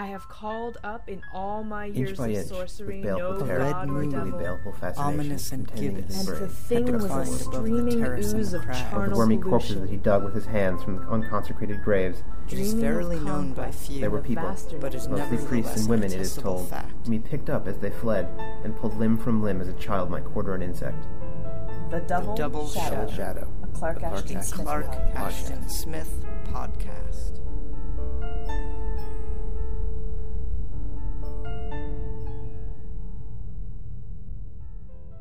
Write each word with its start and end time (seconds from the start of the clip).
I 0.00 0.06
have 0.06 0.26
called 0.30 0.78
up 0.82 1.10
in 1.10 1.20
all 1.30 1.62
my 1.62 1.88
Inch 1.88 1.96
years 1.98 2.16
by 2.16 2.28
of 2.28 2.36
inch, 2.36 2.48
sorcery 2.48 3.00
with 3.00 3.04
baleful 3.04 3.40
no 3.40 3.46
terror, 3.46 3.70
god 3.70 3.90
or 3.90 4.06
devil. 4.06 4.74
ominous 4.96 5.52
and 5.52 5.68
contending 5.68 5.96
gibbous. 5.96 6.26
And 6.26 6.38
the 6.38 6.48
thing 6.48 6.90
was 6.90 7.04
a 7.04 7.08
declined 7.08 7.28
streaming 7.28 8.02
ooze 8.02 8.54
of 8.54 8.64
charnel 8.64 9.12
of 9.12 9.18
wormy 9.18 9.36
corpses 9.36 9.78
that 9.78 9.90
he 9.90 9.98
dug 9.98 10.24
with 10.24 10.34
his 10.34 10.46
hands 10.46 10.82
from 10.82 11.06
unconsecrated 11.10 11.84
graves. 11.84 12.22
It 12.48 12.54
is 12.54 12.70
Dreaming 12.70 12.80
verily 12.80 13.18
known 13.20 13.52
by 13.52 13.70
few, 13.72 14.00
There 14.00 14.08
were 14.08 14.22
people, 14.22 14.44
vastness 14.44 14.80
but 14.80 14.94
is 14.94 15.06
mostly 15.06 15.22
nevertheless 15.36 15.48
priests 15.50 15.80
and 15.80 15.88
women, 15.90 16.12
it 16.14 16.18
is 16.18 16.34
told, 16.34 16.70
fact. 16.70 16.90
whom 17.04 17.12
he 17.12 17.18
picked 17.18 17.50
up 17.50 17.68
as 17.68 17.76
they 17.76 17.90
fled 17.90 18.26
and 18.64 18.74
pulled 18.78 18.96
limb 18.96 19.18
from 19.18 19.42
limb 19.42 19.60
as 19.60 19.68
a 19.68 19.74
child 19.74 20.10
might 20.10 20.24
quarter 20.24 20.54
an 20.54 20.62
insect. 20.62 21.08
The 21.90 22.00
double, 22.00 22.34
Double 22.34 22.66
shadow. 22.68 23.06
Shadow. 23.06 23.16
Shadow. 23.16 23.52
A 23.64 23.66
Clark 23.66 23.96
The 23.96 24.00
Clark 24.00 24.14
Ashton 24.16 25.58
Ashton 25.58 25.68
Smith 25.68 26.24
Clark 26.46 26.78
podcast. 26.78 27.49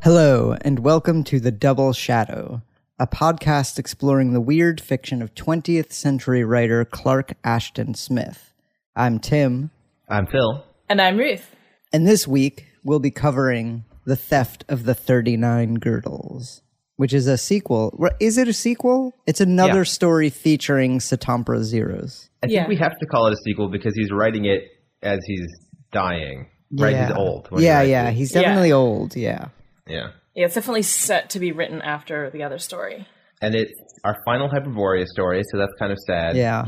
Hello, 0.01 0.55
and 0.61 0.79
welcome 0.79 1.23
to 1.25 1.39
The 1.39 1.51
Double 1.51 1.91
Shadow, 1.93 2.61
a 2.99 3.05
podcast 3.07 3.77
exploring 3.77 4.31
the 4.33 4.41
weird 4.41 4.79
fiction 4.79 5.21
of 5.21 5.35
20th 5.35 5.91
century 5.91 6.43
writer 6.43 6.85
Clark 6.85 7.33
Ashton 7.43 7.93
Smith. 7.93 8.53
I'm 8.95 9.19
Tim, 9.19 9.71
I'm 10.07 10.25
Phil. 10.27 10.63
And 10.87 11.01
I'm 11.01 11.17
Ruth. 11.17 11.53
and 11.91 12.07
this 12.07 12.27
week 12.27 12.67
we'll 12.83 12.99
be 12.99 13.11
covering 13.11 13.83
The 14.05 14.15
Theft 14.15 14.63
of 14.69 14.85
the 14.85 14.95
39 14.95 15.75
Girdles, 15.75 16.61
which 16.95 17.13
is 17.13 17.27
a 17.27 17.37
sequel. 17.37 17.93
Is 18.19 18.37
it 18.37 18.47
a 18.47 18.53
sequel? 18.53 19.13
It's 19.27 19.41
another 19.41 19.79
Yeah. 19.79 19.83
story 19.83 20.29
featuring 20.29 20.99
Satampra 20.99 21.59
Zeiros. 21.59 22.29
I 22.41 22.47
Yeah. 22.47 22.59
think 22.61 22.69
we 22.69 22.75
have 22.77 22.97
to 22.99 23.05
call 23.05 23.27
it 23.27 23.33
a 23.33 23.37
sequel 23.37 23.69
because 23.69 23.95
he's 23.95 24.11
writing 24.11 24.45
it 24.45 24.63
as 25.03 25.19
he's 25.25 25.45
dying. 25.91 26.47
Right, 26.71 26.95
he's 26.95 27.09
Yeah. 27.09 27.15
old. 27.17 27.47
when 27.49 27.61
he 27.61 27.67
Yeah, 27.67 27.81
yeah, 27.81 28.09
it. 28.09 28.13
he's 28.13 28.33
Yeah. 28.33 28.41
definitely 28.41 28.71
old, 28.71 29.15
yeah. 29.15 29.47
Yeah. 29.89 30.07
Yeah, 30.35 30.45
it's 30.45 30.55
definitely 30.55 30.83
set 30.83 31.31
to 31.31 31.39
be 31.39 31.51
written 31.51 31.81
after 31.81 32.29
the 32.29 32.43
other 32.43 32.59
story. 32.59 33.07
And 33.41 33.55
it's 33.55 33.73
our 34.03 34.17
final 34.25 34.49
Hyperborea 34.49 35.05
story, 35.05 35.43
so 35.51 35.57
that's 35.57 35.73
kind 35.79 35.91
of 35.91 35.97
sad. 36.05 36.35
Yeah. 36.35 36.63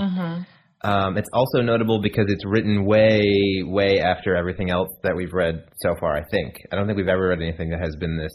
Um, 0.84 1.16
it's 1.16 1.30
also 1.32 1.62
notable 1.62 2.02
because 2.02 2.26
it's 2.28 2.44
written 2.46 2.86
way, 2.86 3.62
way 3.64 4.00
after 4.00 4.36
everything 4.36 4.72
else 4.72 4.90
that 5.04 5.16
we've 5.16 5.32
read 5.32 5.64
so 5.82 5.96
far. 6.00 6.18
I 6.18 6.24
think. 6.32 6.56
I 6.72 6.76
don't 6.76 6.88
think 6.88 6.98
we've 6.98 7.08
ever 7.08 7.28
read 7.28 7.42
anything 7.42 7.70
that 7.70 7.82
has 7.82 7.96
been 7.98 8.18
this 8.18 8.34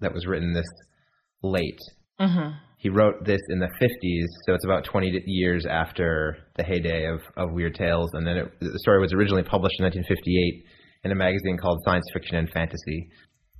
that 0.00 0.12
was 0.12 0.26
written 0.26 0.52
this 0.52 0.68
late. 1.42 1.78
Mm-hmm. 2.20 2.56
He 2.78 2.90
wrote 2.90 3.24
this 3.24 3.40
in 3.48 3.58
the 3.58 3.68
50s, 3.80 4.26
so 4.46 4.54
it's 4.54 4.64
about 4.64 4.84
20 4.84 5.22
years 5.26 5.64
after 5.68 6.36
the 6.56 6.64
heyday 6.64 7.06
of, 7.06 7.20
of 7.36 7.52
Weird 7.52 7.74
Tales. 7.74 8.10
And 8.12 8.26
then 8.26 8.36
it, 8.36 8.60
the 8.60 8.78
story 8.80 9.00
was 9.00 9.12
originally 9.14 9.42
published 9.42 9.80
in 9.80 9.84
1958 9.84 10.64
in 11.04 11.12
a 11.12 11.14
magazine 11.14 11.56
called 11.56 11.80
Science 11.84 12.04
Fiction 12.12 12.36
and 12.36 12.50
Fantasy. 12.50 13.08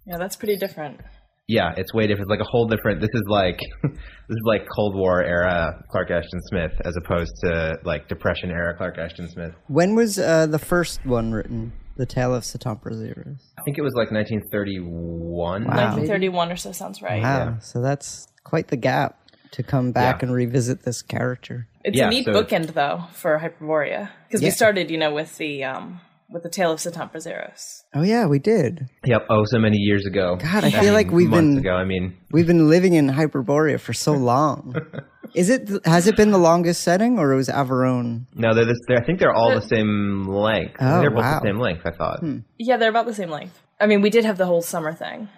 Yeah, 0.06 0.16
that's 0.18 0.36
pretty 0.36 0.56
different. 0.56 1.00
Yeah, 1.48 1.74
it's 1.76 1.94
way 1.94 2.06
different. 2.08 2.22
It's 2.22 2.30
like 2.30 2.40
a 2.40 2.50
whole 2.50 2.66
different. 2.66 3.00
This 3.00 3.10
is 3.14 3.22
like 3.28 3.58
this 3.82 3.92
is 4.30 4.42
like 4.46 4.66
Cold 4.74 4.96
War 4.96 5.22
era 5.22 5.82
Clark 5.90 6.10
Ashton 6.10 6.40
Smith, 6.48 6.72
as 6.84 6.94
opposed 6.96 7.32
to 7.44 7.76
like 7.84 8.08
Depression 8.08 8.50
era 8.50 8.76
Clark 8.76 8.98
Ashton 8.98 9.28
Smith. 9.28 9.52
When 9.68 9.94
was 9.94 10.18
uh, 10.18 10.46
the 10.46 10.58
first 10.58 11.04
one 11.06 11.32
written? 11.32 11.72
The 11.96 12.04
Tale 12.04 12.34
of 12.34 12.42
Satampra 12.42 12.92
Zeiros. 12.92 13.40
I 13.58 13.62
think 13.62 13.78
it 13.78 13.82
was 13.82 13.94
like 13.94 14.10
1931. 14.10 15.64
Wow. 15.64 15.70
1931 15.70 16.52
or 16.52 16.56
so 16.56 16.72
sounds 16.72 17.00
right. 17.00 17.22
Wow. 17.22 17.56
So 17.60 17.80
that's 17.80 18.26
quite 18.44 18.68
the 18.68 18.76
gap 18.76 19.18
to 19.52 19.62
come 19.62 19.92
back 19.92 20.20
Yeah. 20.20 20.26
and 20.28 20.34
revisit 20.36 20.82
this 20.82 21.00
character. 21.00 21.68
It's 21.84 21.96
Yeah, 21.96 22.08
a 22.08 22.10
neat 22.10 22.26
so- 22.26 22.32
bookend 22.32 22.74
though 22.74 23.04
for 23.12 23.38
Hyperborea 23.38 24.10
because 24.28 24.42
Yeah. 24.42 24.48
we 24.48 24.50
started, 24.50 24.90
you 24.90 24.98
know, 24.98 25.14
with 25.14 25.38
the 25.38 25.64
um 25.64 26.00
with 26.28 26.42
the 26.42 26.48
Tale 26.48 26.72
of 26.72 26.80
Satampra 26.80 27.16
Zeiros. 27.16 27.82
Oh 27.94 28.02
yeah, 28.02 28.26
we 28.26 28.38
did. 28.38 28.88
Yep. 29.04 29.26
Oh, 29.30 29.44
so 29.46 29.58
many 29.58 29.78
years 29.78 30.06
ago. 30.06 30.36
God, 30.36 30.64
I 30.64 30.68
I 30.68 30.70
feel 30.70 30.82
mean, 30.82 30.92
like 30.92 31.10
we've 31.10 31.28
months 31.28 31.54
been 31.54 31.58
ago. 31.58 31.74
I 31.74 31.84
mean, 31.84 32.16
we've 32.30 32.46
been 32.46 32.68
living 32.68 32.94
in 32.94 33.08
Hyperborea 33.08 33.78
for 33.80 33.92
so 33.92 34.12
long. 34.12 34.74
Is 35.34 35.50
it 35.50 35.68
has 35.84 36.06
it 36.06 36.16
been 36.16 36.30
the 36.30 36.38
longest 36.38 36.82
setting 36.82 37.18
or 37.18 37.32
it 37.32 37.36
was 37.36 37.48
Averoigne? 37.48 38.26
no, 38.34 38.54
they're, 38.54 38.64
this, 38.64 38.78
they're 38.86 38.98
I 38.98 39.04
think 39.04 39.18
they're 39.18 39.34
all 39.34 39.54
the 39.54 39.60
same 39.60 40.24
length. 40.26 40.76
Oh, 40.80 41.00
they're 41.00 41.10
both 41.10 41.24
wow. 41.24 41.40
the 41.40 41.48
same 41.48 41.58
length. 41.58 41.82
I 41.84 41.90
thought. 41.90 42.24
Yeah, 42.58 42.76
they're 42.76 42.90
about 42.90 43.06
the 43.06 43.14
same 43.14 43.30
length. 43.30 43.60
I 43.80 43.86
mean, 43.86 44.00
we 44.00 44.10
did 44.10 44.24
have 44.24 44.38
the 44.38 44.46
whole 44.46 44.62
summer 44.62 44.94
thing. 44.94 45.28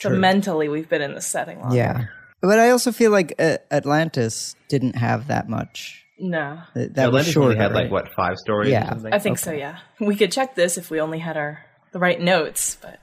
So 0.00 0.10
mentally, 0.10 0.68
we've 0.68 0.88
been 0.88 1.02
in 1.02 1.14
this 1.14 1.26
setting 1.26 1.60
longer. 1.60 1.76
Yeah. 1.76 2.06
But 2.40 2.58
I 2.58 2.70
also 2.70 2.92
feel 2.92 3.10
like 3.10 3.34
uh, 3.38 3.58
Atlantis 3.70 4.54
didn't 4.68 4.96
have 4.96 5.28
that 5.28 5.48
much. 5.48 6.03
No, 6.18 6.60
That, 6.74 6.94
that 6.94 7.06
was 7.12 7.26
Atlantis 7.28 7.32
shorter. 7.32 7.50
only 7.52 7.62
had 7.62 7.72
like 7.72 7.90
what 7.90 8.08
five 8.14 8.36
stories? 8.36 8.70
Yeah. 8.70 8.94
Or? 9.02 9.12
I 9.14 9.18
think 9.18 9.38
so. 9.38 9.50
Yeah, 9.52 9.78
we 10.00 10.14
could 10.16 10.30
check 10.32 10.54
this 10.54 10.78
if 10.78 10.90
we 10.90 11.00
only 11.00 11.18
had 11.18 11.36
our 11.36 11.64
the 11.92 11.98
right 11.98 12.20
notes, 12.20 12.76
but 12.80 12.98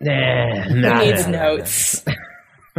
Nah, 0.00 0.62
who 0.62 0.80
nah, 0.80 0.98
needs 1.00 1.26
nah, 1.26 1.32
nah. 1.32 1.44
notes? 1.56 2.04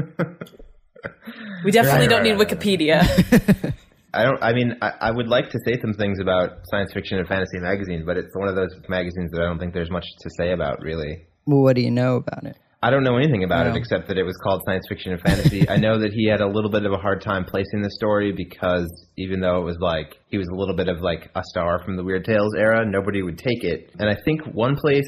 we 1.64 1.72
definitely 1.72 2.08
Right, 2.08 2.10
don't 2.10 2.24
need 2.24 2.32
right, 2.34 2.40
right, 2.40 2.60
Wikipedia. 2.60 3.74
I 4.14 4.24
don't. 4.24 4.42
I 4.42 4.54
mean, 4.54 4.78
I, 4.82 4.92
I 5.02 5.12
would 5.12 5.28
like 5.28 5.50
to 5.52 5.60
say 5.66 5.80
some 5.82 5.94
things 5.94 6.20
about 6.20 6.60
science 6.72 6.92
fiction 6.94 7.20
and 7.20 7.28
fantasy 7.28 7.60
magazines, 7.60 8.04
but 8.06 8.18
it's 8.18 8.36
one 8.36 8.48
of 8.48 8.56
those 8.56 8.70
magazines 8.90 9.32
that 9.32 9.42
I 9.42 9.46
don't 9.46 9.60
think 9.60 9.74
there's 9.74 9.92
much 9.92 10.06
to 10.22 10.30
say 10.38 10.52
about, 10.54 10.82
really. 10.82 11.28
Well, 11.46 11.62
what 11.62 11.76
do 11.76 11.82
you 11.82 11.92
know 11.92 12.16
about 12.16 12.46
it? 12.46 12.58
I 12.84 12.92
don't 12.92 13.04
know 13.04 13.18
anything 13.18 13.44
about 13.44 13.66
No. 13.66 13.74
it 13.74 13.78
except 13.78 14.08
that 14.10 14.18
it 14.18 14.24
was 14.24 14.38
called 14.38 14.62
science 14.68 14.86
fiction 14.88 15.12
and 15.12 15.22
fantasy. 15.22 15.68
I 15.68 15.78
know 15.78 15.98
that 16.00 16.14
he 16.14 16.28
had 16.30 16.42
a 16.42 16.48
little 16.48 16.70
bit 16.70 16.86
of 16.86 16.92
a 16.94 16.98
hard 16.98 17.22
time 17.22 17.44
placing 17.44 17.82
the 17.82 17.90
story 17.92 18.32
because 18.32 18.88
even 19.18 19.40
though 19.40 19.58
it 19.62 19.66
was 19.66 19.78
like 19.80 20.18
he 20.30 20.38
was 20.38 20.48
a 20.48 20.56
little 20.56 20.76
bit 20.76 20.88
of 20.88 21.02
like 21.02 21.30
a 21.36 21.42
star 21.44 21.82
from 21.84 21.96
the 21.98 22.04
Weird 22.04 22.24
Tales 22.26 22.54
era, 22.56 22.86
nobody 22.86 23.24
would 23.24 23.38
take 23.40 23.64
it. 23.64 23.90
And 24.00 24.08
I 24.10 24.16
think 24.26 24.42
one 24.54 24.76
place 24.76 25.06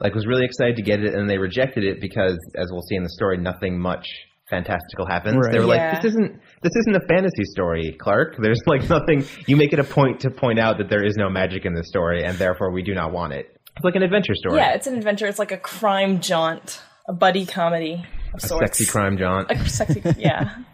like 0.00 0.12
was 0.14 0.26
really 0.26 0.44
excited 0.44 0.74
to 0.76 0.82
get 0.82 1.00
it 1.04 1.14
and 1.14 1.30
they 1.30 1.38
rejected 1.38 1.84
it 1.84 2.00
because 2.00 2.36
as 2.56 2.68
we'll 2.72 2.82
see 2.82 2.96
in 2.96 3.04
the 3.04 3.10
story, 3.10 3.38
nothing 3.38 3.78
much 3.78 4.08
fantastical 4.50 5.06
happens. 5.06 5.36
Right. 5.36 5.52
They 5.52 5.58
were 5.60 5.72
Yeah. 5.72 5.92
like, 5.92 6.02
This 6.02 6.10
isn't 6.12 6.32
this 6.62 6.72
isn't 6.80 6.96
a 6.96 7.06
fantasy 7.08 7.44
story, 7.44 7.96
Clark. 8.00 8.36
There's 8.40 8.60
like 8.66 8.88
nothing 8.90 9.24
you 9.46 9.56
make 9.56 9.72
it 9.72 9.78
a 9.78 9.84
point 9.84 10.20
to 10.20 10.30
point 10.30 10.58
out 10.58 10.78
that 10.78 10.88
there 10.90 11.04
is 11.04 11.14
no 11.16 11.30
magic 11.30 11.64
in 11.64 11.74
this 11.74 11.86
story 11.88 12.24
and 12.24 12.36
therefore 12.38 12.72
we 12.72 12.82
do 12.82 12.92
not 12.92 13.12
want 13.12 13.32
it. 13.34 13.46
It's 13.76 13.84
like 13.84 13.94
an 13.94 14.02
adventure 14.02 14.34
story. 14.34 14.56
yeah, 14.58 14.72
it's 14.74 14.88
an 14.88 14.96
adventure. 14.96 15.26
It's 15.26 15.38
like 15.38 15.52
a 15.52 15.56
crime 15.56 16.20
jaunt, 16.20 16.80
a 17.06 17.12
buddy 17.12 17.44
comedy 17.44 18.04
of 18.32 18.42
a 18.42 18.46
sorts. 18.46 18.78
sexy 18.78 18.86
crime 18.86 19.18
jaunt. 19.18 19.50
A 19.50 19.68
sexy, 19.68 20.02
yeah. 20.18 20.56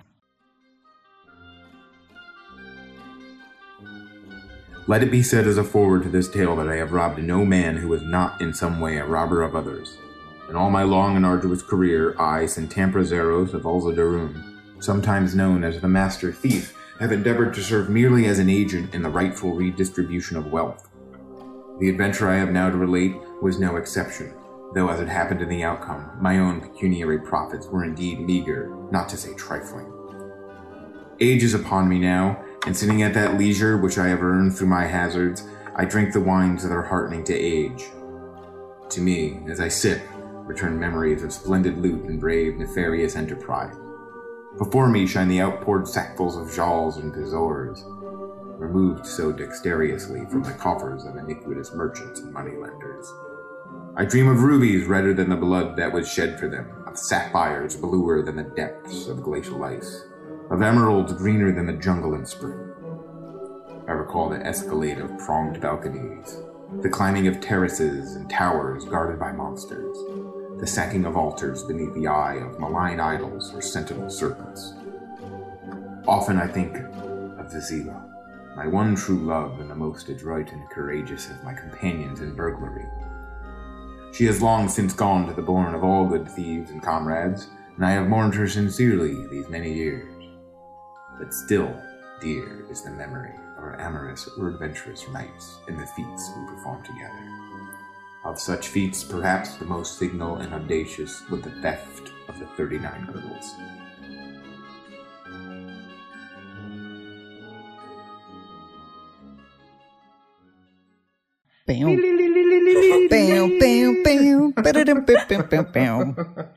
Let 4.87 5.03
it 5.03 5.11
be 5.11 5.23
said 5.23 5.47
as 5.47 5.59
a 5.59 5.63
forward 5.63 6.03
to 6.03 6.09
this 6.09 6.29
tale 6.29 6.57
that 6.57 6.69
I 6.69 6.75
have 6.77 6.93
robbed 6.93 7.23
no 7.23 7.45
man 7.45 7.77
who 7.77 7.87
was 7.89 8.03
not 8.03 8.41
in 8.41 8.53
some 8.53 8.81
way 8.81 8.97
a 8.97 9.07
robber 9.07 9.43
of 9.43 9.55
others. 9.55 9.97
In 10.49 10.57
all 10.57 10.71
my 10.71 10.83
long 10.83 11.15
and 11.15 11.25
arduous 11.25 11.63
career, 11.63 12.17
I, 12.19 12.43
Satampra 12.45 13.05
Zeiros 13.05 13.55
of 13.55 13.63
Uzuldaroum, 13.63 14.83
sometimes 14.83 15.37
known 15.37 15.63
as 15.63 15.81
the 15.81 15.87
Master 15.87 16.33
Thief, 16.33 16.77
have 16.99 17.13
endeavored 17.13 17.55
to 17.55 17.63
serve 17.63 17.89
merely 17.89 18.27
as 18.27 18.41
an 18.41 18.51
agent 18.51 18.93
in 18.93 19.03
the 19.03 19.11
rightful 19.11 19.55
redistribution 19.55 20.37
of 20.37 20.51
wealth. 20.51 20.89
The 21.79 21.89
adventure 21.89 22.29
I 22.29 22.39
have 22.39 22.51
now 22.51 22.69
to 22.69 22.77
relate 22.77 23.15
was 23.41 23.61
no 23.61 23.77
exception, 23.77 24.35
though 24.75 24.89
as 24.89 25.01
it 25.01 25.09
happened 25.09 25.43
in 25.43 25.49
the 25.49 25.65
outcome, 25.65 26.11
my 26.21 26.39
own 26.39 26.61
pecuniary 26.61 27.19
profits 27.19 27.67
were 27.67 27.85
indeed 27.85 28.21
meager, 28.21 28.75
not 28.91 29.09
to 29.09 29.17
say 29.17 29.35
trifling. 29.35 29.93
Age 31.21 31.43
is 31.43 31.55
upon 31.55 31.89
me 31.89 31.99
now, 31.99 32.43
and 32.67 32.77
sitting 32.77 33.03
at 33.03 33.15
that 33.15 33.37
leisure 33.37 33.77
which 33.77 33.99
I 33.99 34.09
have 34.09 34.23
earned 34.23 34.57
through 34.57 34.69
my 34.69 34.87
hazards, 34.87 35.47
I 35.77 35.85
drink 35.85 36.13
the 36.13 36.21
wines 36.21 36.63
that 36.63 36.73
are 36.73 36.83
heartening 36.83 37.25
to 37.25 37.35
age. 37.35 37.85
To 38.91 39.01
me, 39.01 39.41
as 39.49 39.61
I 39.61 39.69
sip, 39.69 40.03
return 40.45 40.79
memories 40.79 41.23
of 41.23 41.33
splendid 41.33 41.79
loot 41.79 42.05
and 42.05 42.21
brave, 42.21 42.57
nefarious 42.57 43.17
enterprise. 43.17 43.77
Before 44.59 44.89
me 44.89 45.07
shine 45.07 45.29
the 45.29 45.41
outpoured 45.41 45.85
sackfuls 45.85 46.41
of 46.41 46.55
jawls 46.55 46.97
and 46.97 47.13
thesauros, 47.13 47.85
removed 48.59 49.07
so 49.07 49.33
dexterously 49.33 50.27
from 50.27 50.43
the 50.43 50.53
coffers 50.53 51.05
of 51.05 51.17
iniquitous 51.17 51.73
merchants 51.73 52.21
and 52.21 52.33
moneylenders. 52.33 53.13
I 54.01 54.07
dream 54.07 54.29
of 54.29 54.43
rubies 54.43 54.87
redder 54.87 55.13
than 55.13 55.29
the 55.29 55.37
blood 55.37 55.77
that 55.77 55.93
was 55.93 56.11
shed 56.11 56.41
for 56.41 56.49
them, 56.49 56.67
of 56.87 56.97
sapphires 56.97 57.77
bluer 57.77 58.23
than 58.23 58.37
the 58.37 58.45
depths 58.45 59.09
of 59.09 59.23
glacial 59.23 59.63
ice, 59.63 60.07
of 60.49 60.63
emeralds 60.63 61.13
greener 61.13 61.53
than 61.53 61.67
the 61.67 61.75
jungle 61.75 62.15
in 62.15 62.25
spring. 62.25 62.73
I 63.87 63.93
recall 63.93 64.31
the 64.31 64.39
escalade 64.39 65.01
of 65.01 65.19
pronged 65.19 65.61
balconies, 65.61 66.39
the 66.81 66.89
climbing 66.89 67.27
of 67.27 67.43
terraces 67.43 68.17
and 68.17 68.31
towers 68.31 68.87
guarded 68.87 69.21
by 69.21 69.33
monsters, 69.33 69.99
the 70.59 70.67
sacking 70.67 71.05
of 71.05 71.19
altars 71.19 71.65
beneath 71.65 71.93
the 71.93 72.07
eye 72.07 72.37
of 72.37 72.59
malign 72.59 73.01
idols 73.01 73.53
or 73.53 73.61
sentinel 73.61 74.09
serpents. 74.09 74.73
Often 76.09 76.39
I 76.39 76.47
think 76.47 76.75
of 76.75 77.53
Vixeela, 77.53 78.03
my 78.57 78.67
one 78.67 78.97
true 78.97 79.19
love 79.19 79.61
and 79.61 79.71
the 79.71 79.75
most 79.75 80.09
adroit 80.09 80.53
and 80.53 80.71
courageous 80.71 81.29
of 81.29 81.45
my 81.45 81.53
companions 81.53 82.21
in 82.21 82.35
burglary. 82.35 82.87
She 84.13 84.25
has 84.27 84.43
long 84.43 84.69
since 84.69 84.93
gone 84.93 85.27
to 85.29 85.35
the 85.35 85.43
bourne 85.43 85.75
of 85.75 85.85
all 85.85 86.07
good 86.07 86.29
thieves 86.29 86.71
and 86.71 86.83
comrades, 86.83 87.47
and 87.77 87.87
I 87.87 87.93
have 87.93 88.09
mourned 88.09 88.35
her 88.35 88.49
sincerely 88.49 89.27
these 89.29 89.49
many 89.49 89.73
years. 89.73 90.13
But 91.19 91.33
still, 91.33 91.75
dear 92.21 92.67
is 92.71 92.83
the 92.83 92.91
memory 92.91 93.35
of 93.57 93.65
our 93.65 93.81
amorous 93.81 94.29
or 94.37 94.49
adventurous 94.49 95.09
nights 95.09 95.59
and 95.69 95.79
the 95.79 95.87
feats 95.87 96.31
we 96.37 96.47
performed 96.47 96.85
together. 96.85 97.41
Of 98.25 98.39
such 98.39 98.69
feats, 98.69 99.03
perhaps 99.05 99.55
the 99.57 99.65
most 99.65 99.99
signal 99.99 100.37
and 100.37 100.53
audacious 100.53 101.23
was 101.31 101.43
the 101.43 101.51
theft 101.63 102.11
of 102.29 102.39
the 102.39 102.47
39 102.57 103.07
girdles. 103.13 103.55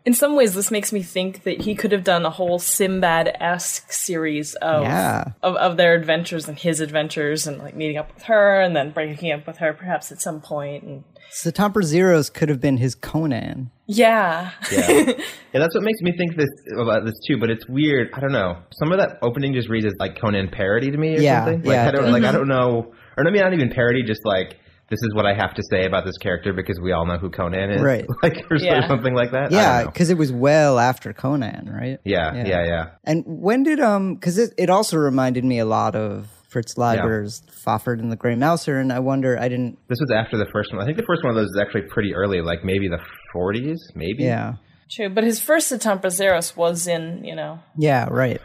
In 0.05 0.13
some 0.13 0.35
ways, 0.35 0.53
this 0.53 0.71
makes 0.71 0.91
me 0.91 1.01
think 1.01 1.43
that 1.43 1.61
he 1.61 1.75
could 1.75 1.91
have 1.91 2.03
done 2.03 2.25
a 2.25 2.29
whole 2.29 2.59
Sinbad 2.59 3.35
esque 3.39 3.91
series 3.91 4.55
of, 4.55 4.83
Yeah. 4.83 5.25
of 5.41 5.55
of 5.55 5.77
their 5.77 5.93
adventures 5.95 6.47
and 6.47 6.57
his 6.57 6.79
adventures, 6.79 7.47
and 7.47 7.59
like 7.59 7.75
meeting 7.75 7.97
up 7.97 8.13
with 8.13 8.23
her, 8.23 8.59
and 8.61 8.75
then 8.75 8.91
breaking 8.91 9.31
up 9.31 9.47
with 9.47 9.57
her 9.57 9.73
perhaps 9.73 10.11
at 10.11 10.21
some 10.21 10.41
point. 10.41 10.83
And 10.83 11.03
Satampra 11.31 11.83
Zeiros 11.83 12.31
could 12.33 12.49
have 12.49 12.59
been 12.59 12.77
his 12.77 12.95
Conan. 12.95 13.71
yeah, 13.87 14.51
Yeah. 14.71 14.89
yeah, 14.89 15.13
that's 15.53 15.73
what 15.75 15.83
makes 15.83 16.01
me 16.01 16.11
think 16.17 16.35
this 16.35 16.49
about 16.77 17.05
this 17.05 17.13
too. 17.27 17.37
But 17.37 17.49
it's 17.49 17.67
weird. 17.67 18.09
I 18.13 18.19
don't 18.19 18.31
know. 18.31 18.57
Some 18.79 18.91
of 18.91 18.99
that 18.99 19.19
opening 19.21 19.53
just 19.53 19.69
reads 19.69 19.85
as 19.85 19.93
like 19.99 20.19
Conan 20.19 20.49
parody 20.49 20.91
to 20.91 20.97
me 20.97 21.15
or 21.17 21.19
Yeah, 21.21 21.45
something. 21.45 21.63
Like 21.63 21.75
yeah, 21.75 21.87
I 21.87 21.91
don't 21.91 22.05
it 22.05 22.11
like 22.11 22.23
I 22.23 22.27
Mm-hmm. 22.27 22.37
don't 22.37 22.47
know. 22.47 22.93
Or 23.17 23.27
I 23.27 23.31
mean, 23.31 23.41
not 23.41 23.53
even 23.53 23.69
parody. 23.69 24.03
Just 24.03 24.21
like 24.25 24.57
this 24.89 24.99
is 25.01 25.13
what 25.15 25.25
I 25.25 25.33
have 25.33 25.53
to 25.55 25.63
say 25.71 25.85
about 25.85 26.05
this 26.05 26.17
character 26.17 26.53
because 26.53 26.79
we 26.81 26.91
all 26.91 27.05
know 27.05 27.17
who 27.17 27.29
Conan 27.29 27.71
is. 27.71 27.81
Right. 27.81 28.05
Like 28.23 28.45
or, 28.51 28.57
Yeah. 28.57 28.87
something 28.87 29.13
like 29.13 29.31
that. 29.31 29.51
Yeah, 29.51 29.85
because 29.85 30.09
it 30.09 30.17
was 30.17 30.31
well 30.31 30.79
after 30.79 31.13
Conan, 31.13 31.69
right? 31.73 31.99
Yeah, 32.03 32.33
Yeah. 32.35 32.47
yeah, 32.47 32.65
yeah. 32.65 32.85
And 33.03 33.23
when 33.25 33.63
did 33.63 33.79
um? 33.79 34.15
Because 34.15 34.37
it, 34.37 34.53
it 34.57 34.69
also 34.69 34.97
reminded 34.97 35.43
me 35.43 35.59
a 35.59 35.65
lot 35.65 35.95
of 35.95 36.27
Fritz 36.49 36.77
Leiber's 36.77 37.41
Fafhrd 37.65 37.99
and 37.99 38.11
the 38.11 38.15
Grey 38.15 38.35
Mouser, 38.35 38.77
and 38.79 38.93
I 38.93 38.99
wonder 38.99 39.39
I 39.39 39.49
didn't. 39.49 39.79
This 39.87 39.99
was 39.99 40.11
after 40.11 40.37
the 40.37 40.45
first 40.53 40.71
one. 40.71 40.81
I 40.81 40.85
think 40.85 40.97
the 40.97 41.05
first 41.07 41.23
one 41.23 41.31
of 41.31 41.35
those 41.35 41.49
is 41.49 41.59
actually 41.59 41.83
pretty 41.89 42.13
early, 42.13 42.41
like 42.41 42.63
maybe 42.63 42.87
the 42.87 42.99
40s, 43.35 43.79
maybe. 43.95 44.23
Yeah, 44.23 44.53
true. 44.91 45.09
But 45.09 45.23
his 45.23 45.39
first 45.41 45.71
Zeiros 45.71 46.55
was 46.55 46.87
in 46.87 47.23
you 47.23 47.35
know 47.35 47.59
yeah, 47.77 48.07
right. 48.11 48.39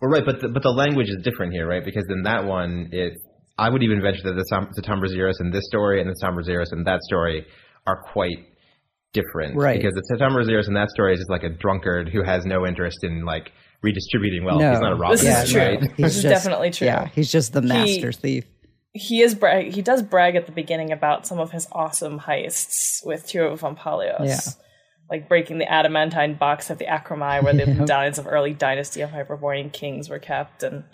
Well, 0.00 0.10
right, 0.10 0.24
but 0.24 0.40
the, 0.40 0.48
but 0.48 0.62
the 0.62 0.70
language 0.70 1.08
is 1.08 1.18
different 1.22 1.52
here, 1.52 1.66
right? 1.66 1.84
Because 1.84 2.04
in 2.08 2.22
that 2.22 2.44
one, 2.44 2.88
it 2.92 3.18
I 3.58 3.68
would 3.70 3.82
even 3.82 4.00
venture 4.00 4.22
that 4.24 4.34
the 4.34 4.44
Tom- 4.50 4.70
the 4.74 5.36
in 5.40 5.50
this 5.50 5.64
story 5.66 6.00
and 6.00 6.08
the 6.08 6.14
Tombrazeros 6.22 6.72
in 6.72 6.84
that 6.84 7.00
story 7.02 7.44
are 7.86 8.00
quite 8.12 8.38
different, 9.12 9.56
Right. 9.56 9.76
Because 9.80 9.94
the 9.94 10.16
Tombrazeros 10.20 10.68
in 10.68 10.74
that 10.74 10.90
story 10.90 11.14
is 11.14 11.20
just 11.20 11.30
like 11.30 11.42
a 11.42 11.48
drunkard 11.48 12.08
who 12.08 12.22
has 12.22 12.44
no 12.44 12.66
interest 12.66 12.98
in 13.02 13.24
like 13.24 13.52
redistributing 13.82 14.44
wealth. 14.44 14.60
No, 14.60 14.70
He's 14.72 14.80
not 14.80 14.92
a 14.92 14.96
Robin 14.96 15.16
This 15.16 15.24
is 15.26 15.36
Hood, 15.38 15.48
true. 15.50 15.60
right? 15.60 15.82
He's 15.96 16.06
This 16.06 16.16
is 16.18 16.22
definitely 16.22 16.70
true. 16.70 16.86
Yeah, 16.86 17.06
he's 17.08 17.30
just 17.32 17.52
the 17.52 17.62
master 17.62 18.12
thief. 18.12 18.44
he 18.92 19.22
is 19.22 19.34
brag. 19.34 19.72
He 19.72 19.82
does 19.82 20.02
brag 20.02 20.36
at 20.36 20.46
the 20.46 20.52
beginning 20.52 20.92
about 20.92 21.26
some 21.26 21.38
of 21.38 21.50
his 21.52 21.66
awesome 21.72 22.18
heists 22.20 23.04
with 23.04 23.26
Tirouv 23.26 23.60
Ompallios. 23.60 24.26
Yeah. 24.26 24.40
Like 25.10 25.26
breaking 25.28 25.56
the 25.58 25.70
adamantine 25.72 26.34
box 26.34 26.70
at 26.70 26.78
the 26.78 26.84
Acromai, 26.84 27.42
where 27.42 27.54
the 27.54 27.66
medallions 27.66 28.18
of 28.18 28.26
early 28.26 28.52
dynasty 28.52 29.00
of 29.00 29.10
Hyperborean 29.10 29.70
kings 29.70 30.10
were 30.10 30.18
kept, 30.18 30.62
and 30.62 30.84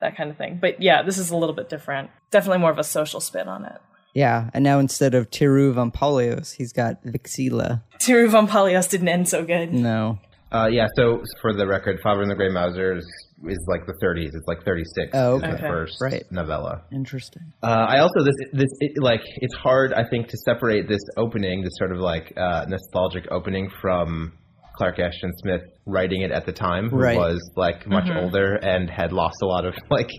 that 0.00 0.16
kind 0.16 0.30
of 0.30 0.36
thing. 0.36 0.58
But 0.60 0.80
yeah, 0.82 1.02
this 1.02 1.18
is 1.18 1.30
a 1.30 1.36
little 1.36 1.54
bit 1.54 1.68
different. 1.68 2.10
Definitely 2.30 2.58
more 2.60 2.70
of 2.70 2.78
a 2.78 2.84
social 2.84 3.20
spin 3.20 3.48
on 3.48 3.64
it. 3.64 3.80
Yeah, 4.14 4.50
and 4.54 4.62
now 4.62 4.78
instead 4.78 5.14
of 5.14 5.28
Tirouv 5.30 5.74
Ompallios, 5.74 6.54
he's 6.56 6.72
got 6.72 7.02
Vixeela. 7.04 7.82
Tiru 7.98 8.28
von 8.30 8.46
Palios 8.46 8.88
didn't 8.88 9.08
end 9.08 9.28
so 9.28 9.44
good. 9.44 9.72
No. 9.72 10.18
Uh, 10.52 10.68
yeah. 10.70 10.86
So 10.94 11.20
for 11.42 11.52
the 11.52 11.66
record, 11.66 12.00
Fafhrd 12.04 12.22
and 12.22 12.30
the 12.30 12.36
Grey 12.36 12.48
Mouser 12.50 12.96
is, 12.96 13.04
is 13.48 13.58
like 13.66 13.86
the 13.86 13.94
30s. 13.94 14.26
It's 14.34 14.46
like 14.46 14.64
36. 14.64 15.10
Oh, 15.12 15.36
is 15.36 15.42
the 15.42 15.54
okay. 15.54 15.66
first 15.66 16.00
Right. 16.00 16.22
novella. 16.30 16.82
Interesting. 16.92 17.52
Uh, 17.60 17.66
I 17.66 17.98
also 17.98 18.22
this 18.22 18.36
this 18.52 18.70
it, 18.78 19.02
like 19.02 19.22
it's 19.24 19.54
hard 19.56 19.92
I 19.92 20.04
think 20.08 20.28
to 20.28 20.36
separate 20.44 20.86
this 20.86 21.00
opening, 21.16 21.64
this 21.64 21.72
sort 21.76 21.90
of 21.90 21.98
like 21.98 22.32
uh, 22.36 22.66
nostalgic 22.68 23.26
opening 23.32 23.68
from 23.82 24.34
Clark 24.76 24.98
Ashton 24.98 25.32
Smith 25.38 25.62
writing 25.86 26.22
it 26.22 26.30
at 26.30 26.46
the 26.46 26.52
time, 26.52 26.88
who 26.90 26.96
Right. 26.96 27.16
was 27.16 27.38
like 27.56 27.86
much 27.86 28.08
older 28.10 28.54
and 28.56 28.88
had 28.90 29.12
lost 29.12 29.36
a 29.42 29.46
lot 29.46 29.64
of 29.64 29.74
like 29.90 30.10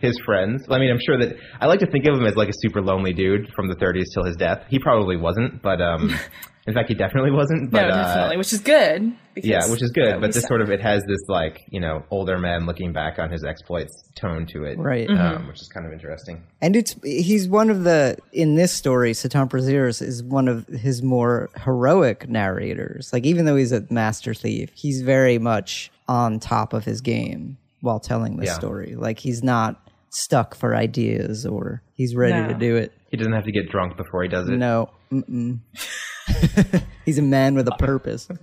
his 0.00 0.18
friends. 0.26 0.66
I 0.70 0.78
mean, 0.78 0.90
I'm 0.90 1.00
sure 1.04 1.18
that 1.18 1.36
I 1.60 1.66
like 1.66 1.80
to 1.80 1.86
think 1.90 2.06
of 2.06 2.16
him 2.18 2.26
as 2.26 2.36
like 2.36 2.48
a 2.48 2.54
super 2.62 2.82
lonely 2.82 3.12
dude 3.12 3.50
from 3.54 3.68
the 3.68 3.76
30s 3.76 4.04
till 4.14 4.24
his 4.24 4.36
death. 4.36 4.64
He 4.68 4.78
probably 4.78 5.16
wasn't, 5.16 5.62
but 5.62 5.80
um, 5.80 6.14
in 6.66 6.74
fact, 6.74 6.88
he 6.88 6.94
definitely 6.94 7.30
wasn't. 7.32 7.70
But, 7.70 7.82
no, 7.82 7.88
uh, 7.94 8.02
definitely, 8.04 8.36
which 8.36 8.52
is 8.52 8.60
good. 8.60 9.12
Because 9.34 9.48
yeah, 9.48 9.70
which 9.70 9.82
is 9.82 9.90
good, 9.90 10.08
at 10.08 10.20
but 10.20 10.26
least- 10.26 10.34
this 10.36 10.44
sort 10.46 10.60
of 10.60 10.70
it 10.70 10.80
has 10.80 11.02
this 11.08 11.20
like 11.28 11.62
you 11.70 11.80
know 11.80 12.04
older 12.10 12.38
man 12.38 12.66
looking 12.66 12.92
back 12.92 13.18
on 13.18 13.30
his 13.30 13.44
exploits 13.44 13.92
tone 14.14 14.44
to 14.46 14.64
it, 14.64 14.78
Right. 14.78 15.08
Um, 15.08 15.48
which 15.48 15.60
is 15.62 15.68
kind 15.68 15.86
of 15.86 15.92
interesting. 15.92 16.42
And 16.60 16.76
it's 16.76 16.94
he's 17.02 17.48
one 17.48 17.70
of 17.70 17.84
the 17.84 18.18
in 18.32 18.54
this 18.56 18.72
story, 18.72 19.12
Satampra 19.12 19.60
Zeiros 19.62 20.02
is 20.02 20.22
one 20.22 20.48
of 20.48 20.66
his 20.66 21.02
more 21.02 21.48
heroic 21.64 22.28
narrators. 22.28 23.10
Like 23.12 23.24
even 23.24 23.46
though 23.46 23.56
he's 23.56 23.72
a 23.72 23.84
master 23.90 24.34
thief, 24.34 24.70
he's 24.74 25.00
very 25.00 25.38
much 25.38 25.90
on 26.08 26.38
top 26.38 26.74
of 26.74 26.84
his 26.84 27.00
game 27.00 27.56
while 27.80 27.98
telling 28.00 28.36
this 28.36 28.48
Yeah. 28.48 28.54
story. 28.54 28.94
Like 28.96 29.18
he's 29.18 29.42
not 29.42 29.80
stuck 30.10 30.54
for 30.54 30.76
ideas 30.76 31.46
or 31.46 31.82
he's 31.94 32.14
ready 32.14 32.34
No. 32.42 32.48
to 32.48 32.54
do 32.54 32.76
it. 32.76 32.92
He 33.10 33.16
doesn't 33.16 33.32
have 33.32 33.44
to 33.44 33.52
get 33.52 33.70
drunk 33.70 33.96
before 33.96 34.22
he 34.22 34.28
does 34.28 34.46
it. 34.48 34.58
No. 34.58 34.90
He's 37.04 37.18
a 37.18 37.22
man 37.22 37.54
with 37.54 37.68
a 37.68 37.76
purpose. 37.78 38.28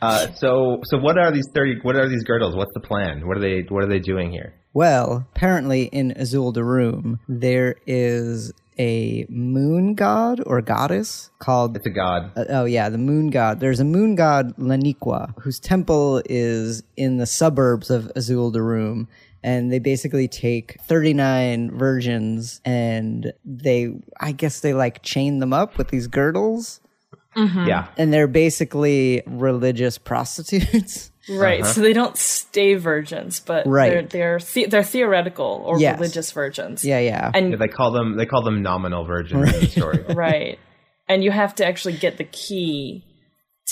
Uh, 0.00 0.32
so, 0.34 0.80
so 0.84 0.98
what 0.98 1.18
are 1.18 1.32
these 1.32 1.46
thirty? 1.54 1.76
What 1.82 1.96
are 1.96 2.08
these 2.08 2.22
girdles? 2.22 2.54
What's 2.54 2.72
the 2.72 2.80
plan? 2.80 3.26
What 3.26 3.36
are 3.36 3.40
they? 3.40 3.64
What 3.68 3.82
are 3.82 3.88
they 3.88 3.98
doing 3.98 4.30
here? 4.30 4.54
Well, 4.72 5.26
apparently 5.34 5.84
in 5.84 6.14
Uzuldaroum, 6.14 7.18
there 7.28 7.74
is 7.86 8.52
a 8.78 9.26
moon 9.28 9.94
god 9.94 10.40
or 10.46 10.60
goddess 10.62 11.30
called 11.38 11.76
It's 11.76 11.86
a 11.86 11.90
god. 11.90 12.30
Uh, 12.36 12.44
oh 12.50 12.64
yeah, 12.64 12.88
the 12.88 12.98
moon 12.98 13.30
god. 13.30 13.60
There's 13.60 13.80
a 13.80 13.84
moon 13.84 14.14
god 14.14 14.56
Leniqua 14.56 15.34
whose 15.40 15.58
temple 15.58 16.22
is 16.26 16.82
in 16.96 17.16
the 17.16 17.26
suburbs 17.26 17.90
of 17.90 18.04
Uzuldaroum. 18.14 19.08
And 19.42 19.70
they 19.72 19.78
basically 19.78 20.26
take 20.28 20.76
39 20.82 21.78
virgins 21.78 22.60
and 22.64 23.32
they, 23.44 23.88
I 24.20 24.32
guess 24.32 24.60
they 24.60 24.74
like 24.74 25.02
chain 25.02 25.38
them 25.38 25.52
up 25.52 25.78
with 25.78 25.88
these 25.88 26.06
girdles. 26.08 26.80
Mm-hmm. 27.36 27.66
Yeah, 27.68 27.86
And 27.96 28.12
they're 28.12 28.26
basically 28.26 29.22
religious 29.26 29.96
prostitutes. 30.12 31.12
Right, 31.30 31.60
uh-huh. 31.62 31.72
so 31.72 31.80
they 31.82 31.92
don't 31.92 32.16
stay 32.16 32.74
virgins, 32.74 33.38
but 33.38 33.66
Right. 33.66 33.90
they're 34.10 34.38
they're 34.38 34.38
the- 34.38 34.64
they're 34.66 34.82
theoretical 34.82 35.62
or 35.66 35.78
Yes. 35.78 36.00
religious 36.00 36.32
virgins. 36.32 36.84
yeah, 36.86 36.98
yeah. 37.00 37.30
and 37.34 37.52
they 37.52 37.68
call 37.68 37.92
them. 37.92 38.16
They 38.16 38.24
call 38.24 38.42
them 38.42 38.62
nominal 38.62 39.04
virgins 39.04 39.52
in 39.54 39.60
the 39.60 39.66
story. 39.66 40.04
right, 40.14 40.58
and 41.06 41.22
you 41.22 41.30
have 41.30 41.54
to 41.56 41.66
actually 41.66 41.98
get 41.98 42.16
the 42.16 42.24
key 42.24 43.04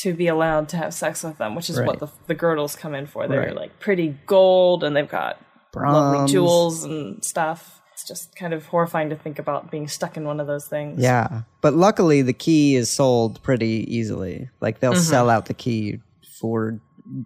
to 0.03 0.13
be 0.13 0.27
allowed 0.29 0.69
to 0.69 0.77
have 0.77 0.93
sex 0.93 1.25
with 1.25 1.39
them, 1.39 1.55
which 1.55 1.71
is 1.71 1.79
Right. 1.79 1.87
what 1.87 1.99
the 1.99 2.09
the 2.27 2.35
girdles 2.35 2.77
come 2.77 2.95
in 2.95 3.07
for. 3.07 3.27
They're 3.27 3.41
Right. 3.41 3.57
like 3.57 3.81
pretty 3.81 4.19
gold, 4.27 4.85
and 4.85 4.95
they've 4.95 5.09
got 5.09 5.41
lovely 5.85 6.19
Bronze. 6.19 6.33
jewels 6.33 6.85
and 6.85 7.25
stuff. 7.25 7.81
It's 7.93 8.05
just 8.05 8.37
kind 8.37 8.53
of 8.53 8.67
horrifying 8.67 9.09
to 9.11 9.17
think 9.17 9.39
about 9.39 9.71
being 9.71 9.89
stuck 9.89 10.17
in 10.17 10.25
one 10.25 10.39
of 10.39 10.47
those 10.47 10.67
things. 10.67 11.01
Yeah. 11.01 11.43
But 11.63 11.75
luckily, 11.75 12.21
the 12.23 12.35
key 12.35 12.77
is 12.77 12.91
sold 12.91 13.43
pretty 13.43 13.87
easily. 13.89 14.51
Like 14.61 14.81
they'll 14.81 14.93
mm-hmm. 14.93 15.01
sell 15.01 15.31
out 15.31 15.47
the 15.47 15.55
key 15.55 16.01
for 16.39 16.79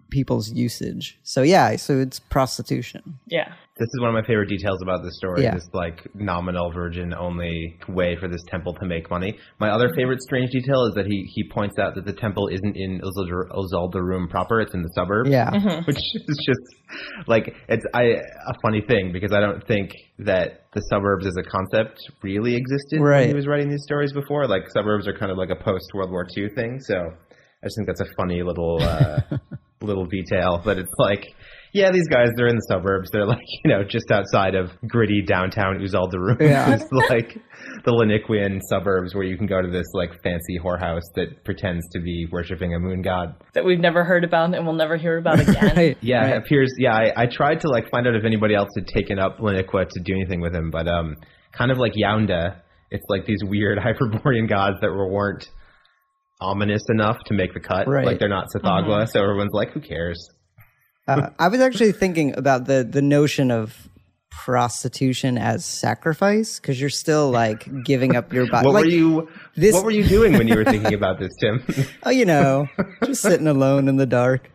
people's 0.09 0.51
usage. 0.53 1.17
So 1.23 1.41
yeah, 1.41 1.75
so 1.75 1.99
it's 1.99 2.19
prostitution. 2.19 3.19
yeah. 3.27 3.53
This 3.77 3.87
is 3.95 3.99
one 4.01 4.09
of 4.09 4.13
my 4.13 4.27
favorite 4.27 4.49
details 4.49 4.79
about 4.83 5.01
this 5.01 5.15
story. 5.17 5.41
Yeah. 5.41 5.55
This 5.55 5.67
like 5.73 6.07
nominal 6.13 6.71
virgin 6.71 7.15
only 7.15 7.79
way 7.89 8.15
for 8.19 8.27
this 8.27 8.41
temple 8.47 8.75
to 8.75 8.85
make 8.85 9.09
money. 9.09 9.39
My 9.59 9.69
other 9.71 9.89
favorite 9.95 10.21
strange 10.21 10.51
detail 10.51 10.85
is 10.85 10.93
that 10.93 11.07
he 11.07 11.23
he 11.33 11.49
points 11.49 11.79
out 11.79 11.95
that 11.95 12.05
the 12.05 12.13
temple 12.13 12.47
isn't 12.49 12.75
in 12.77 13.01
Uzuldaroum 13.01 14.29
proper; 14.29 14.61
it's 14.61 14.73
in 14.75 14.83
the 14.83 14.89
suburbs. 14.89 15.29
Yeah. 15.31 15.49
which 15.87 15.97
is 15.97 16.45
just 16.45 17.27
like 17.27 17.55
it's 17.69 17.85
I 17.95 18.03
a 18.03 18.53
funny 18.61 18.81
thing 18.87 19.11
because 19.13 19.31
I 19.33 19.39
don't 19.39 19.65
think 19.67 19.91
that 20.19 20.65
the 20.75 20.81
suburbs 20.81 21.25
as 21.25 21.35
a 21.37 21.43
concept 21.43 21.99
really 22.21 22.55
existed 22.55 22.99
when 22.99 23.09
Right. 23.09 23.27
he 23.29 23.33
was 23.33 23.47
writing 23.47 23.69
these 23.69 23.83
stories 23.83 24.13
before. 24.13 24.47
Like 24.47 24.63
suburbs 24.73 25.07
are 25.07 25.17
kind 25.17 25.31
of 25.31 25.37
like 25.37 25.49
a 25.49 25.55
post 25.55 25.85
World 25.95 26.11
War 26.11 26.27
II 26.37 26.49
thing. 26.55 26.79
So 26.81 26.95
I 27.63 27.65
just 27.65 27.77
think 27.77 27.87
that's 27.87 28.01
a 28.01 28.13
funny 28.17 28.43
little 28.43 28.77
uh, 28.81 29.21
little 29.81 30.05
detail. 30.05 30.61
But 30.63 30.77
it's 30.77 30.93
like. 30.97 31.25
Yeah, 31.73 31.89
these 31.89 32.09
guys, 32.09 32.27
they're 32.35 32.49
in 32.49 32.57
the 32.57 32.67
suburbs. 32.69 33.11
They're 33.11 33.25
like, 33.25 33.39
you 33.63 33.71
know, 33.71 33.81
just 33.85 34.11
outside 34.11 34.55
of 34.55 34.71
gritty 34.85 35.21
downtown 35.21 35.79
Uzuldaroum. 35.79 36.41
Yeah. 36.41 36.73
it's 36.75 36.91
like 36.91 37.37
the 37.85 37.91
Laniquian 37.93 38.59
suburbs 38.67 39.15
where 39.15 39.23
you 39.23 39.37
can 39.37 39.47
go 39.47 39.61
to 39.61 39.69
this 39.69 39.87
like 39.93 40.09
fancy 40.21 40.59
whorehouse 40.61 40.99
that 41.15 41.45
pretends 41.45 41.87
to 41.93 42.01
be 42.01 42.27
worshipping 42.29 42.75
a 42.75 42.79
moon 42.79 43.01
god. 43.01 43.35
That 43.53 43.63
we've 43.63 43.79
never 43.79 44.03
heard 44.03 44.25
about 44.25 44.53
and 44.53 44.65
we'll 44.65 44.75
never 44.75 44.97
hear 44.97 45.17
about 45.17 45.39
again. 45.47 45.73
Right. 45.77 45.97
Yeah, 46.01 46.17
Right. 46.25 46.31
it 46.35 46.37
appears. 46.39 46.73
Yeah, 46.77 46.93
I, 46.93 47.13
I 47.15 47.25
tried 47.27 47.61
to 47.61 47.69
like 47.69 47.89
find 47.89 48.05
out 48.05 48.15
if 48.15 48.25
anybody 48.25 48.53
else 48.53 48.71
had 48.75 48.87
taken 48.87 49.17
up 49.17 49.37
Leniqua 49.39 49.87
to 49.87 50.01
do 50.03 50.13
anything 50.13 50.41
with 50.41 50.53
him, 50.53 50.71
but 50.71 50.89
um, 50.89 51.15
kind 51.53 51.71
of 51.71 51.77
like 51.77 51.93
Yhoundeh, 51.93 52.57
it's 52.89 53.05
like 53.07 53.25
these 53.25 53.39
weird 53.45 53.77
Hyperborean 53.79 54.47
gods 54.47 54.75
that 54.81 54.89
were, 54.89 55.09
weren't 55.09 55.49
ominous 56.41 56.83
enough 56.89 57.17
to 57.27 57.33
make 57.33 57.53
the 57.53 57.59
cut. 57.59 57.87
Right. 57.87 58.05
Like 58.05 58.19
they're 58.19 58.29
not 58.29 58.47
Tsathoggua, 58.53 59.07
so 59.09 59.21
everyone's 59.21 59.53
like, 59.53 59.71
who 59.71 59.79
cares? 59.79 60.29
Uh, 61.07 61.29
I 61.39 61.47
was 61.47 61.59
actually 61.59 61.91
thinking 61.93 62.37
about 62.37 62.65
the 62.65 62.83
the 62.83 63.01
notion 63.01 63.51
of 63.51 63.89
prostitution 64.31 65.37
as 65.37 65.65
sacrifice 65.65 66.59
because 66.59 66.79
you're 66.79 66.89
still 66.89 67.29
like 67.29 67.67
giving 67.83 68.15
up 68.15 68.31
your 68.33 68.47
body. 68.49 68.65
What 68.65 68.73
like, 68.73 68.85
were 68.85 68.89
you? 68.89 69.29
this- 69.55 69.73
What 69.75 69.83
were 69.83 69.91
you 69.91 70.03
doing 70.03 70.33
when 70.33 70.47
you 70.47 70.55
were 70.55 70.63
thinking 70.63 70.93
about 70.93 71.19
this, 71.19 71.31
Tim? 71.39 71.63
Oh, 72.03 72.09
you 72.09 72.25
know, 72.25 72.67
just 73.05 73.21
sitting 73.21 73.47
alone 73.47 73.87
in 73.87 73.97
the 73.97 74.05
dark. 74.05 74.49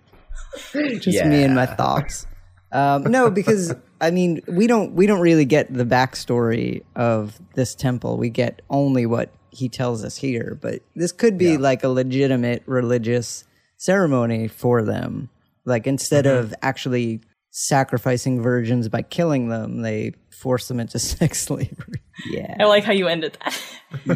Just 0.73 1.25
me 1.25 1.43
and 1.43 1.55
my 1.55 1.67
thoughts. 1.67 2.27
Um, 2.73 3.05
no, 3.05 3.31
because 3.31 3.75
I 4.01 4.11
mean, 4.11 4.41
we 4.49 4.67
don't 4.67 4.93
we 4.95 5.07
don't 5.07 5.21
really 5.21 5.45
get 5.45 5.73
the 5.73 5.85
backstory 5.85 6.83
of 6.95 7.39
this 7.55 7.75
temple. 7.75 8.17
We 8.19 8.31
get 8.31 8.63
only 8.71 9.07
what 9.07 9.33
he 9.57 9.69
tells 9.69 10.05
us 10.05 10.17
here. 10.17 10.59
But 10.61 10.83
this 10.95 11.13
could 11.13 11.37
be 11.39 11.57
like 11.57 11.83
a 11.85 11.89
legitimate 11.89 12.63
religious 12.67 13.45
ceremony 13.77 14.49
for 14.49 14.83
them. 14.83 15.29
Like 15.65 15.87
instead 15.87 16.25
Mm-hmm. 16.27 16.39
of 16.39 16.55
actually 16.63 17.21
sacrificing 17.51 18.43
virgins 18.43 18.89
by 18.89 19.03
killing 19.03 19.49
them, 19.49 19.83
they 19.83 20.13
force 20.41 20.69
them 20.69 20.79
into 20.81 20.99
sex 21.01 21.43
slavery. 21.43 22.01
Yeah, 22.31 22.57
I 22.61 22.65
like 22.65 22.85
how 22.85 22.93
you 22.93 23.09
ended 23.09 23.37
that. 23.45 23.61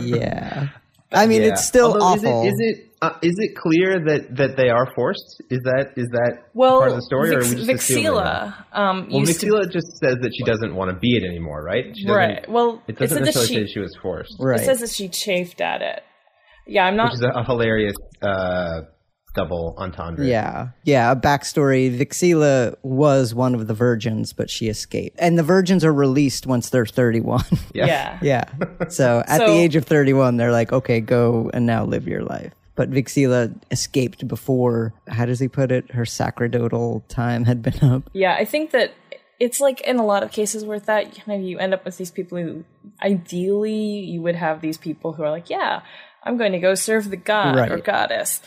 yeah. 0.00 0.68
I 1.12 1.26
mean, 1.26 1.42
Yeah. 1.42 1.49
it's 1.49 1.66
still 1.66 1.94
Although, 2.00 2.04
awful. 2.04 2.42
Is 2.47 2.54
it 2.61 2.62
is 2.64 2.78
it, 2.78 2.89
uh, 3.02 3.12
is 3.23 3.35
it 3.38 3.57
clear 3.57 3.99
that, 4.04 4.37
that 4.37 4.57
they 4.57 4.69
are 4.69 4.87
forced? 4.95 5.42
Is 5.49 5.61
that 5.64 5.92
is 5.97 6.07
that 6.12 6.45
well, 6.52 6.80
part 6.80 6.90
of 6.90 6.97
the 6.97 7.02
story, 7.02 7.30
or 7.30 7.38
are 7.38 7.42
we 7.42 7.54
just 7.54 7.69
assuming 7.71 8.04
that? 8.14 8.54
Vixeela, 8.73 8.76
um, 8.78 9.09
Well, 9.11 9.21
used 9.21 9.40
to 9.40 9.47
Vixeela 9.47 9.73
just 9.73 9.97
says 9.99 10.16
that 10.21 10.33
she 10.37 10.45
doesn't 10.45 10.75
want 10.75 10.90
to 10.90 10.97
be 10.99 11.16
it 11.16 11.25
anymore, 11.25 11.62
right? 11.64 11.97
She 11.97 12.07
right. 12.07 12.47
Well, 12.49 12.83
It 12.87 12.92
it, 12.92 12.99
doesn't 12.99 13.09
said 13.09 13.19
that 13.23 13.25
necessarily 13.26 13.66
she, 13.66 13.69
say 13.69 13.73
she 13.73 13.80
was 13.80 13.97
forced, 14.02 14.37
right. 14.38 14.61
it 14.61 14.64
says 14.64 14.80
that 14.80 14.90
she 14.90 15.09
chafed 15.09 15.61
at 15.62 15.80
it. 15.83 16.02
Yeah, 16.66 16.85
I'm 16.85 16.97
not. 16.97 17.12
which 17.12 17.14
is 17.14 17.23
a, 17.23 17.30
a 17.40 17.45
hilarious 17.45 17.97
uh, 18.23 18.83
double 19.35 19.75
entendre. 19.78 20.26
Yeah. 20.26 20.69
Yeah. 20.85 21.11
A 21.11 21.16
backstory 21.16 21.97
Vixeela 21.97 22.75
was 22.83 23.35
one 23.35 23.54
of 23.54 23.66
the 23.66 23.75
virgins, 23.75 24.33
but 24.33 24.50
she 24.50 24.69
escaped. 24.69 25.16
And 25.19 25.38
the 25.38 25.42
virgins 25.42 25.85
are 25.85 25.92
released 25.92 26.47
once 26.47 26.71
they're 26.71 26.87
31. 26.87 27.45
yeah. 27.75 28.19
yeah. 28.23 28.45
So 28.88 29.23
at 29.26 29.38
So- 29.38 29.47
the 29.47 29.52
age 29.59 29.76
of 29.76 29.85
31, 29.85 30.37
they're 30.37 30.52
like, 30.52 30.73
okay, 30.73 31.00
go 31.00 31.50
and 31.54 31.64
now 31.66 31.85
live 31.85 32.07
your 32.07 32.23
life. 32.23 32.52
But 32.81 32.91
Vixeela 32.93 33.55
escaped 33.71 34.27
before, 34.27 34.95
how 35.07 35.27
does 35.27 35.39
he 35.39 35.49
put 35.49 35.71
it? 35.71 35.91
Her 35.91 36.07
sacerdotal 36.07 37.05
time 37.09 37.45
had 37.45 37.61
been 37.61 37.79
up. 37.85 38.09
Yeah, 38.15 38.35
I 38.35 38.47
think 38.47 38.71
that 38.71 38.95
it's 39.39 39.61
like 39.61 39.83
in 39.83 39.99
a 39.99 40.07
lot 40.07 40.23
of 40.23 40.33
cases 40.33 40.65
where 40.65 40.81
that 40.81 41.15
kind 41.15 41.43
of 41.43 41.47
you 41.47 41.59
end 41.59 41.75
up 41.75 41.85
with 41.85 41.99
these 41.99 42.11
people 42.11 42.39
who 42.39 42.65
ideally 43.03 44.01
you 44.01 44.23
would 44.23 44.35
have 44.35 44.63
these 44.63 44.79
people 44.79 45.13
who 45.13 45.23
are 45.23 45.31
like, 45.31 45.51
yeah, 45.51 45.83
I'm 46.23 46.39
going 46.39 46.53
to 46.53 46.59
go 46.59 46.75
serve 46.75 47.11
the 47.11 47.19
god 47.19 47.71
or 47.71 47.77
goddess. 47.77 48.41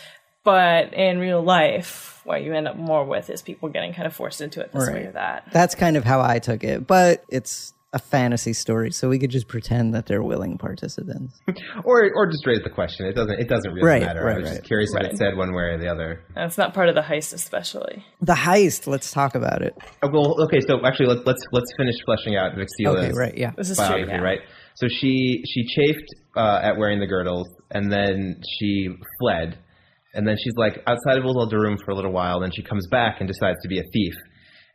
But 0.43 0.95
in 0.95 1.19
real 1.19 1.43
life, 1.43 2.21
what 2.23 2.41
you 2.41 2.55
end 2.55 2.67
up 2.67 2.75
more 2.75 3.05
with 3.05 3.29
is 3.29 3.43
people 3.43 3.69
getting 3.69 3.93
kind 3.93 4.07
of 4.07 4.15
forced 4.15 4.41
into 4.41 4.61
it 4.61 4.71
this 4.71 4.89
way 4.89 5.05
or 5.05 5.11
that. 5.11 5.47
That's 5.51 5.75
kind 5.75 5.95
of 5.95 6.05
how 6.05 6.21
I 6.21 6.39
took 6.39 6.63
it. 6.63 6.87
But 6.87 7.23
it's 7.29 7.72
a 7.93 7.99
fantasy 7.99 8.53
story, 8.53 8.91
so 8.91 9.07
we 9.07 9.19
could 9.19 9.29
just 9.29 9.47
pretend 9.47 9.93
that 9.93 10.07
they're 10.07 10.23
willing 10.23 10.57
participants. 10.57 11.39
or 11.85 12.09
or 12.15 12.25
just 12.25 12.45
raise 12.45 12.59
the 12.63 12.69
question. 12.69 13.05
It 13.05 13.13
doesn't 13.13 13.39
it 13.39 13.47
doesn't 13.47 13.71
really 13.71 13.87
Right, 13.87 14.01
matter. 14.01 14.23
right, 14.25 14.35
I 14.35 14.39
was 14.39 14.49
right. 14.49 14.55
just 14.57 14.67
curious 14.67 14.89
if 14.93 15.03
Right. 15.03 15.13
it 15.13 15.17
said 15.17 15.37
one 15.37 15.53
way 15.53 15.63
or 15.63 15.77
the 15.77 15.87
other. 15.87 16.23
And 16.35 16.45
it's 16.45 16.57
not 16.57 16.73
part 16.73 16.89
of 16.89 16.95
the 16.95 17.01
heist, 17.01 17.33
especially. 17.33 18.03
the 18.21 18.33
heist, 18.33 18.87
let's 18.87 19.11
talk 19.11 19.35
about 19.35 19.61
it. 19.61 19.73
Oh, 20.01 20.09
well, 20.11 20.43
okay, 20.45 20.59
so 20.67 20.79
actually 20.85 21.07
let's 21.07 21.21
let's 21.25 21.43
let's 21.51 21.71
finish 21.77 21.95
fleshing 22.05 22.35
out 22.35 22.53
Vixeela's 22.55 23.05
Okay, 23.05 23.11
right, 23.13 23.37
yeah. 23.37 23.51
This 23.55 23.69
is 23.69 23.77
true. 23.77 23.85
biography, 23.87 24.11
Yeah. 24.11 24.21
right? 24.21 24.39
So 24.75 24.87
she 24.87 25.43
she 25.45 25.63
chafed 25.67 26.07
uh, 26.35 26.61
at 26.63 26.77
wearing 26.77 26.99
the 26.99 27.05
girdles, 27.07 27.47
and 27.69 27.91
then 27.91 28.41
she 28.57 28.87
fled, 29.19 29.59
and 30.15 30.27
then 30.27 30.35
she's 30.43 30.55
like 30.57 30.81
outside 30.87 31.17
of 31.19 31.23
Uzuldaroum 31.25 31.77
for 31.85 31.91
a 31.91 31.95
little 31.95 32.11
while. 32.11 32.39
Then 32.39 32.49
she 32.51 32.63
comes 32.63 32.87
back 32.87 33.17
and 33.19 33.27
decides 33.27 33.57
to 33.61 33.67
be 33.67 33.77
a 33.77 33.83
thief, 33.93 34.15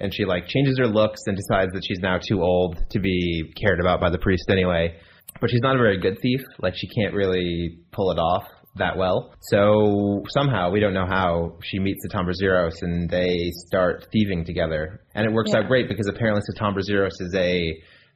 and 0.00 0.12
she 0.14 0.24
like 0.24 0.46
changes 0.48 0.78
her 0.78 0.86
looks 0.86 1.20
and 1.26 1.36
decides 1.36 1.72
that 1.72 1.82
she's 1.86 1.98
now 2.00 2.18
too 2.18 2.42
old 2.42 2.78
to 2.90 2.98
be 3.00 3.52
cared 3.60 3.80
about 3.80 4.00
by 4.00 4.10
the 4.10 4.18
priest 4.18 4.44
anyway. 4.50 4.94
But 5.40 5.50
she's 5.50 5.60
not 5.62 5.76
a 5.76 5.78
very 5.78 5.98
good 6.00 6.18
thief. 6.20 6.40
Like 6.60 6.74
she 6.76 6.88
can't 6.88 7.14
really 7.14 7.78
pull 7.92 8.10
it 8.10 8.18
off 8.18 8.44
that 8.76 8.96
well. 8.96 9.34
So 9.40 10.22
somehow 10.30 10.70
we 10.70 10.80
don't 10.80 10.94
know 10.94 11.06
how 11.06 11.58
she 11.64 11.78
meets 11.78 12.00
Satampra 12.06 12.32
Zeiros 12.40 12.82
and 12.82 13.08
they 13.10 13.50
start 13.66 14.06
thieving 14.12 14.44
together, 14.44 15.00
and 15.14 15.26
it 15.26 15.32
works 15.32 15.52
out 15.54 15.66
great 15.68 15.88
because 15.88 16.06
apparently 16.08 16.42
Satampra 16.54 16.82
Zeiros 16.88 17.20
is 17.20 17.34
a 17.36 17.74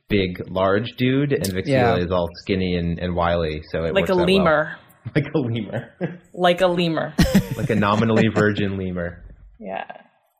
big, 0.08 0.40
large 0.50 0.92
dude, 0.96 1.32
and 1.32 1.44
Vixeela 1.46 1.66
Yeah. 1.66 1.96
is 1.96 2.10
all 2.12 2.28
skinny 2.42 2.76
and, 2.76 2.98
and 2.98 3.14
wily. 3.16 3.62
So 3.70 3.84
it 3.84 3.94
Like 3.94 4.02
works 4.02 4.10
a 4.10 4.12
out 4.12 4.16
well. 4.18 4.26
lemur. 4.26 4.76
like 5.16 5.24
a 5.34 5.38
lemur, 5.38 5.90
Like 6.34 6.60
a 6.60 6.66
lemur. 6.66 7.14
like 7.56 7.70
a 7.70 7.74
nominally 7.74 8.28
virgin 8.34 8.76
lemur. 8.78 9.24
Yeah, 9.60 9.84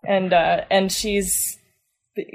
and 0.06 0.32
uh, 0.32 0.64
and 0.70 0.90
she's 0.90 1.58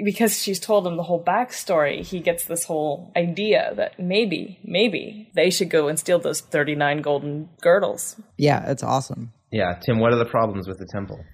because 0.04 0.42
she's 0.42 0.58
told 0.58 0.86
him 0.86 0.96
the 0.96 1.02
whole 1.04 1.22
backstory. 1.22 2.02
He 2.02 2.20
gets 2.20 2.44
this 2.44 2.64
whole 2.64 3.12
idea 3.16 3.72
that 3.76 3.98
maybe, 3.98 4.58
maybe 4.64 5.30
they 5.34 5.50
should 5.50 5.70
go 5.70 5.88
and 5.88 5.98
steal 5.98 6.18
those 6.18 6.40
thirty 6.40 6.74
nine 6.74 7.02
golden 7.02 7.48
girdles. 7.60 8.20
Yeah, 8.36 8.70
it's 8.70 8.82
awesome. 8.82 9.32
Yeah, 9.52 9.78
Tim. 9.80 9.98
What 9.98 10.12
are 10.12 10.18
the 10.18 10.24
problems 10.24 10.68
with 10.68 10.78
the 10.78 10.88
temple? 10.90 11.24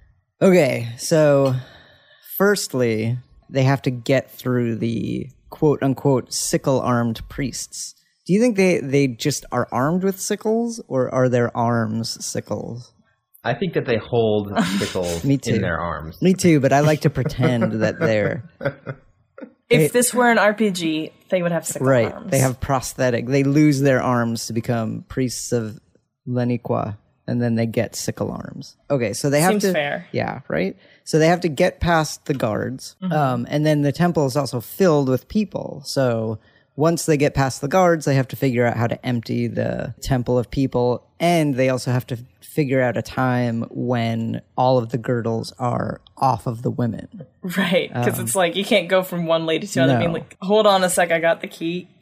Okay, 0.41 0.89
so 0.97 1.55
firstly, 2.37 3.17
they 3.49 3.63
have 3.63 3.81
to 3.83 3.91
get 3.91 4.29
through 4.29 4.75
the 4.75 5.29
quote 5.49 5.81
unquote 5.81 6.33
sickle 6.33 6.81
armed 6.81 7.27
priests. 7.29 7.95
Do 8.25 8.33
you 8.33 8.41
think 8.41 8.57
they, 8.57 8.79
they 8.79 9.07
just 9.07 9.45
are 9.51 9.67
armed 9.71 10.03
with 10.03 10.19
sickles 10.19 10.81
or 10.87 11.13
are 11.13 11.29
their 11.29 11.55
arms 11.55 12.25
sickles? 12.25 12.91
I 13.45 13.53
think 13.53 13.73
that 13.75 13.85
they 13.85 13.97
hold 13.97 14.51
sickles 14.79 15.23
Me 15.25 15.37
too. 15.37 15.55
in 15.55 15.61
their 15.61 15.79
arms. 15.79 16.21
Me 16.21 16.33
too, 16.33 16.59
but 16.59 16.73
I 16.73 16.79
like 16.81 17.01
to 17.01 17.09
pretend 17.09 17.81
that 17.83 17.99
they're 17.99 18.49
If 19.69 19.81
Hey- 19.81 19.87
this 19.87 20.13
were 20.13 20.29
an 20.29 20.37
RPG, 20.37 21.11
they 21.29 21.41
would 21.41 21.51
have 21.51 21.65
sickle 21.65 21.87
right. 21.87 22.11
arms. 22.11 22.29
They 22.31 22.39
have 22.39 22.59
prosthetic. 22.59 23.27
They 23.27 23.43
lose 23.43 23.79
their 23.81 24.01
arms 24.01 24.47
to 24.47 24.53
become 24.53 25.05
priests 25.07 25.51
of 25.51 25.79
Leniqua 26.27 26.97
and 27.27 27.41
then 27.41 27.55
they 27.55 27.65
get 27.65 27.95
sickle 27.95 28.31
arms. 28.31 28.77
Okay, 28.91 29.13
so 29.13 29.29
they 29.31 29.41
have 29.41 29.53
Seems 29.53 29.63
to 29.63 29.73
fair. 29.73 30.07
Yeah, 30.11 30.41
right? 30.47 30.77
So 31.03 31.17
they 31.17 31.27
have 31.27 31.41
to 31.41 31.49
get 31.49 31.79
past 31.79 32.25
the 32.25 32.35
guards. 32.35 32.95
Mm-hmm. 33.01 33.13
Um, 33.13 33.47
and 33.49 33.65
then 33.65 33.81
the 33.81 33.91
temple 33.91 34.25
is 34.27 34.37
also 34.37 34.61
filled 34.61 35.09
with 35.09 35.27
people. 35.27 35.81
So 35.85 36.39
once 36.75 37.05
they 37.07 37.17
get 37.17 37.33
past 37.33 37.61
the 37.61 37.67
guards, 37.67 38.05
they 38.05 38.15
have 38.15 38.27
to 38.27 38.35
figure 38.35 38.65
out 38.65 38.77
how 38.77 38.85
to 38.87 39.03
empty 39.03 39.47
the 39.47 39.95
temple 40.03 40.37
of 40.37 40.51
people. 40.51 41.07
And 41.19 41.55
they 41.55 41.69
also 41.69 41.91
have 41.91 42.05
to 42.07 42.17
figure 42.55 42.81
out 42.81 42.95
a 42.95 43.01
time 43.01 43.63
when 43.69 44.41
all 44.57 44.77
of 44.77 44.89
the 44.89 44.97
girdles 44.97 45.51
are 45.59 45.99
off 46.17 46.47
of 46.47 46.61
the 46.61 46.71
women. 46.71 47.25
right 47.57 47.89
because 47.93 48.17
it's 48.17 48.33
like 48.33 48.55
you 48.55 48.63
can't 48.63 48.87
go 48.87 49.03
from 49.03 49.25
one 49.25 49.45
lady 49.45 49.67
to 49.67 49.79
another. 49.83 49.97
Um, 49.97 49.99
no. 49.99 50.05
Being 50.05 50.13
like, 50.13 50.37
hold 50.41 50.65
on 50.65 50.81
a 50.83 50.89
sec, 50.89 51.11
I 51.11 51.19
got 51.19 51.41
the 51.41 51.47
key. 51.47 51.87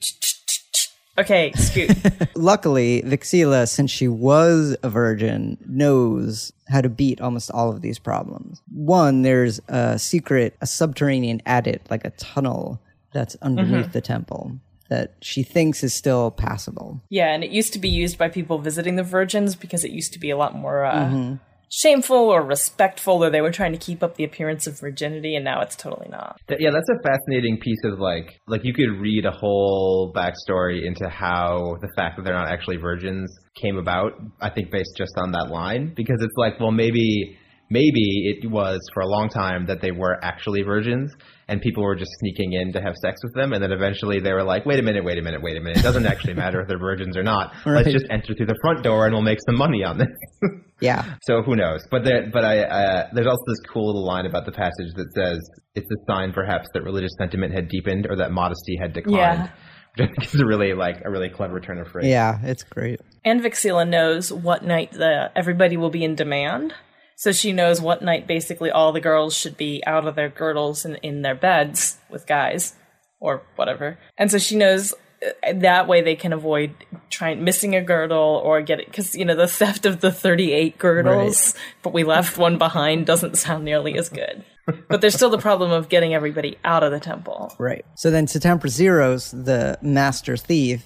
Okay, 1.15 1.51
scoot. 1.53 1.91
Luckily, 2.36 3.03
Vixeela, 3.03 3.69
since 3.69 3.91
she 3.91 4.07
was 4.07 4.75
a 4.81 4.89
virgin, 4.89 5.60
knows 5.67 6.51
how 6.69 6.81
to 6.81 6.89
beat 6.89 7.22
almost 7.22 7.51
all 7.51 7.69
of 7.69 7.81
these 7.81 8.00
problems. 8.00 8.63
One, 8.74 9.22
there's 9.22 9.62
a 9.67 10.00
secret, 10.00 10.55
a 10.60 10.65
subterranean 10.65 11.43
adit, 11.45 11.83
like 11.91 12.03
a 12.03 12.10
tunnel 12.12 12.81
that's 13.12 13.36
underneath 13.43 13.91
the 13.93 14.01
temple 14.01 14.57
that 14.90 15.13
she 15.22 15.44
thinks 15.44 15.84
is 15.84 15.94
still 15.94 16.32
passable. 16.32 17.02
Yeah, 17.10 17.34
and 17.34 17.44
it 17.44 17.52
used 17.52 17.74
to 17.74 17.80
be 17.80 17.90
used 17.90 18.18
by 18.18 18.30
people 18.30 18.60
visiting 18.60 18.96
the 18.96 19.04
virgins 19.04 19.56
because 19.56 19.84
it 19.84 19.92
used 19.92 20.13
to 20.13 20.20
be 20.20 20.30
a 20.30 20.38
lot 20.38 20.56
more 20.56 20.86
uh, 20.86 21.06
Mm-hmm. 21.06 21.36
shameful 21.72 22.18
or 22.30 22.44
respectful, 22.46 23.24
or 23.24 23.30
they 23.32 23.42
were 23.42 23.52
trying 23.52 23.72
to 23.72 23.78
keep 23.80 24.04
up 24.04 24.16
the 24.16 24.24
appearance 24.24 24.68
of 24.68 24.80
virginity, 24.80 25.36
and 25.36 25.44
now 25.44 25.62
it's 25.62 25.75
totally 25.75 26.08
not. 26.10 26.40
Yeah, 26.48 26.70
that's 26.72 26.90
a 26.90 27.02
fascinating 27.02 27.58
piece 27.60 27.80
of 27.86 28.00
like, 28.00 28.40
like 28.48 28.62
you 28.63 28.74
could 28.74 29.00
read 29.02 29.25
a 29.25 29.32
whole 29.32 30.13
backstory 30.16 30.86
into 30.86 31.10
how 31.10 31.78
the 31.82 31.90
fact 31.96 32.18
that 32.18 32.24
they're 32.25 32.36
not 32.38 32.50
actually 32.50 32.78
virgins 32.78 33.34
came 33.60 33.78
about. 33.78 34.12
I 34.40 34.50
think 34.52 34.70
based 34.70 34.96
just 34.98 35.13
on 35.18 35.32
that 35.32 35.50
line, 35.50 35.94
because 35.96 36.22
it's 36.22 36.36
like, 36.38 36.60
well, 36.60 36.72
maybe, 36.72 37.38
maybe 37.72 38.38
it 38.44 38.52
was 38.52 38.80
for 38.94 39.02
a 39.02 39.08
long 39.08 39.30
time 39.30 39.66
that 39.68 39.82
they 39.82 39.92
were 39.92 40.20
actually 40.24 40.62
virgins, 40.62 41.12
and 41.47 41.62
people 41.62 41.83
were 41.83 41.95
just 41.95 42.12
sneaking 42.19 42.53
in 42.53 42.73
to 42.73 42.81
have 42.81 42.95
sex 42.95 43.21
with 43.23 43.33
them, 43.33 43.53
and 43.53 43.63
then 43.63 43.71
eventually 43.71 44.19
they 44.19 44.33
were 44.33 44.43
like, 44.43 44.65
wait 44.65 44.79
a 44.79 44.83
minute, 44.83 45.03
wait 45.03 45.17
a 45.17 45.21
minute, 45.21 45.41
wait 45.41 45.57
a 45.57 45.62
minute, 45.62 45.77
it 45.77 45.83
doesn't 45.83 46.05
actually 46.05 46.33
matter 46.33 46.62
if 46.62 46.67
they're 46.67 46.79
virgins 46.79 47.17
or 47.17 47.23
not. 47.23 47.53
Let's 47.65 47.91
just 47.91 48.05
enter 48.09 48.33
through 48.33 48.47
the 48.47 48.59
front 48.62 48.83
door, 48.83 49.05
and 49.05 49.13
we'll 49.13 49.23
make 49.23 49.39
some 49.45 49.57
money 49.57 49.83
on 49.83 49.97
this. 49.97 50.07
Yeah. 50.83 51.15
So 51.23 51.41
who 51.41 51.55
knows? 51.55 51.88
But 51.89 52.03
there, 52.03 52.29
but 52.33 52.43
I, 52.43 52.59
uh, 52.59 53.09
there's 53.13 53.27
also 53.27 53.43
this 53.47 53.59
cool 53.71 53.88
little 53.88 54.05
line 54.05 54.25
about 54.25 54.45
the 54.45 54.51
passage 54.51 54.91
that 54.95 55.07
says 55.15 55.39
it's 55.73 55.88
a 55.89 56.12
sign, 56.12 56.33
perhaps, 56.33 56.67
that 56.73 56.83
religious 56.83 57.12
sentiment 57.17 57.53
had 57.53 57.69
deepened 57.69 58.07
or 58.09 58.17
that 58.17 58.31
modesty 58.31 58.75
had 58.77 58.93
declined. 58.93 59.17
Yeah. 59.17 59.50
Which 59.95 60.09
I 60.09 60.12
think 60.12 60.33
is 60.33 60.41
a 60.41 60.45
really 60.45 60.73
like 60.73 60.97
a 61.05 61.09
really 61.09 61.29
clever 61.29 61.59
turn 61.59 61.79
of 61.79 61.88
phrase. 61.88 62.07
Yeah, 62.07 62.39
it's 62.43 62.63
great. 62.63 63.00
And 63.23 63.41
Vixeela 63.41 63.88
knows 63.88 64.33
what 64.33 64.63
night 64.63 64.91
the 64.91 65.29
everybody 65.35 65.77
will 65.77 65.91
be 65.91 66.03
in 66.03 66.15
demand. 66.15 66.73
So 67.15 67.32
she 67.32 67.53
knows 67.53 67.82
what 67.82 68.01
night 68.01 68.27
basically 68.27 68.72
all 68.72 68.91
the 68.91 69.01
girls 69.01 69.36
should 69.36 69.58
be 69.58 69.84
out 69.86 70.08
of 70.08 70.15
their 70.15 70.29
girdles 70.29 70.86
and 70.86 71.00
in 71.01 71.22
their 71.22 71.36
beds 71.36 71.98
with 72.10 72.27
guys 72.27 72.75
or 73.20 73.43
whatever. 73.55 73.98
And 74.17 74.29
so 74.29 74.38
she 74.38 74.55
knows 74.55 74.93
uh, 74.93 75.53
that 75.53 75.88
way 75.88 76.01
they 76.01 76.15
can 76.15 76.34
avoid 76.34 76.75
trying 77.10 77.43
missing 77.43 77.75
a 77.75 77.82
girdle 77.82 78.41
or 78.43 78.62
getting 78.62 78.86
because 78.86 79.15
you 79.15 79.25
know 79.25 79.36
the 79.36 79.48
theft 79.60 79.86
of 79.86 80.01
the 80.01 80.12
38 80.12 80.77
girdles 80.77 81.55
but 81.82 81.93
we 81.93 82.03
left 82.03 82.38
one 82.38 82.58
behind 82.58 83.05
doesn't 83.05 83.38
sound 83.38 83.63
nearly 83.63 83.98
as 83.98 84.10
good 84.10 84.43
but 84.88 85.01
there's 85.01 85.13
still 85.13 85.29
the 85.29 85.38
problem 85.38 85.72
of 85.72 85.89
getting 85.89 86.13
everybody 86.13 86.58
out 86.63 86.84
of 86.84 86.91
the 86.91 87.00
temple. 87.00 87.53
Right. 87.60 87.86
So 87.96 88.12
then 88.12 88.27
Zeiros, 88.27 89.46
the 89.46 89.77
master 89.82 90.38
thief, 90.38 90.86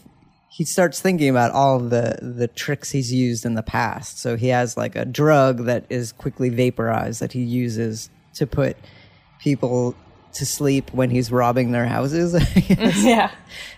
he 0.58 0.66
starts 0.66 1.00
thinking 1.00 1.30
about 1.30 1.52
all 1.52 1.78
the 1.78 2.18
the 2.20 2.48
tricks 2.48 2.90
he's 2.90 3.14
used 3.14 3.46
in 3.46 3.54
the 3.54 3.62
past. 3.62 4.18
So 4.18 4.36
he 4.36 4.48
has 4.48 4.76
like 4.76 4.96
a 4.96 5.06
drug 5.06 5.66
that 5.66 5.86
is 5.88 6.12
quickly 6.12 6.50
vaporized 6.50 7.20
that 7.20 7.32
he 7.32 7.44
uses 7.44 8.10
to 8.34 8.48
put 8.48 8.76
people 9.40 9.94
to 10.34 10.48
sleep 10.48 10.92
when 10.94 11.12
he's 11.12 11.32
robbing 11.32 11.74
their 11.74 11.86
houses. 11.86 12.34
Yeah. 13.04 13.30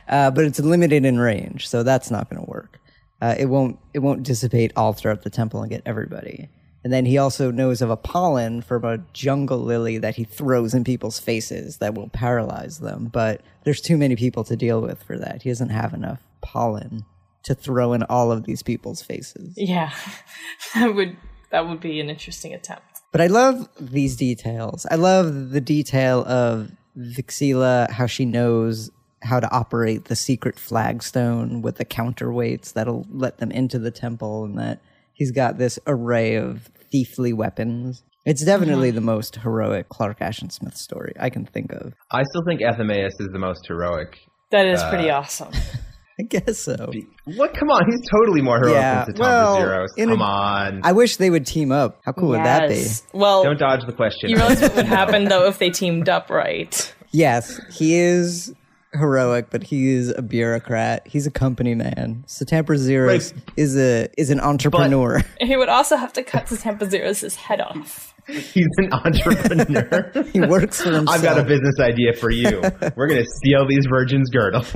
uh, 0.07 0.31
but 0.31 0.45
it's 0.45 0.57
limited 0.61 1.03
in 1.03 1.19
range, 1.19 1.67
so 1.67 1.83
that's 1.83 2.09
not 2.09 2.29
going 2.29 2.41
to 2.41 2.49
work. 2.49 2.79
Uh, 3.21 3.35
it 3.37 3.47
won't 3.47 3.77
it 3.93 3.99
won't 3.99 4.23
dissipate 4.23 4.71
all 4.77 4.93
throughout 4.93 5.23
the 5.23 5.29
temple 5.29 5.61
and 5.61 5.69
get 5.69 5.81
everybody. 5.85 6.47
And 6.85 6.93
then 6.93 7.05
he 7.05 7.17
also 7.17 7.51
knows 7.51 7.81
of 7.81 7.89
a 7.89 7.97
pollen 7.97 8.61
from 8.61 8.85
a 8.85 8.99
jungle 9.11 9.59
lily 9.59 9.97
that 9.97 10.15
he 10.15 10.23
throws 10.23 10.73
in 10.73 10.85
people's 10.85 11.19
faces 11.19 11.79
that 11.79 11.93
will 11.93 12.07
paralyze 12.07 12.79
them. 12.79 13.09
But 13.11 13.41
there's 13.65 13.81
too 13.81 13.97
many 13.97 14.15
people 14.15 14.45
to 14.45 14.55
deal 14.55 14.79
with 14.79 15.03
for 15.03 15.17
that. 15.17 15.41
He 15.41 15.49
doesn't 15.49 15.71
have 15.71 15.93
enough 15.93 16.21
pollen 16.41 17.05
to 17.43 17.55
throw 17.55 17.93
in 17.93 18.03
all 18.03 18.31
of 18.31 18.43
these 18.43 18.61
people's 18.63 19.01
faces. 19.01 19.53
Yeah. 19.57 19.91
that 20.75 20.93
would 20.93 21.17
that 21.51 21.67
would 21.67 21.79
be 21.79 21.99
an 21.99 22.09
interesting 22.09 22.53
attempt. 22.53 23.01
But 23.11 23.21
I 23.21 23.27
love 23.27 23.67
these 23.79 24.15
details. 24.15 24.85
I 24.91 24.95
love 24.95 25.49
the 25.49 25.61
detail 25.61 26.23
of 26.27 26.71
Vixeela, 26.95 27.89
how 27.89 28.05
she 28.05 28.25
knows 28.25 28.91
how 29.21 29.39
to 29.39 29.51
operate 29.51 30.05
the 30.05 30.15
secret 30.15 30.59
flagstone 30.59 31.61
with 31.61 31.77
the 31.77 31.85
counterweights 31.85 32.73
that'll 32.73 33.05
let 33.09 33.39
them 33.39 33.51
into 33.51 33.79
the 33.79 33.91
temple, 33.91 34.45
and 34.45 34.57
that 34.57 34.79
he's 35.13 35.31
got 35.31 35.57
this 35.57 35.79
array 35.87 36.35
of 36.35 36.69
thiefly 36.93 37.33
weapons. 37.33 38.03
It's 38.25 38.43
definitely 38.45 38.89
mm-hmm. 38.89 38.95
the 38.95 39.01
most 39.01 39.37
heroic 39.37 39.89
Clark 39.89 40.21
Ashton 40.21 40.49
Smith 40.49 40.77
story 40.77 41.13
I 41.19 41.29
can 41.29 41.45
think 41.45 41.71
of. 41.73 41.93
I 42.11 42.23
still 42.23 42.43
think 42.45 42.61
Athameus 42.61 43.13
is 43.19 43.29
the 43.31 43.39
most 43.39 43.65
heroic. 43.65 44.19
That 44.51 44.67
is 44.67 44.81
uh, 44.81 44.89
pretty 44.89 45.09
awesome. 45.09 45.51
I 46.19 46.23
guess 46.23 46.59
so. 46.59 46.91
What? 47.23 47.53
Come 47.53 47.69
on, 47.69 47.81
he's 47.89 48.01
totally 48.09 48.41
more 48.41 48.57
heroic 48.57 48.75
Yeah, 48.75 49.05
than 49.05 49.15
Satam 49.15 49.19
well, 49.19 49.55
Zeros. 49.57 49.93
in 49.97 50.09
a- 50.09 50.13
Come 50.13 50.21
on. 50.21 50.81
I 50.83 50.91
wish 50.91 51.15
they 51.15 51.29
would 51.29 51.45
team 51.45 51.71
up. 51.71 52.01
How 52.05 52.11
cool 52.11 52.29
would 52.29 52.39
that 52.43 52.67
be? 52.69 52.85
Well, 53.13 53.43
Don't 53.43 53.57
dodge 53.59 53.85
the 53.85 53.93
question. 53.93 54.29
you 54.29 54.35
realize 54.35 54.61
what 54.61 54.75
would 54.75 54.85
happen 54.85 55.25
though 55.25 55.47
if 55.47 55.59
they 55.59 55.69
teamed 55.69 56.09
up 56.09 56.29
right? 56.29 56.93
Yes, 57.11 57.59
he 57.71 57.95
is 57.95 58.53
heroic, 58.93 59.47
but 59.51 59.63
he 59.63 59.89
is 59.93 60.09
a 60.17 60.21
bureaucrat. 60.21 61.07
He's 61.07 61.25
a 61.25 61.31
company 61.31 61.73
man. 61.75 62.23
Satampra 62.27 62.77
Zeiros 62.77 63.07
Right. 63.33 63.43
is 63.55 63.77
a 63.77 64.09
is 64.17 64.29
an 64.29 64.39
entrepreneur. 64.41 65.21
He 65.39 65.55
would 65.55 65.69
also 65.69 65.95
have 65.95 66.11
to 66.13 66.23
cut 66.23 66.47
Satampra 66.47 66.89
Zeiros' 66.89 67.35
head 67.35 67.61
off. 67.61 68.13
He's 68.53 68.67
an 68.77 68.93
entrepreneur. 68.93 70.11
he 70.33 70.41
works 70.41 70.81
for 70.81 70.91
himself. 70.91 71.09
I've 71.09 71.23
got 71.23 71.39
a 71.39 71.43
business 71.43 71.79
idea 71.79 72.13
for 72.13 72.29
you. 72.29 72.61
We're 72.95 73.07
gonna 73.07 73.25
steal 73.25 73.67
these 73.67 73.85
virgins' 73.89 74.29
girdles. 74.29 74.71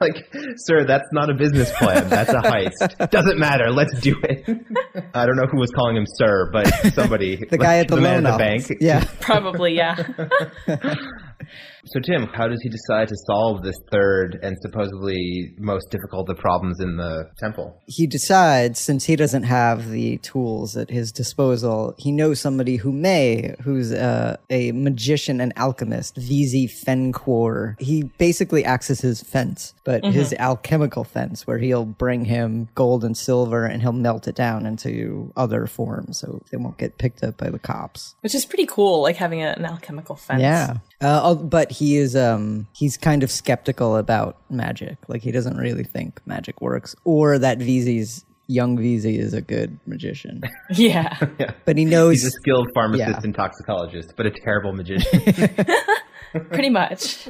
like, 0.00 0.32
sir, 0.56 0.84
that's 0.86 1.08
not 1.12 1.28
a 1.28 1.34
business 1.34 1.70
plan. 1.76 2.08
That's 2.08 2.30
a 2.30 2.40
heist. 2.40 3.10
Doesn't 3.10 3.38
matter. 3.38 3.70
Let's 3.70 3.98
do 4.00 4.16
it. 4.22 4.48
I 5.12 5.26
don't 5.26 5.36
know 5.36 5.46
who 5.50 5.58
was 5.58 5.70
calling 5.70 5.96
him 5.96 6.06
sir, 6.06 6.50
but 6.50 6.66
somebody. 6.94 7.36
the 7.36 7.58
guy 7.58 7.78
at 7.78 7.88
the, 7.88 7.96
man 7.96 8.24
loan 8.24 8.32
at 8.32 8.32
the 8.32 8.38
bank. 8.38 8.78
Yeah. 8.80 9.04
Probably, 9.20 9.74
yeah. 9.74 9.96
So, 11.86 12.00
Tim, 12.00 12.26
how 12.26 12.46
does 12.48 12.60
he 12.62 12.68
decide 12.68 13.08
to 13.08 13.16
solve 13.26 13.62
this 13.62 13.76
third 13.90 14.38
and 14.42 14.56
supposedly 14.60 15.54
most 15.58 15.90
difficult 15.90 16.28
of 16.28 16.36
problems 16.38 16.80
in 16.80 16.96
the 16.96 17.30
temple? 17.38 17.80
he 17.86 18.06
decides 18.06 18.78
since 18.78 19.04
he 19.04 19.16
doesn't 19.16 19.42
have 19.44 19.90
the 19.90 20.18
tools 20.18 20.76
at 20.76 20.90
his 20.90 21.10
disposal, 21.12 21.94
he 21.98 22.12
knows 22.12 22.40
somebody 22.40 22.76
who 22.76 22.92
may, 22.92 23.54
who's 23.62 23.92
uh, 23.92 24.36
a 24.48 24.72
magician 24.72 25.40
and 25.40 25.52
alchemist, 25.56 26.16
Vezzi 26.16 26.66
Phenquor. 26.70 27.76
He 27.80 28.04
basically 28.18 28.64
acts 28.64 28.90
as 28.90 29.00
his 29.00 29.22
fence, 29.22 29.74
but 29.84 30.04
his 30.04 30.32
alchemical 30.34 31.04
fence, 31.04 31.46
where 31.46 31.58
he'll 31.58 31.84
bring 31.84 32.24
him 32.24 32.68
gold 32.74 33.04
and 33.04 33.16
silver 33.16 33.64
and 33.64 33.82
he'll 33.82 33.92
melt 33.92 34.28
it 34.28 34.34
down 34.34 34.66
into 34.66 35.32
other 35.36 35.66
forms 35.66 36.18
so 36.18 36.40
they 36.50 36.56
won't 36.56 36.78
get 36.78 36.98
picked 36.98 37.22
up 37.22 37.36
by 37.36 37.50
the 37.50 37.58
cops. 37.58 38.14
Which 38.20 38.34
is 38.34 38.44
pretty 38.44 38.66
cool, 38.66 39.02
like 39.02 39.16
having 39.16 39.42
a, 39.42 39.48
an 39.56 39.64
alchemical 39.64 40.16
fence. 40.16 40.42
Yeah. 40.42 40.76
Uh, 41.02 41.20
al- 41.24 41.36
but 41.70 41.76
he 41.76 41.96
is 41.96 42.16
um 42.16 42.66
he's 42.72 42.96
kind 42.96 43.22
of 43.22 43.30
skeptical 43.30 43.96
about 43.96 44.36
magic. 44.50 44.96
Like 45.06 45.22
he 45.22 45.30
doesn't 45.30 45.56
really 45.56 45.84
think 45.84 46.20
magic 46.26 46.60
works 46.60 46.96
or 47.04 47.38
that 47.38 47.58
Vezzi's 47.60 48.24
young 48.48 48.76
Vezzi 48.76 49.16
is 49.18 49.32
a 49.34 49.40
good 49.40 49.78
magician. 49.86 50.42
Yeah. 50.72 51.16
But 51.64 51.76
he 51.78 51.84
knows 51.84 52.14
He's 52.22 52.26
a 52.26 52.30
skilled 52.32 52.68
pharmacist 52.74 53.08
Yeah. 53.08 53.20
and 53.22 53.32
toxicologist, 53.34 54.14
but 54.16 54.26
a 54.26 54.30
terrible 54.32 54.72
magician. 54.72 55.20
Pretty 56.50 56.70
much. 56.70 57.28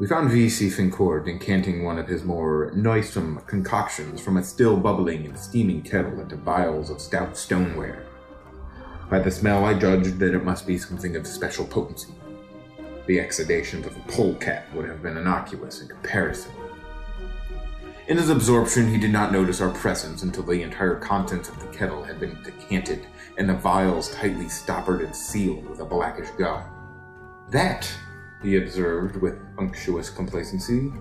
We 0.00 0.06
found 0.08 0.30
Vezzi 0.30 0.68
Phenquor 0.72 1.24
decanting 1.24 1.84
one 1.84 1.98
of 1.98 2.08
his 2.08 2.24
more 2.24 2.72
noisome 2.74 3.40
concoctions 3.46 4.20
from 4.20 4.36
a 4.38 4.42
still 4.42 4.76
bubbling 4.76 5.26
and 5.26 5.38
steaming 5.38 5.82
kettle 5.82 6.18
into 6.20 6.36
vials 6.36 6.90
of 6.90 7.00
stout 7.00 7.36
stoneware. 7.36 8.06
By 9.10 9.18
the 9.18 9.30
smell, 9.30 9.64
I 9.64 9.74
judged 9.74 10.20
that 10.20 10.34
it 10.34 10.44
must 10.44 10.68
be 10.68 10.78
something 10.78 11.16
of 11.16 11.26
special 11.26 11.66
potency. 11.66 12.14
The 13.06 13.18
exudations 13.18 13.84
of 13.84 13.96
a 13.96 14.00
polecat 14.02 14.72
would 14.72 14.88
have 14.88 15.02
been 15.02 15.16
innocuous 15.16 15.82
in 15.82 15.88
comparison. 15.88 16.52
In 18.06 18.16
his 18.16 18.30
absorption, 18.30 18.88
he 18.88 18.98
did 18.98 19.10
not 19.10 19.32
notice 19.32 19.60
our 19.60 19.70
presence 19.70 20.22
until 20.22 20.44
the 20.44 20.62
entire 20.62 20.94
contents 20.94 21.48
of 21.48 21.58
the 21.58 21.76
kettle 21.76 22.04
had 22.04 22.20
been 22.20 22.40
decanted 22.44 23.08
and 23.36 23.48
the 23.48 23.54
vials 23.54 24.14
tightly 24.14 24.48
stoppered 24.48 25.00
and 25.00 25.14
sealed 25.14 25.68
with 25.68 25.80
a 25.80 25.84
blackish 25.84 26.30
gum. 26.38 26.62
That, 27.50 27.92
he 28.44 28.58
observed 28.58 29.16
with 29.16 29.40
unctuous 29.58 30.08
complacency, 30.08 30.92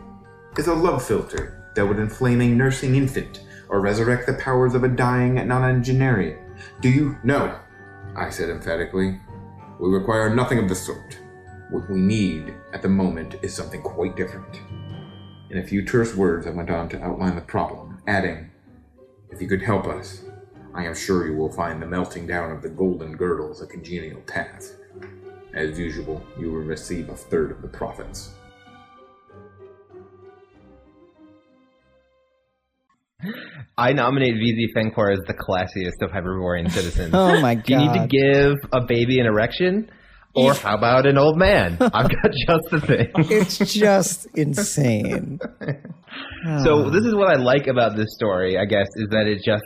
is 0.58 0.66
a 0.66 0.74
love 0.74 1.04
philter 1.04 1.74
that 1.76 1.88
would 1.88 2.00
inflame 2.00 2.42
a 2.42 2.48
nursing 2.48 2.96
infant 2.96 3.42
or 3.70 3.82
resurrect 3.82 4.26
the 4.26 4.34
powers 4.34 4.74
of 4.74 4.84
a 4.84 4.88
dying 4.88 5.36
nonagenarian. 5.36 6.40
Do 6.82 6.90
you? 6.90 7.16
No, 7.24 7.60
I 8.20 8.30
said 8.30 8.50
emphatically. 8.50 9.18
We 9.80 9.88
require 9.88 10.36
nothing 10.36 10.60
of 10.60 10.68
the 10.68 10.76
sort. 10.76 11.18
What 11.70 11.90
we 11.90 11.98
need 11.98 12.54
at 12.74 12.82
the 12.82 12.90
moment 12.90 13.36
is 13.42 13.54
something 13.56 13.82
quite 13.82 14.18
different. 14.18 14.60
In 15.50 15.60
a 15.60 15.66
few 15.66 15.86
terse 15.86 16.14
words, 16.14 16.46
I 16.46 16.50
went 16.50 16.70
on 16.70 16.90
to 16.90 17.02
outline 17.02 17.36
the 17.36 17.42
problem, 17.42 18.02
adding, 18.08 18.52
If 19.30 19.42
you 19.42 19.48
could 19.48 19.62
help 19.62 19.88
us, 19.88 20.24
I 20.74 20.84
am 20.84 20.96
sure 20.96 21.28
you 21.28 21.38
will 21.38 21.50
find 21.50 21.82
the 21.82 21.88
melting 21.88 22.28
down 22.28 22.52
of 22.52 22.62
the 22.62 22.68
golden 22.68 23.16
girdles 23.16 23.62
a 23.62 23.66
congenial 23.66 24.20
task. 24.28 24.74
As 25.54 25.80
usual, 25.80 26.22
you 26.38 26.52
will 26.52 26.60
receive 26.60 27.08
a 27.08 27.16
third 27.16 27.52
of 27.52 27.62
the 27.62 27.70
profits. 27.70 28.32
I 33.78 33.94
nominate 33.94 34.36
Vezzi 34.36 34.68
Phenquor 34.76 35.12
as 35.12 35.20
the 35.28 35.34
classiest 35.34 36.02
of 36.02 36.12
Hyperborean 36.12 36.70
citizens. 36.72 37.12
Oh 37.14 37.40
my 37.42 37.56
god! 37.56 37.64
Do 37.66 37.74
you 37.74 37.80
need 37.80 37.94
to 37.94 38.08
give 38.08 38.56
a 38.72 38.86
baby 38.86 39.20
an 39.20 39.26
erection? 39.26 39.90
Or 40.36 40.54
how 40.54 40.78
about 40.78 41.08
an 41.08 41.18
old 41.18 41.38
man? 41.38 41.78
I've 41.82 42.10
got 42.10 42.32
just 42.48 42.70
the 42.70 42.82
thing. 42.82 43.12
it's 43.16 43.58
just 43.74 44.28
insane. 44.36 45.40
So 46.64 46.90
this 46.90 47.06
is 47.06 47.14
ah. 47.14 47.18
what 47.18 47.30
I 47.30 47.36
like 47.36 47.68
about 47.68 47.96
this 47.96 48.08
story, 48.16 48.58
I 48.58 48.66
guess, 48.66 48.88
is 48.96 49.10
that 49.12 49.28
it 49.28 49.44
just 49.46 49.64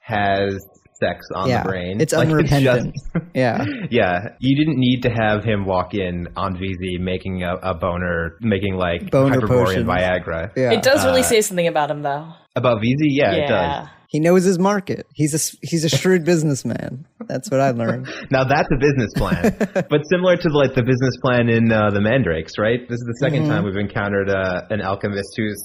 has 0.00 0.58
sex 1.00 1.24
on 1.36 1.48
yeah. 1.48 1.62
the 1.62 1.68
brain. 1.68 2.00
It's 2.00 2.12
Like, 2.12 2.28
unrepentant. 2.28 2.94
just- 2.94 3.26
yeah. 3.34 3.64
yeah, 3.90 4.18
you 4.40 4.56
didn't 4.56 4.78
need 4.80 5.02
to 5.02 5.10
have 5.10 5.44
him 5.44 5.66
walk 5.66 5.94
in 5.94 6.26
on 6.36 6.56
Vezzi 6.56 6.98
making 6.98 7.44
a, 7.44 7.54
a 7.62 7.74
boner, 7.74 8.36
making 8.40 8.74
like 8.74 9.10
Boner 9.10 9.34
Hyperborean 9.40 9.86
potions. 9.86 9.88
Viagra. 9.88 10.50
Yeah. 10.56 10.72
It 10.72 10.82
does 10.82 11.04
really 11.04 11.20
uh, 11.20 11.24
say 11.24 11.40
something 11.42 11.68
about 11.68 11.90
him, 11.90 12.02
though. 12.02 12.32
About 12.56 12.78
Vezzi, 12.78 13.08
yeah, 13.10 13.32
it 13.32 13.48
does. 13.48 13.88
He 14.08 14.20
knows 14.20 14.44
his 14.44 14.60
market. 14.60 15.06
He's 15.12 15.32
a 15.34 15.42
s- 15.42 15.56
he's 15.62 15.84
a 15.84 15.88
shrewd 15.88 16.24
businessman. 16.32 17.04
That's 17.26 17.50
what 17.50 17.60
I 17.60 17.70
learned. 17.72 18.06
Now 18.30 18.44
that's 18.44 18.68
a 18.72 18.78
business 18.78 19.10
plan, 19.16 19.56
but 19.90 20.00
similar 20.08 20.36
to 20.36 20.48
like 20.50 20.74
the 20.74 20.84
business 20.84 21.16
plan 21.20 21.48
in 21.48 21.72
uh, 21.72 21.90
the 21.90 22.00
Mandrakes, 22.00 22.52
right? 22.58 22.80
This 22.88 22.94
is 22.96 23.18
the 23.20 23.26
2nd 23.26 23.40
Mm-hmm. 23.40 23.50
time 23.50 23.64
we've 23.64 23.76
encountered 23.76 24.30
uh, 24.30 24.62
an 24.70 24.80
alchemist 24.82 25.34
whose 25.36 25.60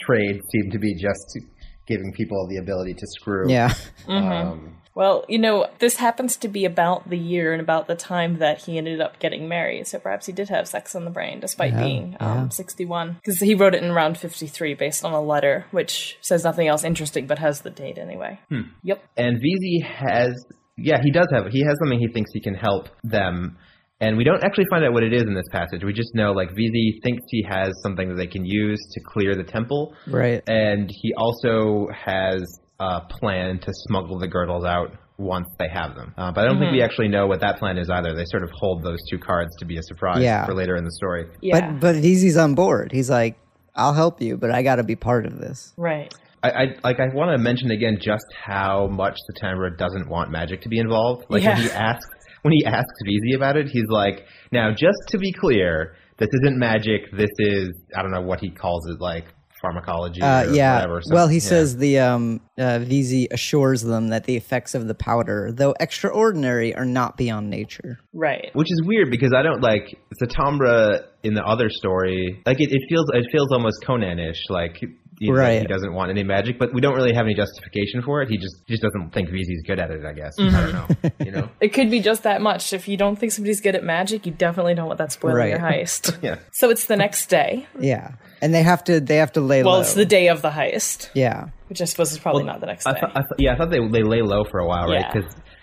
trade 0.00 0.40
seemed 0.50 0.72
to 0.72 0.78
be 0.80 0.94
just 0.94 1.38
giving 1.86 2.12
people 2.16 2.48
the 2.48 2.56
ability 2.56 2.94
to 2.94 3.06
screw. 3.06 3.48
Yeah. 3.48 3.72
Um, 4.08 4.76
Well, 4.94 5.24
you 5.28 5.38
know, 5.38 5.66
this 5.78 5.96
happens 5.96 6.36
to 6.38 6.48
be 6.48 6.64
about 6.64 7.08
the 7.08 7.18
year 7.18 7.52
and 7.52 7.62
about 7.62 7.86
the 7.86 7.94
time 7.94 8.38
that 8.38 8.58
he 8.62 8.76
ended 8.76 9.00
up 9.00 9.18
getting 9.18 9.48
married. 9.48 9.86
So 9.86 9.98
perhaps 9.98 10.26
he 10.26 10.32
did 10.32 10.48
have 10.50 10.68
sex 10.68 10.94
on 10.94 11.04
the 11.04 11.10
brain 11.10 11.40
despite 11.40 11.76
being 11.76 12.16
um, 12.20 12.50
61. 12.50 13.14
Because 13.24 13.40
he 13.40 13.54
wrote 13.54 13.74
it 13.74 13.82
in 13.82 13.90
around 13.90 14.18
53 14.18 14.74
based 14.74 15.04
on 15.04 15.12
a 15.12 15.20
letter, 15.20 15.66
which 15.70 16.18
says 16.20 16.44
nothing 16.44 16.68
else 16.68 16.84
interesting 16.84 17.26
but 17.26 17.38
has 17.38 17.62
the 17.62 17.70
date 17.70 17.98
anyway. 17.98 18.38
Yep. 18.82 19.02
and 19.16 19.36
Vezzi 19.38 19.82
has, 19.84 20.44
yeah, 20.76 20.98
he 21.02 21.10
does 21.10 21.28
have. 21.32 21.46
He 21.50 21.60
has 21.64 21.76
something 21.78 21.98
he 21.98 22.08
thinks 22.12 22.30
he 22.32 22.40
can 22.40 22.54
help 22.54 22.88
them. 23.02 23.56
And 24.00 24.16
we 24.16 24.24
don't 24.24 24.42
actually 24.42 24.66
find 24.68 24.84
out 24.84 24.92
what 24.92 25.04
it 25.04 25.12
is 25.12 25.22
in 25.22 25.34
this 25.34 25.48
passage. 25.52 25.84
We 25.84 25.92
just 25.92 26.14
know 26.14 26.32
like 26.32 26.50
Vezzi 26.50 27.00
thinks 27.02 27.22
he 27.28 27.46
has 27.48 27.72
something 27.82 28.08
that 28.08 28.16
they 28.16 28.26
can 28.26 28.44
use 28.44 28.80
to 28.94 29.00
clear 29.06 29.36
the 29.36 29.44
temple. 29.44 29.94
Right. 30.06 30.42
and 30.48 30.90
he 30.90 31.14
also 31.16 31.86
has 31.94 32.58
a 32.82 33.06
plan 33.20 33.58
to 33.60 33.70
smuggle 33.88 34.18
the 34.18 34.28
girdles 34.28 34.64
out 34.64 34.90
once 35.18 35.46
they 35.58 35.68
have 35.68 35.94
them. 35.94 36.12
Uh, 36.16 36.32
but 36.32 36.44
I 36.44 36.48
don't 36.48 36.58
think 36.58 36.72
we 36.72 36.82
actually 36.82 37.08
know 37.08 37.26
what 37.26 37.40
that 37.42 37.58
plan 37.58 37.78
is 37.78 37.88
either. 37.90 38.14
They 38.14 38.24
sort 38.26 38.42
of 38.42 38.50
hold 38.54 38.82
those 38.82 38.98
two 39.10 39.18
cards 39.18 39.50
to 39.60 39.64
be 39.64 39.76
a 39.78 39.82
surprise 39.82 40.20
Yeah. 40.22 40.44
for 40.46 40.54
later 40.54 40.74
in 40.76 40.84
the 40.84 40.90
story. 40.92 41.26
Yeah. 41.40 41.70
But 41.70 41.80
but 41.80 41.96
Vezzi's 41.96 42.36
on 42.36 42.54
board. 42.54 42.90
He's 42.92 43.10
like, 43.10 43.36
I'll 43.76 43.94
help 43.94 44.20
you, 44.20 44.36
but 44.36 44.50
I 44.50 44.62
got 44.62 44.76
to 44.76 44.82
be 44.84 44.96
part 44.96 45.24
of 45.26 45.38
this. 45.38 45.72
right. 45.76 46.12
I, 46.44 46.50
I 46.50 46.64
like. 46.82 46.98
I 46.98 47.06
want 47.14 47.30
to 47.30 47.38
mention 47.38 47.70
again 47.70 47.98
just 48.00 48.24
how 48.44 48.88
much 48.88 49.16
Satampra 49.30 49.78
doesn't 49.78 50.08
want 50.08 50.32
magic 50.32 50.60
to 50.62 50.68
be 50.68 50.80
involved. 50.80 51.26
Like 51.28 51.44
Yeah. 51.44 51.54
when 51.54 51.62
he 51.62 51.70
asks 51.70 52.10
when 52.42 52.52
he 52.52 52.64
asks 52.66 52.96
Vezzi 53.06 53.36
about 53.36 53.56
it, 53.56 53.68
he's 53.68 53.86
like, 53.88 54.24
"Now, 54.50 54.72
just 54.72 54.98
to 55.10 55.18
be 55.18 55.30
clear, 55.30 55.94
this 56.18 56.28
isn't 56.42 56.58
magic. 56.58 57.02
This 57.16 57.30
is 57.38 57.70
I 57.96 58.02
don't 58.02 58.10
know 58.10 58.22
what 58.22 58.40
he 58.40 58.50
calls 58.50 58.84
it, 58.90 59.00
like 59.00 59.26
pharmacology 59.62 60.20
Uh, 60.20 60.44
or 60.44 60.52
yeah. 60.52 60.74
whatever." 60.74 61.00
So- 61.02 61.14
well, 61.14 61.28
he 61.28 61.36
yeah. 61.36 61.40
says 61.40 61.76
the 61.78 61.98
um, 62.00 62.40
uh, 62.58 62.80
Vezzi 62.80 63.26
assures 63.30 63.82
them 63.82 64.08
that 64.08 64.24
the 64.24 64.36
effects 64.36 64.74
of 64.74 64.88
the 64.88 64.94
powder, 64.94 65.50
though 65.52 65.74
extraordinary, 65.80 66.74
are 66.74 66.84
not 66.84 67.16
beyond 67.16 67.48
nature. 67.48 67.98
Right. 68.12 68.50
which 68.54 68.70
is 68.70 68.82
weird 68.84 69.10
because 69.10 69.32
I 69.34 69.42
don't 69.42 69.62
like 69.62 69.96
Satampra 70.20 71.04
in 71.22 71.34
the 71.34 71.44
other 71.44 71.68
story. 71.70 72.42
Like 72.44 72.60
it, 72.60 72.70
it 72.72 72.82
feels 72.88 73.06
it 73.14 73.26
feels 73.32 73.48
almost 73.52 73.76
Conan-ish, 73.86 74.50
like 74.50 74.76
you 75.22 75.32
know, 75.32 75.38
Right. 75.38 75.60
he 75.60 75.66
doesn't 75.66 75.92
want 75.94 76.10
any 76.10 76.22
magic, 76.24 76.58
but 76.58 76.74
we 76.74 76.80
don't 76.80 76.94
really 76.94 77.14
have 77.14 77.24
any 77.26 77.34
justification 77.34 78.02
for 78.02 78.22
it. 78.22 78.28
He 78.28 78.36
just 78.38 78.56
he 78.66 78.74
just 78.74 78.82
doesn't 78.82 79.10
think 79.14 79.28
Vezzi's 79.30 79.62
good 79.66 79.78
at 79.78 79.90
it. 79.90 80.04
I 80.04 80.12
guess 80.12 80.32
Mm-hmm. 80.38 80.56
I 80.56 80.60
don't 80.60 80.72
know. 80.72 81.10
You 81.24 81.30
know. 81.32 81.48
It 81.60 81.72
could 81.72 81.90
be 81.90 82.00
just 82.00 82.24
that 82.24 82.42
much. 82.42 82.72
If 82.72 82.88
you 82.88 82.96
don't 82.96 83.16
think 83.18 83.32
somebody's 83.32 83.60
good 83.60 83.74
at 83.76 83.84
magic, 83.84 84.26
you 84.26 84.32
definitely 84.32 84.74
don't 84.74 84.86
want 84.86 84.98
that 84.98 85.12
spoiling 85.12 85.36
Right. 85.36 85.50
your 85.50 85.58
heist. 85.70 86.18
Yeah. 86.22 86.36
So 86.52 86.70
it's 86.70 86.86
the 86.86 86.96
next 86.96 87.26
day. 87.28 87.66
Yeah, 87.78 88.12
and 88.42 88.52
they 88.52 88.62
have 88.62 88.82
to 88.84 89.00
they 89.00 89.16
have 89.16 89.32
to 89.32 89.40
lay 89.40 89.62
low. 89.62 89.70
Well, 89.70 89.76
low. 89.76 89.82
it's 89.82 89.94
the 89.94 90.04
day 90.06 90.28
of 90.28 90.42
the 90.42 90.50
heist, 90.50 91.10
yeah. 91.14 91.46
which 91.68 91.80
I 91.80 91.84
suppose 91.84 92.10
is 92.12 92.18
probably 92.18 92.44
not 92.44 92.60
the 92.60 92.66
next 92.66 92.86
I 92.86 92.92
day. 92.94 93.00
I 93.02 93.20
thought, 93.22 93.38
yeah, 93.38 93.52
I 93.54 93.56
thought 93.56 93.70
they 93.70 93.78
they 93.90 94.02
lay 94.02 94.22
low 94.22 94.44
for 94.50 94.58
a 94.58 94.66
while, 94.66 94.86
right? 94.88 95.06
Yeah. 95.14 95.22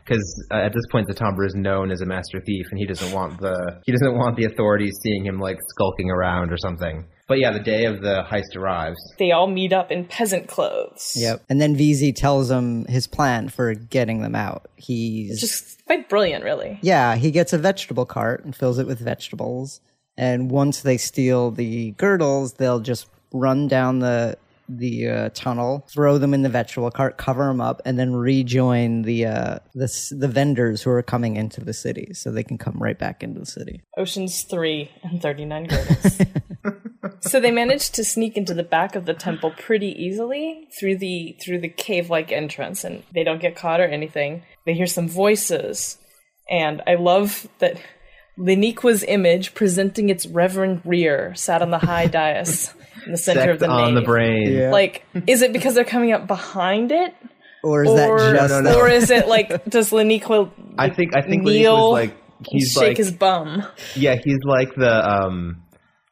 Because 0.10 0.48
uh, 0.52 0.56
at 0.56 0.74
this 0.74 0.84
point, 0.92 1.08
Satampra 1.08 1.46
is 1.46 1.54
known 1.54 1.92
as 1.92 2.02
a 2.02 2.06
master 2.06 2.42
thief, 2.42 2.66
and 2.72 2.80
he 2.80 2.88
doesn't 2.88 3.14
want 3.14 3.40
the 3.40 3.80
he 3.86 3.92
doesn't 3.92 4.16
want 4.18 4.38
the 4.38 4.46
authorities 4.46 4.98
seeing 5.04 5.24
him 5.26 5.40
like 5.40 5.58
skulking 5.70 6.10
around 6.10 6.52
or 6.52 6.58
something. 6.58 7.06
But 7.28 7.38
yeah, 7.38 7.52
the 7.52 7.60
day 7.60 7.86
of 7.86 8.02
the 8.02 8.24
heist 8.28 8.56
arrives. 8.56 8.98
they 9.20 9.32
all 9.32 9.46
meet 9.46 9.72
up 9.72 9.92
in 9.92 10.06
peasant 10.06 10.48
clothes. 10.48 11.14
Yep. 11.16 11.44
And 11.48 11.62
then 11.62 11.76
Vezzi 11.76 12.12
tells 12.16 12.50
him 12.50 12.86
his 12.86 13.06
plan 13.06 13.50
for 13.50 13.76
getting 13.76 14.24
them 14.24 14.34
out. 14.34 14.68
He's 14.78 15.40
Just 15.40 15.86
quite 15.86 16.10
brilliant, 16.10 16.44
really. 16.44 16.80
Yeah, 16.82 17.16
he 17.18 17.30
gets 17.30 17.54
a 17.54 17.60
vegetable 17.60 18.08
cart 18.08 18.44
and 18.44 18.56
fills 18.56 18.80
it 18.80 18.88
with 18.88 19.00
vegetables. 19.00 19.80
And 20.18 20.50
once 20.50 20.82
they 20.82 20.98
steal 20.98 21.52
the 21.52 21.92
girdles, 21.92 22.54
they'll 22.54 22.80
just 22.80 23.08
run 23.32 23.68
down 23.68 24.00
the 24.00 24.36
the 24.70 25.10
uh, 25.10 25.30
tunnel, 25.34 25.88
throw 25.92 26.18
them 26.18 26.34
in 26.34 26.44
the 26.44 26.50
vegetable 26.50 26.92
cart, 26.92 27.18
cover 27.18 27.46
them 27.46 27.60
up, 27.60 27.82
and 27.86 27.98
then 27.98 28.14
rejoin 28.14 29.02
the 29.02 29.26
uh, 29.26 29.60
the 29.74 29.90
the 30.18 30.28
vendors 30.28 30.82
who 30.82 30.92
are 30.92 31.02
coming 31.02 31.36
into 31.36 31.62
the 31.62 31.74
city, 31.74 32.14
so 32.14 32.32
they 32.32 32.44
can 32.44 32.58
come 32.58 32.78
right 32.80 32.98
back 32.98 33.24
into 33.24 33.40
the 33.40 33.46
city. 33.46 33.82
Oceans 33.98 34.44
3 34.44 34.90
and 35.04 35.22
39 35.22 35.68
girdles. 35.68 36.22
so 37.22 37.40
they 37.40 37.52
managed 37.52 37.96
to 37.96 38.04
sneak 38.04 38.38
into 38.38 38.54
the 38.54 38.64
back 38.64 38.96
of 38.96 39.06
the 39.06 39.14
temple 39.14 39.52
pretty 39.58 39.92
easily 40.02 40.68
through 40.80 40.98
the 40.98 41.38
through 41.44 41.60
the 41.60 41.70
cave-like 41.70 42.32
entrance 42.32 42.84
and 42.84 43.04
they 43.14 43.24
don't 43.24 43.42
get 43.42 43.56
caught 43.56 43.82
or 43.82 43.88
anything. 43.88 44.44
They 44.66 44.74
hear 44.74 44.88
some 44.88 45.10
voices 45.10 45.98
and 46.50 46.82
I 46.88 46.96
love 46.96 47.48
that 47.60 47.80
Leniqua's 48.38 49.04
image 49.04 49.54
presenting 49.54 50.10
its 50.10 50.26
reverend 50.26 50.82
rear 50.86 51.36
sat 51.36 51.62
on 51.62 51.72
the 51.72 51.80
high 51.80 52.08
dais 52.08 52.74
in 53.06 53.12
the 53.12 53.18
center 53.18 53.52
of 53.52 53.60
the 53.60 53.68
on 53.70 53.94
the 53.94 54.00
nave. 54.02 54.08
brain. 54.08 54.72
Like, 54.72 55.06
is 55.28 55.42
it 55.42 55.54
because 55.54 55.76
they're 55.76 55.84
coming 55.86 56.12
up 56.12 56.28
behind 56.28 56.92
it? 56.92 57.14
Or 57.64 57.84
is 57.84 57.90
Or, 57.90 57.96
that 57.98 58.36
just 58.38 58.50
No, 58.54 58.62
no, 58.62 58.72
no. 58.72 58.80
or 58.80 58.88
is 58.90 59.10
it 59.12 59.28
like 59.28 59.66
does 59.66 59.90
Leniqua 59.92 60.50
I 60.78 60.90
think 60.90 61.12
I 61.18 61.22
think 61.22 61.44
kneel 61.44 61.76
Linique 61.76 61.82
was 61.82 61.92
like 61.94 62.18
he's 62.48 62.72
shake 62.72 62.88
like 62.90 62.98
his 62.98 63.12
bum? 63.12 63.64
Yeah, 63.96 64.16
he's 64.24 64.40
like 64.46 64.74
the 64.76 65.10
um 65.10 65.64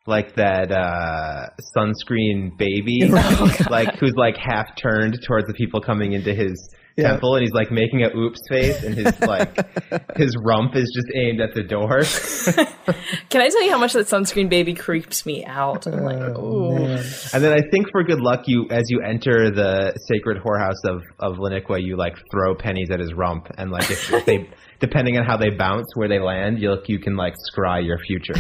like 0.06 0.36
that 0.36 0.71
uh 0.71 1.47
sunscreen 1.76 2.58
baby 2.58 3.06
like 3.69 3.95
who's 3.97 4.15
like 4.15 4.36
half 4.38 4.76
turned 4.76 5.17
towards 5.26 5.47
the 5.47 5.54
people 5.54 5.80
coming 5.82 6.13
into 6.13 6.34
his 6.34 6.54
temple 6.97 7.36
and 7.36 7.43
he's 7.43 7.53
like 7.53 7.71
making 7.71 8.03
a 8.03 8.15
oops 8.15 8.39
face 8.49 8.83
and 8.83 8.95
his 8.95 9.19
like 9.21 9.55
his 10.17 10.36
rump 10.43 10.75
is 10.75 10.91
just 10.93 11.07
aimed 11.15 11.39
at 11.41 11.53
the 11.53 11.63
door. 11.63 12.01
Can 13.29 13.41
I 13.41 13.49
tell 13.49 13.63
you 13.63 13.71
how 13.71 13.77
much 13.77 13.93
that 13.93 14.07
sunscreen 14.07 14.49
baby 14.49 14.73
creeps 14.73 15.25
me 15.25 15.45
out? 15.45 15.88
I'm 15.88 16.03
like, 16.03 16.17
oh, 16.36 16.71
ooh. 16.73 16.75
and 16.75 17.43
then 17.43 17.53
I 17.53 17.62
think 17.71 17.91
for 17.91 18.03
good 18.03 18.19
luck 18.19 18.43
you 18.47 18.67
as 18.69 18.86
you 18.89 19.01
enter 19.01 19.51
the 19.51 19.93
sacred 20.07 20.38
whorehouse 20.43 20.83
of 20.86 21.03
of 21.19 21.38
Leniqua 21.38 21.83
you 21.83 21.97
like 21.97 22.15
throw 22.31 22.55
pennies 22.55 22.89
at 22.91 22.99
his 22.99 23.13
rump 23.13 23.47
and 23.57 23.71
like 23.71 23.89
if, 23.89 24.12
if 24.12 24.25
they 24.25 24.49
depending 24.79 25.17
on 25.17 25.25
how 25.25 25.38
they 25.38 25.49
bounce 25.49 25.88
where 25.95 26.07
they 26.07 26.19
land 26.19 26.60
you 26.60 26.69
look 26.69 26.89
you 26.89 26.99
can 26.99 27.15
like 27.15 27.33
scry 27.51 27.86
your 27.86 27.97
future. 27.99 28.36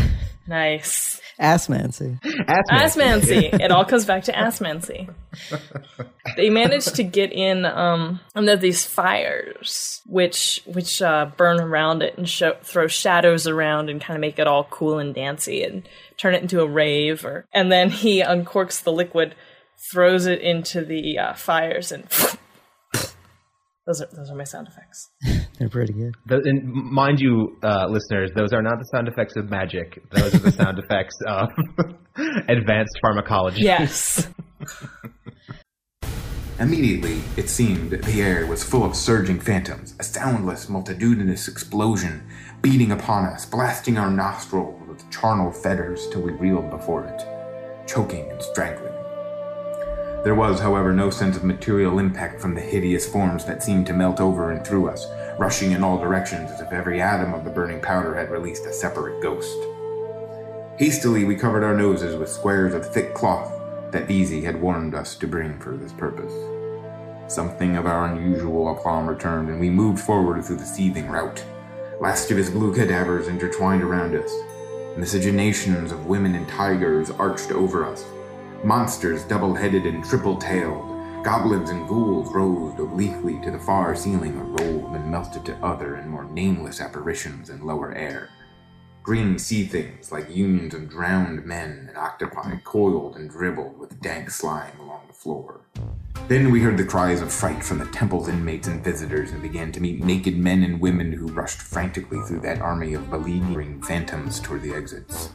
Nice. 0.47 1.21
Assmancy. 1.39 2.19
Assmancy. 2.69 3.53
it 3.61 3.71
all 3.71 3.85
comes 3.85 4.05
back 4.05 4.23
to 4.23 4.31
Assmancy. 4.31 5.07
they 6.35 6.49
managed 6.49 6.95
to 6.95 7.03
get 7.03 7.31
in 7.31 7.65
um 7.65 8.19
under 8.35 8.55
these 8.55 8.83
fires, 8.85 10.01
which 10.05 10.61
which 10.65 11.01
uh, 11.01 11.29
burn 11.37 11.59
around 11.59 12.01
it 12.01 12.17
and 12.17 12.27
show, 12.27 12.55
throw 12.63 12.87
shadows 12.87 13.47
around 13.47 13.89
and 13.89 14.01
kind 14.01 14.17
of 14.17 14.21
make 14.21 14.39
it 14.39 14.47
all 14.47 14.63
cool 14.65 14.97
and 14.97 15.13
dancy 15.13 15.63
and 15.63 15.87
turn 16.17 16.33
it 16.33 16.41
into 16.41 16.61
a 16.61 16.67
rave. 16.67 17.23
Or 17.23 17.45
and 17.53 17.71
then 17.71 17.89
he 17.89 18.21
uncorks 18.21 18.83
the 18.83 18.91
liquid, 18.91 19.35
throws 19.91 20.25
it 20.25 20.41
into 20.41 20.83
the 20.83 21.19
uh, 21.19 21.33
fires, 21.33 21.91
and 21.91 22.07
those 23.87 24.01
are 24.01 24.09
those 24.11 24.29
are 24.29 24.35
my 24.35 24.43
sound 24.43 24.67
effects. 24.67 25.09
They're 25.57 25.69
pretty 25.69 25.93
good. 25.93 26.15
The, 26.27 26.41
and 26.45 26.71
mind 26.71 27.19
you, 27.19 27.57
uh, 27.63 27.87
listeners, 27.87 28.29
those 28.35 28.53
are 28.53 28.61
not 28.61 28.77
the 28.77 28.85
sound 28.85 29.07
effects 29.07 29.35
of 29.37 29.49
magic. 29.49 30.03
Those 30.11 30.35
are 30.35 30.39
the 30.39 30.51
sound 30.63 30.77
effects 30.77 31.15
of 31.25 31.49
advanced 32.47 32.99
pharmacology. 33.01 33.61
Yes. 33.61 34.27
Immediately, 36.59 37.21
it 37.37 37.49
seemed 37.49 37.91
the 37.91 38.21
air 38.21 38.45
was 38.45 38.63
full 38.63 38.83
of 38.83 38.95
surging 38.95 39.39
phantoms, 39.39 39.95
a 39.99 40.03
soundless, 40.03 40.69
multitudinous 40.69 41.47
explosion 41.47 42.27
beating 42.61 42.91
upon 42.91 43.25
us, 43.25 43.45
blasting 43.45 43.97
our 43.97 44.09
nostrils 44.09 44.81
with 44.87 45.09
charnel 45.11 45.51
fetters 45.51 46.07
till 46.09 46.21
we 46.21 46.31
reeled 46.33 46.69
before 46.69 47.05
it, 47.05 47.87
choking 47.87 48.29
and 48.31 48.41
strangling. 48.41 48.93
There 50.23 50.35
was, 50.35 50.59
however, 50.59 50.93
no 50.93 51.09
sense 51.09 51.37
of 51.37 51.43
material 51.43 51.99
impact 51.99 52.41
from 52.41 52.53
the 52.53 52.61
hideous 52.61 53.07
forms 53.07 53.45
that 53.45 53.63
seemed 53.63 53.85
to 53.87 53.93
melt 53.93 54.19
over 54.19 54.51
and 54.51 54.65
through 54.65 54.89
us, 54.89 55.05
rushing 55.39 55.71
in 55.71 55.83
all 55.83 55.99
directions 55.99 56.51
as 56.51 56.59
if 56.59 56.71
every 56.71 57.01
atom 57.01 57.33
of 57.33 57.45
the 57.45 57.51
burning 57.51 57.81
powder 57.81 58.15
had 58.15 58.31
released 58.31 58.65
a 58.65 58.73
separate 58.73 59.21
ghost. 59.21 59.57
Hastily, 60.77 61.23
we 61.23 61.35
covered 61.35 61.63
our 61.63 61.77
noses 61.77 62.15
with 62.15 62.29
squares 62.29 62.73
of 62.73 62.91
thick 62.91 63.13
cloth 63.13 63.53
that 63.91 64.11
Easy 64.11 64.41
had 64.41 64.61
warned 64.61 64.95
us 64.95 65.15
to 65.15 65.27
bring 65.27 65.59
for 65.59 65.77
this 65.77 65.93
purpose. 65.93 66.33
Something 67.33 67.77
of 67.77 67.85
our 67.85 68.05
unusual 68.05 68.69
aplomb 68.69 69.07
returned, 69.07 69.49
and 69.49 69.59
we 69.59 69.69
moved 69.69 69.99
forward 69.99 70.43
through 70.43 70.57
the 70.57 70.65
seething 70.65 71.09
rout. 71.09 71.43
Lascivious 71.99 72.49
blue 72.49 72.73
cadavers 72.73 73.27
intertwined 73.27 73.83
around 73.83 74.15
us. 74.15 74.31
Miscegenations 74.97 75.91
of 75.91 76.07
women 76.07 76.35
and 76.35 76.47
tigers 76.47 77.11
arched 77.11 77.51
over 77.51 77.85
us. 77.85 78.05
Monsters, 78.63 79.23
double 79.23 79.53
headed 79.53 79.85
and 79.85 80.03
triple 80.03 80.35
tailed, 80.35 81.23
goblins 81.23 81.69
and 81.69 81.87
ghouls 81.87 82.33
rose 82.33 82.73
obliquely 82.79 83.39
to 83.41 83.51
the 83.51 83.59
far 83.59 83.95
ceiling 83.95 84.35
or 84.37 84.43
rolled 84.43 84.95
and 84.95 85.09
melted 85.09 85.45
to 85.45 85.55
other 85.63 85.95
and 85.95 86.09
more 86.09 86.25
nameless 86.25 86.81
apparitions 86.81 87.49
in 87.49 87.65
lower 87.65 87.93
air. 87.93 88.29
Green 89.07 89.39
sea 89.39 89.63
things 89.63 90.11
like 90.11 90.35
unions 90.35 90.73
of 90.73 90.89
drowned 90.89 91.45
men 91.45 91.85
and 91.87 91.97
octopi 91.97 92.57
coiled 92.65 93.15
and 93.15 93.29
dribbled 93.29 93.79
with 93.79 94.01
dank 94.01 94.29
slime 94.29 94.77
along 94.81 95.03
the 95.07 95.13
floor. 95.13 95.61
Then 96.27 96.51
we 96.51 96.61
heard 96.61 96.75
the 96.75 96.83
cries 96.83 97.21
of 97.21 97.31
fright 97.31 97.63
from 97.63 97.79
the 97.79 97.85
temple's 97.85 98.27
inmates 98.27 98.67
and 98.67 98.83
visitors 98.83 99.31
and 99.31 99.41
began 99.41 99.71
to 99.71 99.79
meet 99.79 100.03
naked 100.03 100.37
men 100.37 100.61
and 100.61 100.81
women 100.81 101.13
who 101.13 101.27
rushed 101.27 101.61
frantically 101.61 102.19
through 102.27 102.41
that 102.41 102.59
army 102.59 102.95
of 102.95 103.09
beleaguering 103.09 103.81
phantoms 103.81 104.41
toward 104.41 104.61
the 104.61 104.75
exits. 104.75 105.29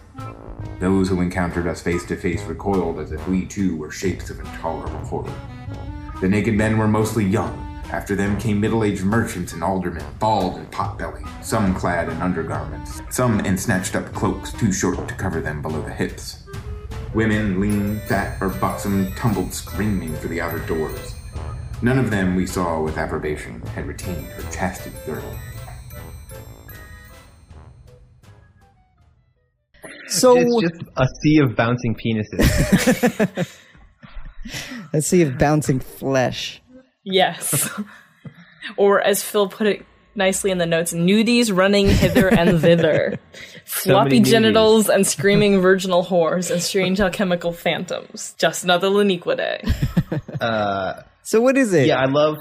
Those 0.78 1.08
who 1.08 1.22
encountered 1.22 1.66
us 1.66 1.80
face 1.80 2.04
to 2.08 2.16
face 2.16 2.42
recoiled 2.42 2.98
as 2.98 3.10
if 3.10 3.26
we 3.26 3.46
too 3.46 3.78
were 3.78 3.90
shapes 3.90 4.28
of 4.28 4.38
intolerable 4.38 4.98
horror. 5.06 5.32
The 6.20 6.28
naked 6.28 6.58
men 6.58 6.76
were 6.76 6.88
mostly 6.88 7.24
young. 7.24 7.71
After 7.92 8.16
them 8.16 8.38
came 8.38 8.58
middle 8.58 8.84
aged 8.84 9.04
merchants 9.04 9.52
and 9.52 9.62
aldermen, 9.62 10.06
bald 10.18 10.56
and 10.56 10.70
pot-bellied, 10.70 11.26
some 11.42 11.74
clad 11.74 12.08
in 12.08 12.16
undergarments, 12.22 13.02
some 13.10 13.40
in 13.40 13.58
snatched 13.58 13.94
up 13.94 14.10
cloaks 14.14 14.50
too 14.50 14.72
short 14.72 15.06
to 15.08 15.14
cover 15.14 15.42
them 15.42 15.60
below 15.60 15.82
the 15.82 15.92
hips. 15.92 16.42
Women, 17.12 17.60
lean, 17.60 18.00
fat, 18.08 18.40
or 18.40 18.48
buxom, 18.48 19.12
tumbled 19.12 19.52
screaming 19.52 20.16
for 20.16 20.28
the 20.28 20.40
outer 20.40 20.60
doors. 20.60 21.14
None 21.82 21.98
of 21.98 22.10
them 22.10 22.34
we 22.34 22.46
saw 22.46 22.80
with 22.80 22.96
approbation 22.96 23.60
had 23.74 23.86
retained 23.86 24.24
her 24.24 24.50
chastity 24.50 24.96
girdle. 25.04 25.36
So 30.08 30.38
It's 30.38 30.62
just 30.62 30.82
a 30.96 31.06
sea 31.20 31.40
of 31.40 31.54
bouncing 31.54 31.94
penises. 31.94 33.58
let's 34.94 35.06
see 35.06 35.20
if 35.20 35.36
bouncing 35.36 35.78
flesh. 35.78 36.61
Yes. 37.04 37.68
Or 38.76 39.00
as 39.00 39.22
Phil 39.22 39.48
put 39.48 39.66
it 39.66 39.84
nicely 40.14 40.50
in 40.50 40.58
the 40.58 40.66
notes, 40.66 40.92
nudies 40.92 41.54
running 41.54 41.88
hither 41.88 42.28
and 42.28 42.60
thither, 42.60 43.18
floppy 43.64 44.20
many 44.20 44.30
genitals 44.30 44.88
and 44.88 45.06
screaming 45.06 45.60
virginal 45.60 46.04
whores 46.04 46.50
and 46.50 46.62
strange 46.62 47.00
alchemical 47.00 47.52
phantoms. 47.52 48.34
Just 48.38 48.62
another 48.64 48.88
Leniqua 48.88 49.36
day. 49.36 49.62
So 51.24 51.40
what 51.40 51.56
is 51.56 51.72
it? 51.72 51.86
Yeah, 51.86 52.00
I 52.00 52.06
love. 52.06 52.34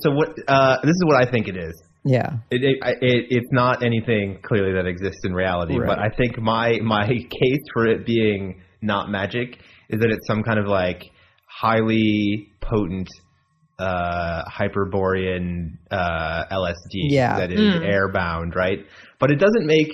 So 0.00 0.10
what? 0.10 0.30
Uh, 0.48 0.78
this 0.82 0.90
is 0.90 1.04
what 1.04 1.16
I 1.22 1.30
think 1.30 1.46
it 1.46 1.56
is. 1.56 1.80
Yeah. 2.04 2.38
It, 2.50 2.62
it, 2.64 2.76
it, 3.00 3.26
it's 3.30 3.48
not 3.52 3.84
anything 3.84 4.40
clearly 4.42 4.72
that 4.74 4.86
exists 4.86 5.20
in 5.24 5.32
reality, 5.32 5.78
Right. 5.78 5.86
but 5.86 5.98
I 6.00 6.08
think 6.08 6.38
my 6.38 6.80
my 6.82 7.06
case 7.06 7.60
for 7.72 7.86
it 7.86 8.04
being 8.04 8.60
not 8.82 9.08
magic 9.08 9.58
is 9.88 10.00
that 10.00 10.10
it's 10.10 10.26
some 10.26 10.42
kind 10.42 10.58
of 10.58 10.66
like 10.66 11.04
highly 11.48 12.48
potent 12.60 13.08
uh, 13.78 14.42
hyperborean 14.48 15.78
uh, 15.90 16.44
LSD 16.50 16.76
Yeah. 17.10 17.38
that 17.38 17.50
is 17.52 17.60
airbound, 17.60 18.54
right? 18.54 18.78
But 19.18 19.30
it 19.30 19.36
doesn't 19.36 19.66
make 19.66 19.88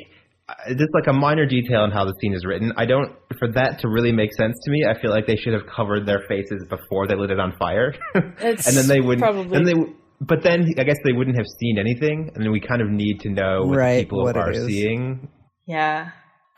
uh, 0.49 0.55
just 0.71 0.91
like 0.95 1.07
a 1.09 1.13
minor 1.13 1.47
detail 1.47 1.85
in 1.85 1.91
how 1.91 2.05
the 2.05 2.15
scene 2.21 2.35
is 2.35 2.45
written. 2.45 2.73
I 2.77 2.85
don't 2.87 3.13
for 3.39 3.49
that 3.53 3.79
to 3.81 3.89
really 3.89 4.13
make 4.13 4.33
sense 4.35 4.57
to 4.65 4.71
me. 4.71 4.85
I 4.89 5.01
feel 5.01 5.11
like 5.11 5.27
they 5.27 5.37
should 5.37 5.53
have 5.53 5.63
covered 5.75 6.07
their 6.07 6.21
faces 6.29 6.65
before 6.69 7.07
they 7.07 7.15
lit 7.15 7.31
it 7.31 7.39
on 7.41 7.53
fire, 7.59 7.95
It's 8.15 8.67
and 8.67 8.77
then 8.77 8.89
they 8.89 9.01
would 9.01 9.19
probably- 9.19 9.57
and 9.57 9.67
they. 9.67 9.73
w- 9.75 9.95
But 10.21 10.43
then 10.43 10.67
I 10.79 10.85
guess 10.85 10.99
they 11.05 11.13
wouldn't 11.13 11.37
have 11.39 11.47
seen 11.61 11.79
anything, 11.79 12.31
and 12.35 12.45
then 12.45 12.53
we 12.53 12.61
kind 12.61 12.83
of 12.83 12.89
need 12.91 13.21
to 13.21 13.31
know 13.31 13.63
what 13.65 13.79
Right, 13.79 14.03
people 14.05 14.23
what 14.25 14.37
are 14.37 14.53
seeing. 14.53 15.29
Yeah. 15.67 16.11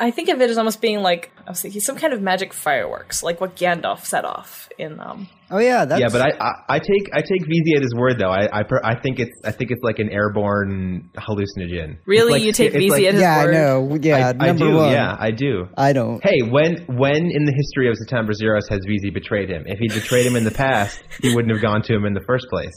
I 0.02 0.10
think 0.10 0.28
of 0.28 0.40
it 0.40 0.50
as 0.50 0.58
almost 0.58 0.80
being 0.80 1.00
like 1.00 1.30
I 1.46 1.50
was 1.50 1.62
thinking 1.62 1.80
some 1.80 1.96
kind 1.96 2.12
of 2.12 2.20
magic 2.20 2.52
fireworks, 2.52 3.22
like 3.22 3.40
what 3.40 3.54
Gandalf 3.54 4.04
set 4.04 4.24
off 4.24 4.68
in 4.76 4.98
um 4.98 5.28
Oh 5.48 5.58
yeah, 5.58 5.84
that's 5.84 6.00
yeah, 6.00 6.08
but 6.10 6.22
I, 6.22 6.30
I 6.40 6.76
I 6.76 6.78
take 6.80 7.08
I 7.14 7.20
take 7.20 7.42
Vezzi 7.42 7.76
at 7.76 7.82
his 7.82 7.94
word 7.94 8.18
though. 8.18 8.30
I 8.30 8.48
I, 8.60 8.62
I 8.82 9.00
think 9.00 9.20
it's 9.20 9.38
I 9.44 9.52
think 9.52 9.70
it's 9.70 9.82
like 9.82 10.00
an 10.00 10.08
airborne 10.10 11.10
hallucinogen. 11.16 11.98
Really? 12.06 12.32
like- 12.32 12.42
You 12.42 12.52
take 12.52 12.74
it's 12.74 12.84
Vezzi 12.84 12.90
like- 12.90 13.04
at 13.04 13.12
his 13.14 13.22
yeah, 13.22 13.44
word? 13.44 13.54
I 13.54 13.58
know. 13.58 13.98
Yeah, 14.00 14.32
I, 14.40 14.48
I 14.48 14.52
do. 14.54 14.74
one. 14.74 14.92
Yeah, 14.92 15.16
I 15.18 15.30
do. 15.30 15.68
I 15.76 15.92
don't. 15.92 16.20
Hey, 16.24 16.42
when 16.42 16.84
when 16.88 17.30
in 17.30 17.44
the 17.44 17.52
history 17.54 17.88
of 17.88 17.94
Satampra 17.96 18.32
Zeiros 18.32 18.68
has 18.70 18.80
Vezzi 18.88 19.12
betrayed 19.14 19.50
him? 19.50 19.62
If 19.66 19.78
he 19.78 19.86
betrayed 19.88 20.26
him 20.26 20.34
in 20.36 20.44
the 20.44 20.50
past, 20.50 21.02
he 21.20 21.32
wouldn't 21.34 21.52
have 21.52 21.62
gone 21.62 21.82
to 21.82 21.94
him 21.94 22.06
in 22.06 22.14
the 22.14 22.24
first 22.26 22.46
place. 22.48 22.72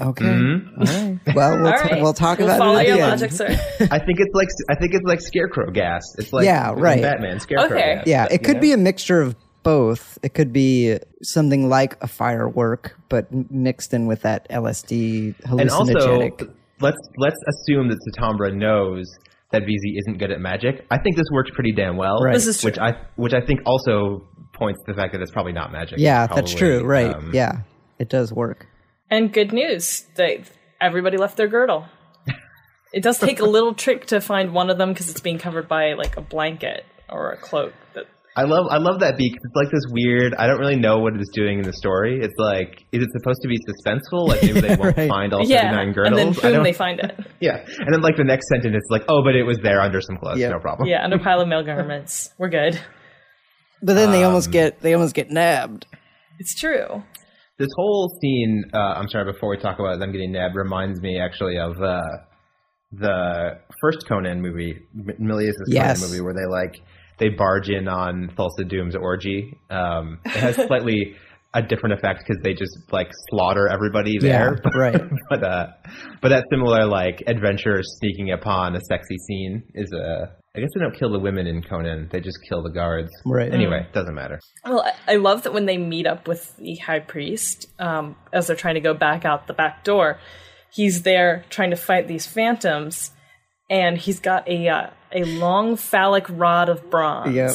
Okay. 0.00 0.24
Mm-hmm. 0.24 0.80
All 0.80 0.86
right. 0.86 1.18
Well, 1.34 1.56
we'll, 1.58 1.66
All 1.66 1.72
t- 1.82 1.88
right. 1.92 2.02
we'll 2.02 2.12
talk 2.14 2.38
we'll 2.38 2.48
about 2.48 2.58
follow 2.58 2.78
it 2.78 2.88
at 2.88 2.96
your 2.98 3.08
logic, 3.08 3.32
sir. 3.32 3.46
I 3.90 3.98
think 3.98 4.20
it's 4.20 4.34
like 4.34 4.48
I 4.70 4.74
think 4.76 4.94
it's 4.94 5.04
like 5.04 5.20
scarecrow 5.20 5.70
gas. 5.70 6.02
It's 6.18 6.32
like 6.32 6.44
Yeah, 6.44 6.72
right. 6.76 7.02
Batman 7.02 7.40
scarecrow 7.40 7.76
Okay. 7.76 7.94
gas. 7.96 8.04
Yeah, 8.06 8.26
it 8.30 8.44
could 8.44 8.56
know? 8.56 8.60
be 8.62 8.72
a 8.72 8.76
mixture 8.76 9.20
of 9.20 9.34
both. 9.62 10.18
It 10.22 10.34
could 10.34 10.52
be 10.52 10.98
something 11.22 11.68
like 11.68 11.96
a 12.02 12.06
firework, 12.06 12.96
but 13.08 13.26
mixed 13.50 13.92
in 13.94 14.06
with 14.06 14.22
that 14.22 14.48
LSD 14.50 15.34
hallucinogenic. 15.42 15.60
and 15.60 15.70
also 15.70 16.30
let's 16.80 16.98
let's 17.16 17.38
assume 17.48 17.88
that 17.88 17.98
Satampra 18.16 18.54
knows 18.54 19.06
that 19.52 19.62
Vezzi 19.62 19.98
isn't 19.98 20.18
good 20.18 20.30
at 20.30 20.40
magic. 20.40 20.84
I 20.90 20.98
think 20.98 21.16
this 21.16 21.26
works 21.32 21.50
pretty 21.54 21.72
damn 21.72 21.96
well. 21.96 22.18
Right. 22.22 22.34
This 22.34 22.46
is 22.46 22.60
true. 22.60 22.68
which 22.70 22.78
I 22.78 22.92
which 23.16 23.34
I 23.34 23.40
think 23.40 23.60
also 23.66 24.26
points 24.52 24.80
to 24.86 24.92
the 24.92 24.96
fact 24.96 25.12
that 25.12 25.20
it's 25.22 25.30
probably 25.32 25.52
not 25.52 25.72
magic. 25.72 25.98
yeah, 25.98 26.24
It's 26.24 26.34
that's 26.34 26.54
true. 26.54 26.82
Right. 26.84 27.14
um, 27.14 27.30
yeah, 27.34 27.60
it 27.98 28.08
does 28.08 28.32
work. 28.32 28.66
And 29.10 29.32
good 29.32 29.52
news, 29.52 30.04
they 30.16 30.44
everybody 30.80 31.16
left 31.16 31.36
their 31.36 31.48
girdle. 31.48 31.86
It 32.92 33.02
does 33.02 33.18
take 33.18 33.40
a 33.40 33.44
little 33.44 33.74
trick 33.74 34.06
to 34.06 34.20
find 34.20 34.52
one 34.52 34.70
of 34.70 34.78
them 34.78 34.90
because 34.92 35.10
it's 35.10 35.20
being 35.20 35.38
covered 35.38 35.68
by 35.68 35.92
like 35.94 36.16
a 36.16 36.20
blanket 36.22 36.84
or 37.10 37.32
a 37.32 37.36
cloak. 37.36 37.72
That 37.94 38.04
I 38.36 38.42
love 38.44 38.66
I 38.70 38.78
love 38.78 39.00
that 39.00 39.16
beat 39.18 39.32
'cause 39.32 39.42
it's 39.44 39.54
like 39.56 39.70
this 39.70 39.84
weird. 39.90 40.34
I 40.34 40.46
don't 40.46 40.58
really 40.58 40.76
know 40.76 40.98
what 40.98 41.14
it 41.14 41.20
is 41.20 41.30
doing 41.34 41.58
in 41.58 41.64
the 41.64 41.72
story. 41.72 42.18
It's 42.22 42.34
like 42.38 42.84
is 42.92 43.02
it 43.02 43.10
supposed 43.12 43.42
to 43.42 43.48
be 43.48 43.58
suspenseful? 43.58 44.28
Like 44.28 44.42
maybe 44.42 44.60
they 44.60 44.76
won't 44.80 44.96
Right. 44.96 45.08
find 45.08 45.32
all 45.32 45.44
yeah, 45.44 45.62
39 45.72 45.92
girdles. 45.92 46.20
and 46.20 46.34
then 46.36 46.44
I 46.52 46.54
boom, 46.56 46.62
they 46.64 46.72
find 46.72 47.00
it. 47.00 47.18
yeah, 47.40 47.64
and 47.78 47.92
then 47.92 48.00
like 48.00 48.16
the 48.16 48.24
next 48.24 48.48
sentence, 48.48 48.74
it's 48.76 48.90
like 48.90 49.04
oh, 49.08 49.22
but 49.22 49.34
it 49.36 49.42
was 49.44 49.58
there 49.62 49.80
under 49.80 50.00
some 50.00 50.16
clothes. 50.16 50.38
Yep. 50.38 50.52
No 50.52 50.58
problem. 50.60 50.88
Yeah, 50.88 51.04
under 51.04 51.16
a 51.16 51.18
pile 51.22 51.40
of 51.40 51.48
male 51.48 51.64
garments. 51.64 52.30
We're 52.38 52.48
good. 52.50 52.80
But 53.82 53.94
then 53.94 54.10
they 54.10 54.22
Um, 54.22 54.28
almost 54.28 54.50
get 54.50 54.80
they 54.80 54.94
almost 54.94 55.14
get 55.14 55.30
nabbed. 55.30 55.86
It's 56.38 56.54
true. 56.58 57.02
This 57.58 57.68
whole 57.76 58.10
scene, 58.20 58.64
uh, 58.74 58.76
I'm 58.78 59.08
sorry, 59.08 59.32
before 59.32 59.48
we 59.48 59.56
talk 59.56 59.78
about 59.78 59.98
them 59.98 60.12
getting 60.12 60.32
nabbed, 60.32 60.56
reminds 60.56 61.00
me 61.00 61.18
actually 61.18 61.58
of 61.58 61.80
uh, 61.80 62.02
the 62.92 63.58
first 63.80 64.06
Conan 64.06 64.42
movie, 64.42 64.78
Milius' 65.20 65.52
Yes. 65.66 66.00
Conan 66.00 66.10
movie, 66.10 66.22
where 66.22 66.34
they 66.34 66.46
like 66.50 66.76
they 67.18 67.30
barge 67.30 67.70
in 67.70 67.88
on 67.88 68.30
Thulsa 68.36 68.68
Doom's 68.68 68.94
orgy. 68.94 69.58
Um, 69.70 70.18
it 70.26 70.32
has 70.32 70.56
slightly 70.56 71.16
a 71.56 71.62
different 71.62 71.94
effect 71.94 72.20
because 72.26 72.40
they 72.42 72.52
just 72.52 72.76
like 72.92 73.08
slaughter 73.30 73.68
everybody 73.68 74.18
there. 74.18 74.58
Yeah, 74.64 74.70
right. 74.78 75.00
but 75.30 75.42
uh, 75.42 75.66
but 76.20 76.28
that 76.28 76.44
similar 76.50 76.86
like 76.86 77.22
adventure 77.26 77.80
sneaking 77.82 78.30
upon 78.30 78.76
a 78.76 78.80
sexy 78.88 79.16
scene 79.26 79.62
is 79.74 79.92
a. 79.92 80.34
I 80.54 80.60
guess 80.60 80.70
they 80.74 80.80
don't 80.80 80.96
kill 80.98 81.12
the 81.12 81.18
women 81.18 81.46
in 81.46 81.62
Conan; 81.62 82.08
they 82.10 82.20
just 82.20 82.38
kill 82.48 82.62
the 82.62 82.70
guards. 82.70 83.10
Right. 83.26 83.52
Anyway, 83.52 83.86
doesn't 83.92 84.14
matter. 84.14 84.40
Well, 84.64 84.80
I- 84.82 85.12
I 85.12 85.16
love 85.16 85.42
that 85.42 85.52
when 85.52 85.66
they 85.66 85.76
meet 85.76 86.06
up 86.06 86.26
with 86.26 86.56
the 86.56 86.76
high 86.76 87.00
priest, 87.00 87.66
um, 87.78 88.16
as 88.32 88.46
they're 88.46 88.56
trying 88.56 88.76
to 88.76 88.80
go 88.80 88.94
back 88.94 89.24
out 89.26 89.46
the 89.48 89.52
back 89.52 89.84
door, 89.84 90.18
he's 90.72 91.02
there 91.02 91.44
trying 91.50 91.70
to 91.70 91.76
fight 91.76 92.08
these 92.08 92.26
phantoms, 92.26 93.10
and 93.68 93.98
he's 93.98 94.18
got 94.18 94.48
a 94.48 94.68
uh, 94.68 94.90
a 95.12 95.24
long 95.24 95.76
phallic 95.76 96.24
rod 96.30 96.68
of 96.70 96.90
bronze. 96.90 97.34
Yep. 97.34 97.52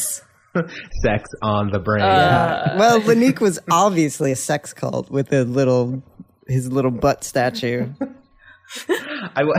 Sex 1.02 1.28
on 1.42 1.70
the 1.72 1.78
brain. 1.78 2.02
Uh, 2.02 2.76
well, 2.78 3.00
Lanique 3.00 3.40
was 3.40 3.58
obviously 3.70 4.32
a 4.32 4.36
sex 4.36 4.72
cult 4.72 5.10
with 5.10 5.32
a 5.32 5.44
little 5.44 6.02
his 6.48 6.70
little 6.70 6.90
butt 6.90 7.24
statue. 7.24 7.86
I, 8.88 9.40
w- 9.40 9.54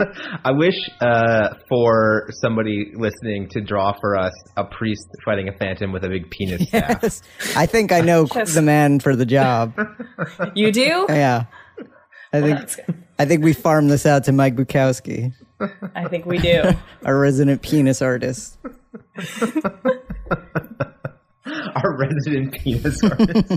I 0.44 0.50
wish 0.52 0.74
uh, 1.00 1.54
for 1.68 2.26
somebody 2.42 2.92
listening 2.94 3.48
to 3.50 3.60
draw 3.60 3.92
for 4.00 4.16
us 4.18 4.32
a 4.56 4.64
priest 4.64 5.06
fighting 5.24 5.48
a 5.48 5.52
phantom 5.56 5.92
with 5.92 6.04
a 6.04 6.08
big 6.08 6.30
penis 6.30 6.68
staff. 6.68 6.98
Yes. 7.02 7.22
I 7.56 7.66
think 7.66 7.92
I 7.92 8.00
know 8.00 8.26
Yes. 8.34 8.54
the 8.54 8.62
man 8.62 9.00
for 9.00 9.14
the 9.16 9.26
job. 9.26 9.74
You 10.54 10.72
do? 10.72 11.06
Yeah. 11.08 11.44
I 12.32 12.40
think 12.40 12.58
That's. 12.58 12.80
I 13.20 13.24
think 13.24 13.42
we 13.44 13.52
farm 13.52 13.88
this 13.88 14.06
out 14.06 14.24
to 14.24 14.32
Mike 14.32 14.54
Bukowski, 14.54 15.32
I 15.94 16.06
think 16.08 16.24
we 16.26 16.38
do. 16.38 16.62
our 17.04 17.18
resident 17.18 17.62
penis 17.62 18.00
artist. 18.02 18.58
Our 21.76 21.96
resident 21.96 22.52
penis 22.52 23.02
artist. 23.02 23.52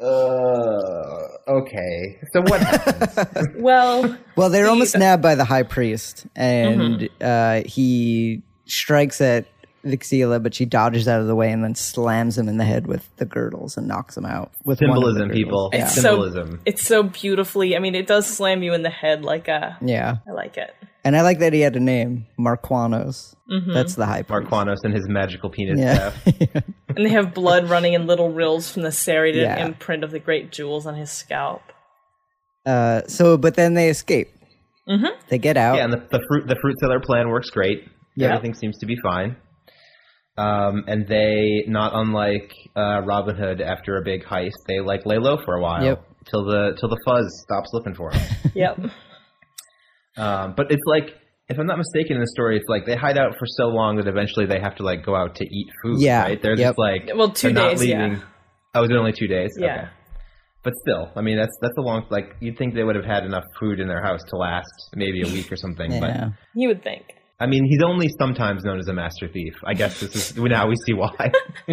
uh, 0.00 1.26
okay. 1.48 2.18
So 2.32 2.40
what 2.42 2.60
happens? 2.60 3.48
Well, 3.58 4.16
Well, 4.36 4.50
they're 4.50 4.64
He- 4.64 4.70
almost 4.70 4.96
nabbed 4.98 5.22
by 5.22 5.34
the 5.34 5.44
high 5.44 5.62
priest, 5.62 6.26
and 6.36 7.08
uh, 7.20 7.62
he 7.64 8.42
strikes 8.66 9.20
at 9.20 9.46
Vixeela, 9.86 10.42
but 10.42 10.54
she 10.54 10.64
dodges 10.64 11.08
out 11.08 11.20
of 11.20 11.26
the 11.26 11.34
way 11.34 11.50
and 11.52 11.62
then 11.64 11.74
slams 11.74 12.36
him 12.38 12.48
in 12.48 12.56
the 12.58 12.64
head 12.64 12.86
with 12.86 13.08
the 13.16 13.24
girdles 13.24 13.76
and 13.76 13.86
knocks 13.88 14.16
him 14.16 14.24
out 14.26 14.52
with 14.64 14.80
one 14.80 14.90
of 14.90 14.96
the 14.96 15.00
Symbolism, 15.20 15.30
people. 15.30 15.70
Yeah. 15.72 15.84
it's 15.86 15.94
Symbolism. 15.94 16.50
so 16.52 16.58
it's 16.66 16.82
so 16.86 17.02
beautifully. 17.04 17.76
I 17.76 17.78
mean, 17.78 17.94
it 17.94 18.06
does 18.06 18.26
slam 18.26 18.62
you 18.62 18.74
in 18.74 18.82
the 18.82 18.90
head 18.90 19.22
like 19.24 19.48
a. 19.48 19.78
yeah, 19.80 20.16
I 20.28 20.32
like 20.32 20.56
it. 20.56 20.74
and 21.04 21.16
I 21.16 21.22
like 21.22 21.38
that 21.40 21.52
he 21.52 21.60
had 21.60 21.76
a 21.76 21.80
name, 21.80 22.26
Marquanos. 22.38 23.34
That's 23.48 23.94
the 23.94 24.06
high 24.06 24.22
priest. 24.22 24.50
Marquanos 24.50 24.78
and 24.82 24.92
his 24.94 25.08
magical 25.08 25.50
penis 25.50 25.78
Yeah. 25.78 26.10
staff. 26.12 26.64
And 26.96 27.04
they 27.04 27.10
have 27.10 27.34
blood 27.34 27.68
running 27.68 27.92
in 27.92 28.06
little 28.06 28.30
rills 28.32 28.70
from 28.72 28.80
the 28.82 28.90
serrated 28.90 29.42
Yeah. 29.42 29.66
imprint 29.66 30.02
of 30.02 30.10
the 30.12 30.18
great 30.18 30.50
jewels 30.50 30.86
on 30.86 30.94
his 30.94 31.10
scalp. 31.10 31.60
uh, 32.64 33.02
so, 33.06 33.36
but 33.36 33.54
then 33.54 33.74
they 33.74 33.88
escape. 33.90 34.28
Mm-hmm. 34.88 35.06
They 35.28 35.38
get 35.38 35.56
out. 35.56 35.76
Yeah, 35.76 35.84
and 35.84 35.92
the, 35.92 35.98
the 36.10 36.24
fruit 36.28 36.46
the 36.48 36.56
fruit 36.62 36.78
seller 36.78 37.00
plan 37.00 37.28
works 37.28 37.50
great. 37.50 37.86
Yeah. 38.14 38.28
Everything 38.28 38.54
seems 38.54 38.78
to 38.78 38.86
be 38.86 38.96
fine. 39.02 39.36
Um, 40.38 40.84
and 40.86 41.06
they, 41.08 41.64
not 41.66 41.92
unlike 41.94 42.52
uh, 42.76 43.00
Robin 43.04 43.36
Hood 43.36 43.60
after 43.62 43.96
a 43.96 44.02
big 44.04 44.22
heist, 44.24 44.52
they 44.68 44.80
like 44.80 45.06
lay 45.06 45.18
low 45.18 45.38
for 45.44 45.54
a 45.54 45.62
while 45.62 45.82
Yep. 45.84 46.04
till 46.30 46.44
the 46.44 46.76
till 46.78 46.88
the 46.90 46.98
fuzz 47.06 47.24
stops 47.44 47.70
looking 47.72 47.94
for 47.94 48.12
them. 48.12 48.22
Yep. 48.54 48.78
um, 50.18 50.54
but 50.56 50.70
it's 50.70 50.82
like, 50.86 51.14
if 51.48 51.58
I'm 51.58 51.66
not 51.66 51.78
mistaken 51.78 52.16
in 52.16 52.20
the 52.22 52.28
story, 52.28 52.56
it's 52.56 52.68
like 52.68 52.86
they 52.86 52.96
hide 52.96 53.16
out 53.18 53.32
for 53.38 53.46
so 53.46 53.66
long 53.68 53.96
that 53.96 54.08
eventually 54.08 54.46
they 54.46 54.58
have 54.60 54.74
to 54.76 54.82
like 54.82 55.04
go 55.04 55.14
out 55.14 55.36
to 55.36 55.44
eat 55.44 55.68
food. 55.82 56.00
Yeah, 56.00 56.22
right? 56.22 56.42
They're 56.42 56.56
yep. 56.58 56.70
just 56.70 56.78
like 56.78 57.10
Well, 57.14 57.30
two 57.30 57.52
they're 57.52 57.62
not 57.62 57.70
days, 57.78 57.86
yeah. 57.86 58.02
leaving- 58.04 58.22
Oh, 58.74 58.84
is 58.84 58.90
it 58.90 58.96
only 58.96 59.12
two 59.12 59.26
days? 59.28 59.50
Yeah. 59.58 59.66
Okay. 59.74 59.88
But 60.62 60.74
still, 60.82 61.10
I 61.16 61.22
mean, 61.22 61.38
that's 61.38 61.56
that's 61.62 61.78
a 61.78 61.80
long. 61.80 62.04
Like 62.10 62.34
you'd 62.40 62.58
think 62.58 62.74
they 62.74 62.82
would 62.82 62.96
have 62.96 63.04
had 63.04 63.24
enough 63.24 63.44
food 63.60 63.78
in 63.80 63.86
their 63.88 64.02
house 64.02 64.20
to 64.30 64.36
last 64.36 64.66
maybe 64.94 65.22
a 65.22 65.26
week 65.32 65.50
or 65.50 65.56
something. 65.56 65.88
But 66.00 66.08
yeah. 66.10 66.28
You 66.54 66.68
would 66.68 66.82
think. 66.82 67.04
I 67.38 67.46
mean, 67.46 67.66
he's 67.68 67.82
only 67.86 68.08
sometimes 68.18 68.64
known 68.64 68.78
as 68.78 68.88
a 68.88 68.94
master 68.94 69.28
thief. 69.28 69.54
I 69.64 69.74
guess 69.74 70.00
this 70.00 70.14
is 70.16 70.36
now 70.38 70.68
we 70.68 70.74
see 70.86 70.94
why. 70.94 71.30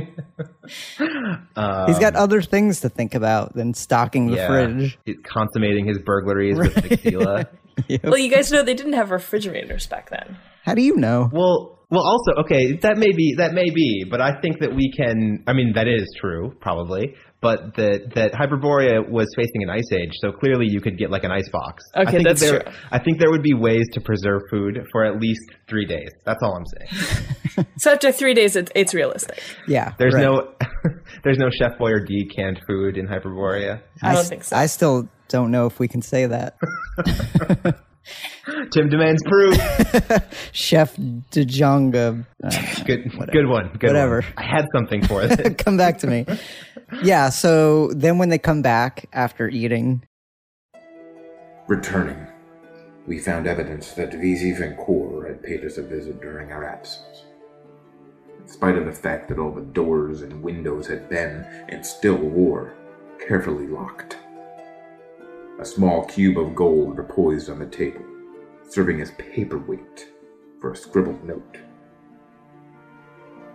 um, 1.55 1.87
He's 1.87 1.99
got 1.99 2.15
other 2.15 2.41
things 2.41 2.81
to 2.81 2.89
think 2.89 3.15
about 3.15 3.53
than 3.53 3.73
stocking 3.73 4.27
the 4.27 4.35
yeah, 4.37 4.47
fridge. 4.47 4.97
he's 5.05 5.15
consummating 5.23 5.87
his 5.87 5.99
burglaries 5.99 6.57
with 6.57 6.75
tequila. 6.89 7.47
Well, 8.03 8.19
you 8.19 8.29
guys 8.29 8.51
know 8.51 8.61
they 8.61 8.75
didn't 8.75 8.93
have 8.93 9.09
refrigerators 9.09 9.87
back 9.87 10.11
then. 10.11 10.37
How 10.63 10.75
do 10.75 10.83
you 10.83 10.95
know? 10.95 11.31
well, 11.33 11.79
Well, 11.93 12.01
also, 12.01 12.41
okay, 12.41 12.73
that 12.81 12.97
may 12.97 13.11
be 13.15 13.35
that 13.37 13.53
may 13.53 13.69
be, 13.69 14.03
but 14.09 14.19
I 14.19 14.41
think 14.41 14.59
that 14.61 14.75
we 14.75 14.91
can. 14.97 15.43
I 15.45 15.53
mean, 15.53 15.73
that 15.75 15.87
is 15.87 16.11
true, 16.19 16.51
probably. 16.59 17.13
But 17.39 17.75
that 17.75 18.15
that 18.15 18.31
Hyperborea 18.31 19.07
was 19.07 19.27
facing 19.35 19.61
an 19.61 19.69
ice 19.69 19.91
age, 19.93 20.09
so 20.19 20.31
clearly 20.31 20.65
you 20.67 20.81
could 20.81 20.97
get 20.97 21.11
like 21.11 21.23
an 21.23 21.29
ice 21.31 21.49
box. 21.49 21.83
I 21.93 22.01
Okay, 22.01 22.11
think 22.13 22.27
that's 22.27 22.41
that 22.41 22.51
there, 22.51 22.63
true. 22.63 22.71
I 22.89 22.97
think 22.97 23.19
there 23.19 23.29
would 23.29 23.43
be 23.43 23.53
ways 23.53 23.85
to 23.93 24.01
preserve 24.01 24.41
food 24.49 24.79
for 24.91 25.05
at 25.05 25.19
least 25.19 25.41
three 25.69 25.85
days. 25.85 26.09
That's 26.25 26.41
all 26.41 26.55
I'm 26.57 26.65
saying. 26.65 27.27
So 27.77 27.91
after 27.91 28.11
three 28.11 28.33
days, 28.33 28.55
it, 28.55 28.71
it's 28.73 28.95
realistic. 28.95 29.39
Yeah. 29.67 29.93
There's 29.99 30.15
right. 30.15 30.23
no 30.23 30.55
there's 31.23 31.37
no 31.37 31.51
Chef 31.51 31.77
Boyardee 31.77 32.33
canned 32.35 32.59
food 32.67 32.97
in 32.97 33.05
Hyperborea. 33.05 33.81
I 34.01 34.15
don't 34.15 34.25
think 34.25 34.43
so. 34.43 34.55
I 34.55 34.65
still 34.65 35.07
don't 35.27 35.51
know 35.51 35.67
if 35.67 35.77
we 35.79 35.87
can 35.87 36.01
say 36.01 36.25
that. 36.25 36.55
Tim 38.71 38.89
demands 38.89 39.23
proof. 39.23 39.55
Chef 40.51 40.95
Dejonga. 40.97 42.25
uh, 42.43 42.83
Good, 42.85 43.11
good 43.31 43.47
one. 43.47 43.69
Good 43.79 43.87
Whatever. 43.87 44.21
One. 44.21 44.33
I 44.37 44.43
had 44.43 44.67
something 44.73 45.05
for 45.05 45.21
it. 45.23 45.57
come 45.65 45.77
back 45.77 45.99
to 45.99 46.07
me. 46.07 46.25
Yeah, 47.01 47.29
so 47.29 47.87
then 47.93 48.17
when 48.17 48.29
they 48.29 48.37
come 48.37 48.61
back 48.61 49.07
after 49.13 49.47
eating, 49.47 50.03
Returning, 51.67 52.27
we 53.07 53.19
found 53.19 53.47
evidence 53.47 53.93
that 53.93 54.11
Vezzi 54.11 54.53
Phenquor 54.57 55.25
had 55.27 55.41
paid 55.41 55.63
us 55.63 55.77
a 55.77 55.81
visit 55.83 56.19
during 56.21 56.51
our 56.51 56.65
absence. 56.65 57.23
In 58.41 58.47
spite 58.49 58.77
of 58.77 58.85
the 58.85 58.91
fact 58.91 59.29
that 59.29 59.39
all 59.39 59.51
the 59.51 59.61
doors 59.61 60.21
and 60.21 60.43
windows 60.43 60.87
had 60.87 61.09
been, 61.09 61.45
and 61.69 61.85
still 61.85 62.17
were, 62.17 62.73
carefully 63.25 63.67
locked. 63.67 64.17
A 65.63 65.65
small 65.65 66.03
cube 66.03 66.37
of 66.37 66.55
gold 66.55 66.97
reposed 66.97 67.49
on 67.49 67.57
the 67.57 67.65
table, 67.65 68.03
serving 68.67 68.99
as 68.99 69.11
paperweight 69.11 70.09
for 70.59 70.73
a 70.73 70.75
scribbled 70.75 71.23
note. 71.23 71.57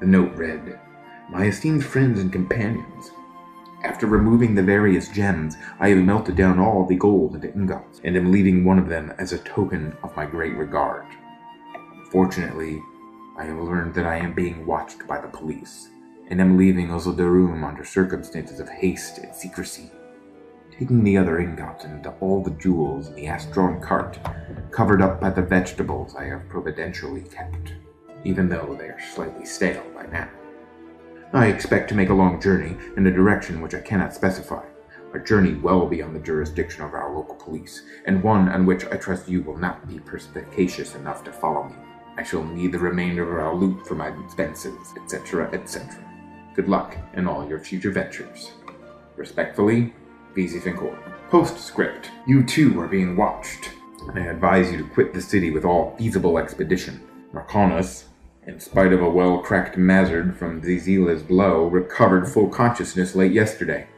The 0.00 0.06
note 0.06 0.34
read, 0.34 0.80
My 1.28 1.44
esteemed 1.44 1.84
friends 1.84 2.18
and 2.18 2.32
companions, 2.32 3.10
after 3.84 4.06
removing 4.06 4.54
the 4.54 4.62
various 4.62 5.10
gems, 5.10 5.56
I 5.78 5.90
have 5.90 5.98
melted 5.98 6.34
down 6.34 6.58
all 6.58 6.86
the 6.86 6.96
gold 6.96 7.34
into 7.34 7.52
ingots, 7.52 8.00
and 8.02 8.16
am 8.16 8.32
leaving 8.32 8.64
one 8.64 8.78
of 8.78 8.88
them 8.88 9.12
as 9.18 9.34
a 9.34 9.38
token 9.40 9.94
of 10.02 10.16
my 10.16 10.24
great 10.24 10.56
regard. 10.56 11.04
Fortunately, 12.10 12.80
I 13.36 13.44
have 13.44 13.58
learned 13.58 13.92
that 13.96 14.06
I 14.06 14.16
am 14.16 14.32
being 14.32 14.64
watched 14.64 15.06
by 15.06 15.20
the 15.20 15.28
police, 15.28 15.90
and 16.30 16.40
am 16.40 16.56
leaving 16.56 16.88
Uzuldaroum 16.88 17.62
under 17.62 17.84
circumstances 17.84 18.60
of 18.60 18.70
haste 18.70 19.18
and 19.18 19.34
secrecy. 19.34 19.90
Taking 20.78 21.02
the 21.02 21.18
other 21.18 21.40
ingots 21.40 21.84
and 21.84 22.06
all 22.20 22.40
the 22.40 22.52
jewels 22.52 23.08
in 23.08 23.16
the 23.16 23.24
Astron 23.24 23.82
cart, 23.82 24.16
covered 24.70 25.02
up 25.02 25.20
by 25.20 25.28
the 25.30 25.42
vegetables 25.42 26.14
I 26.14 26.26
have 26.26 26.48
providentially 26.48 27.22
kept, 27.22 27.74
even 28.22 28.48
though 28.48 28.76
they 28.78 28.84
are 28.84 29.00
slightly 29.12 29.44
stale 29.44 29.82
by 29.92 30.06
now. 30.06 30.28
I 31.32 31.46
expect 31.46 31.88
to 31.88 31.96
make 31.96 32.10
a 32.10 32.14
long 32.14 32.40
journey 32.40 32.76
in 32.96 33.04
a 33.08 33.10
direction 33.10 33.60
which 33.60 33.74
I 33.74 33.80
cannot 33.80 34.14
specify, 34.14 34.64
a 35.14 35.18
journey 35.18 35.54
well 35.54 35.84
beyond 35.84 36.14
the 36.14 36.20
jurisdiction 36.20 36.84
of 36.84 36.94
our 36.94 37.12
local 37.12 37.34
police, 37.34 37.82
and 38.06 38.22
one 38.22 38.48
on 38.48 38.64
which 38.64 38.86
I 38.86 38.98
trust 38.98 39.28
you 39.28 39.42
will 39.42 39.58
not 39.58 39.88
be 39.88 39.98
perspicacious 39.98 40.94
enough 40.94 41.24
to 41.24 41.32
follow 41.32 41.64
me. 41.64 41.74
I 42.16 42.22
shall 42.22 42.44
need 42.44 42.70
the 42.70 42.78
remainder 42.78 43.24
of 43.24 43.44
our 43.44 43.54
loot 43.54 43.84
for 43.84 43.96
my 43.96 44.16
expenses, 44.24 44.94
etc., 44.96 45.50
etc. 45.52 46.04
Good 46.54 46.68
luck 46.68 46.96
in 47.14 47.26
all 47.26 47.48
your 47.48 47.58
future 47.58 47.90
ventures. 47.90 48.52
Respectfully, 49.16 49.92
Vezzi 50.38 50.60
Phenquor. 50.60 50.96
Postscript. 51.30 52.12
You 52.24 52.44
too 52.44 52.80
are 52.80 52.86
being 52.86 53.16
watched. 53.16 53.72
I 54.14 54.20
advise 54.20 54.70
you 54.70 54.78
to 54.78 54.88
quit 54.88 55.12
the 55.12 55.20
city 55.20 55.50
with 55.50 55.64
all 55.64 55.96
feasible 55.98 56.38
expedition. 56.38 57.00
Marconus, 57.34 58.04
in 58.46 58.60
spite 58.60 58.92
of 58.92 59.02
a 59.02 59.10
well-cracked 59.10 59.76
mazard 59.76 60.36
from 60.36 60.62
Vixeela's 60.62 61.24
blow, 61.24 61.66
recovered 61.66 62.28
full 62.28 62.48
consciousness 62.48 63.16
late 63.16 63.32
yesterday. 63.32 63.88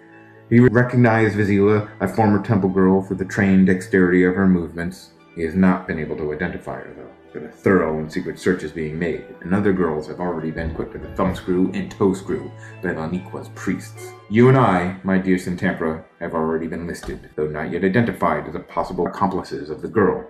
He 0.49 0.61
recognized 0.61 1.37
Vizila, 1.37 1.91
a 2.01 2.09
former 2.09 2.43
temple 2.43 2.71
girl, 2.71 3.03
for 3.03 3.15
the 3.15 3.27
trained 3.27 3.67
dexterity 3.67 4.25
of 4.25 4.35
her 4.35 4.49
movements. 4.49 5.11
He 5.37 5.43
has 5.43 5.55
not 5.55 5.87
been 5.87 5.99
able 5.99 6.17
to 6.17 6.33
identify 6.33 6.77
her, 6.81 6.95
though. 6.97 7.20
But 7.33 7.45
a 7.45 7.49
thorough 7.49 7.99
and 7.99 8.13
secret 8.13 8.41
search 8.41 8.65
is 8.65 8.73
being 8.73 8.99
made, 8.99 9.25
and 9.41 9.55
other 9.55 9.73
girls 9.73 10.09
have 10.09 10.19
already 10.19 10.51
been 10.51 10.75
put 10.75 10.91
to 10.93 10.99
the 10.99 11.15
thumbscrew 11.15 11.71
and 11.75 11.91
toescrew 11.91 12.51
by 12.83 12.93
Leniqua's 12.93 13.49
priests. 13.55 14.13
You 14.29 14.49
and 14.49 14.59
I, 14.59 14.97
my 15.05 15.19
dear 15.19 15.37
Satampra, 15.37 16.03
have 16.19 16.35
already 16.35 16.67
been 16.67 16.89
listed, 16.89 17.31
though 17.37 17.47
not 17.47 17.71
yet 17.71 17.85
identified 17.85 18.49
as 18.49 18.55
the 18.55 18.61
possible 18.61 19.07
accomplices 19.07 19.71
of 19.71 19.81
the 19.81 19.89
girl. 19.89 20.29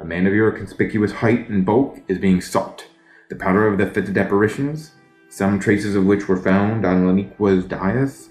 A 0.00 0.04
man 0.04 0.26
of 0.26 0.32
your 0.32 0.50
conspicuous 0.50 1.12
height 1.12 1.48
and 1.50 1.64
bulk 1.64 1.98
is 2.08 2.18
being 2.18 2.40
sought. 2.40 2.86
The 3.28 3.36
powder 3.36 3.66
of 3.66 3.76
the 3.76 3.86
fitted 3.86 4.16
apparitions, 4.16 4.92
some 5.28 5.60
traces 5.60 5.94
of 5.94 6.06
which 6.06 6.26
were 6.26 6.40
found 6.40 6.86
on 6.86 7.06
Leniqua's 7.06 7.64
dais, 7.64 8.30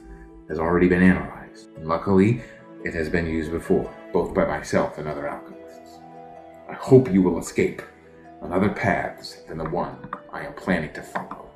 has 0.49 0.57
already 0.57 0.87
been 0.87 1.03
analyzed. 1.03 1.69
Luckily, 1.79 2.41
it 2.83 2.93
has 2.95 3.07
been 3.07 3.27
used 3.27 3.51
before, 3.51 3.93
both 4.11 4.33
by 4.33 4.45
myself 4.45 4.97
and 4.97 5.07
other 5.07 5.27
alchemists. 5.27 5.52
I 6.73 6.75
hope 6.77 7.13
you 7.13 7.21
will 7.21 7.37
escape 7.37 7.83
on 8.41 8.51
other 8.51 8.69
paths 8.69 9.43
than 9.47 9.59
the 9.59 9.69
one 9.69 9.95
I 10.33 10.43
am 10.43 10.53
planning 10.55 10.91
to 10.93 11.03
follow. 11.03 11.51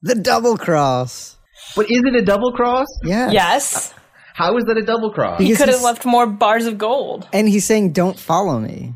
the 0.00 0.14
double 0.14 0.56
cross. 0.56 1.38
but 1.74 1.90
is 1.90 2.02
it 2.04 2.14
a 2.14 2.22
double 2.22 2.52
cross? 2.52 2.86
Yeah. 3.02 3.30
Yes. 3.30 3.92
How 4.34 4.56
is 4.56 4.64
that 4.66 4.76
a 4.76 4.82
double 4.84 5.10
cross? 5.10 5.40
He 5.40 5.56
could 5.56 5.68
have 5.70 5.82
left 5.82 6.04
more 6.04 6.28
bars 6.28 6.66
of 6.66 6.78
gold. 6.78 7.26
And 7.32 7.48
he's 7.48 7.64
saying, 7.64 7.92
don't 7.92 8.18
follow 8.18 8.60
me. 8.60 8.94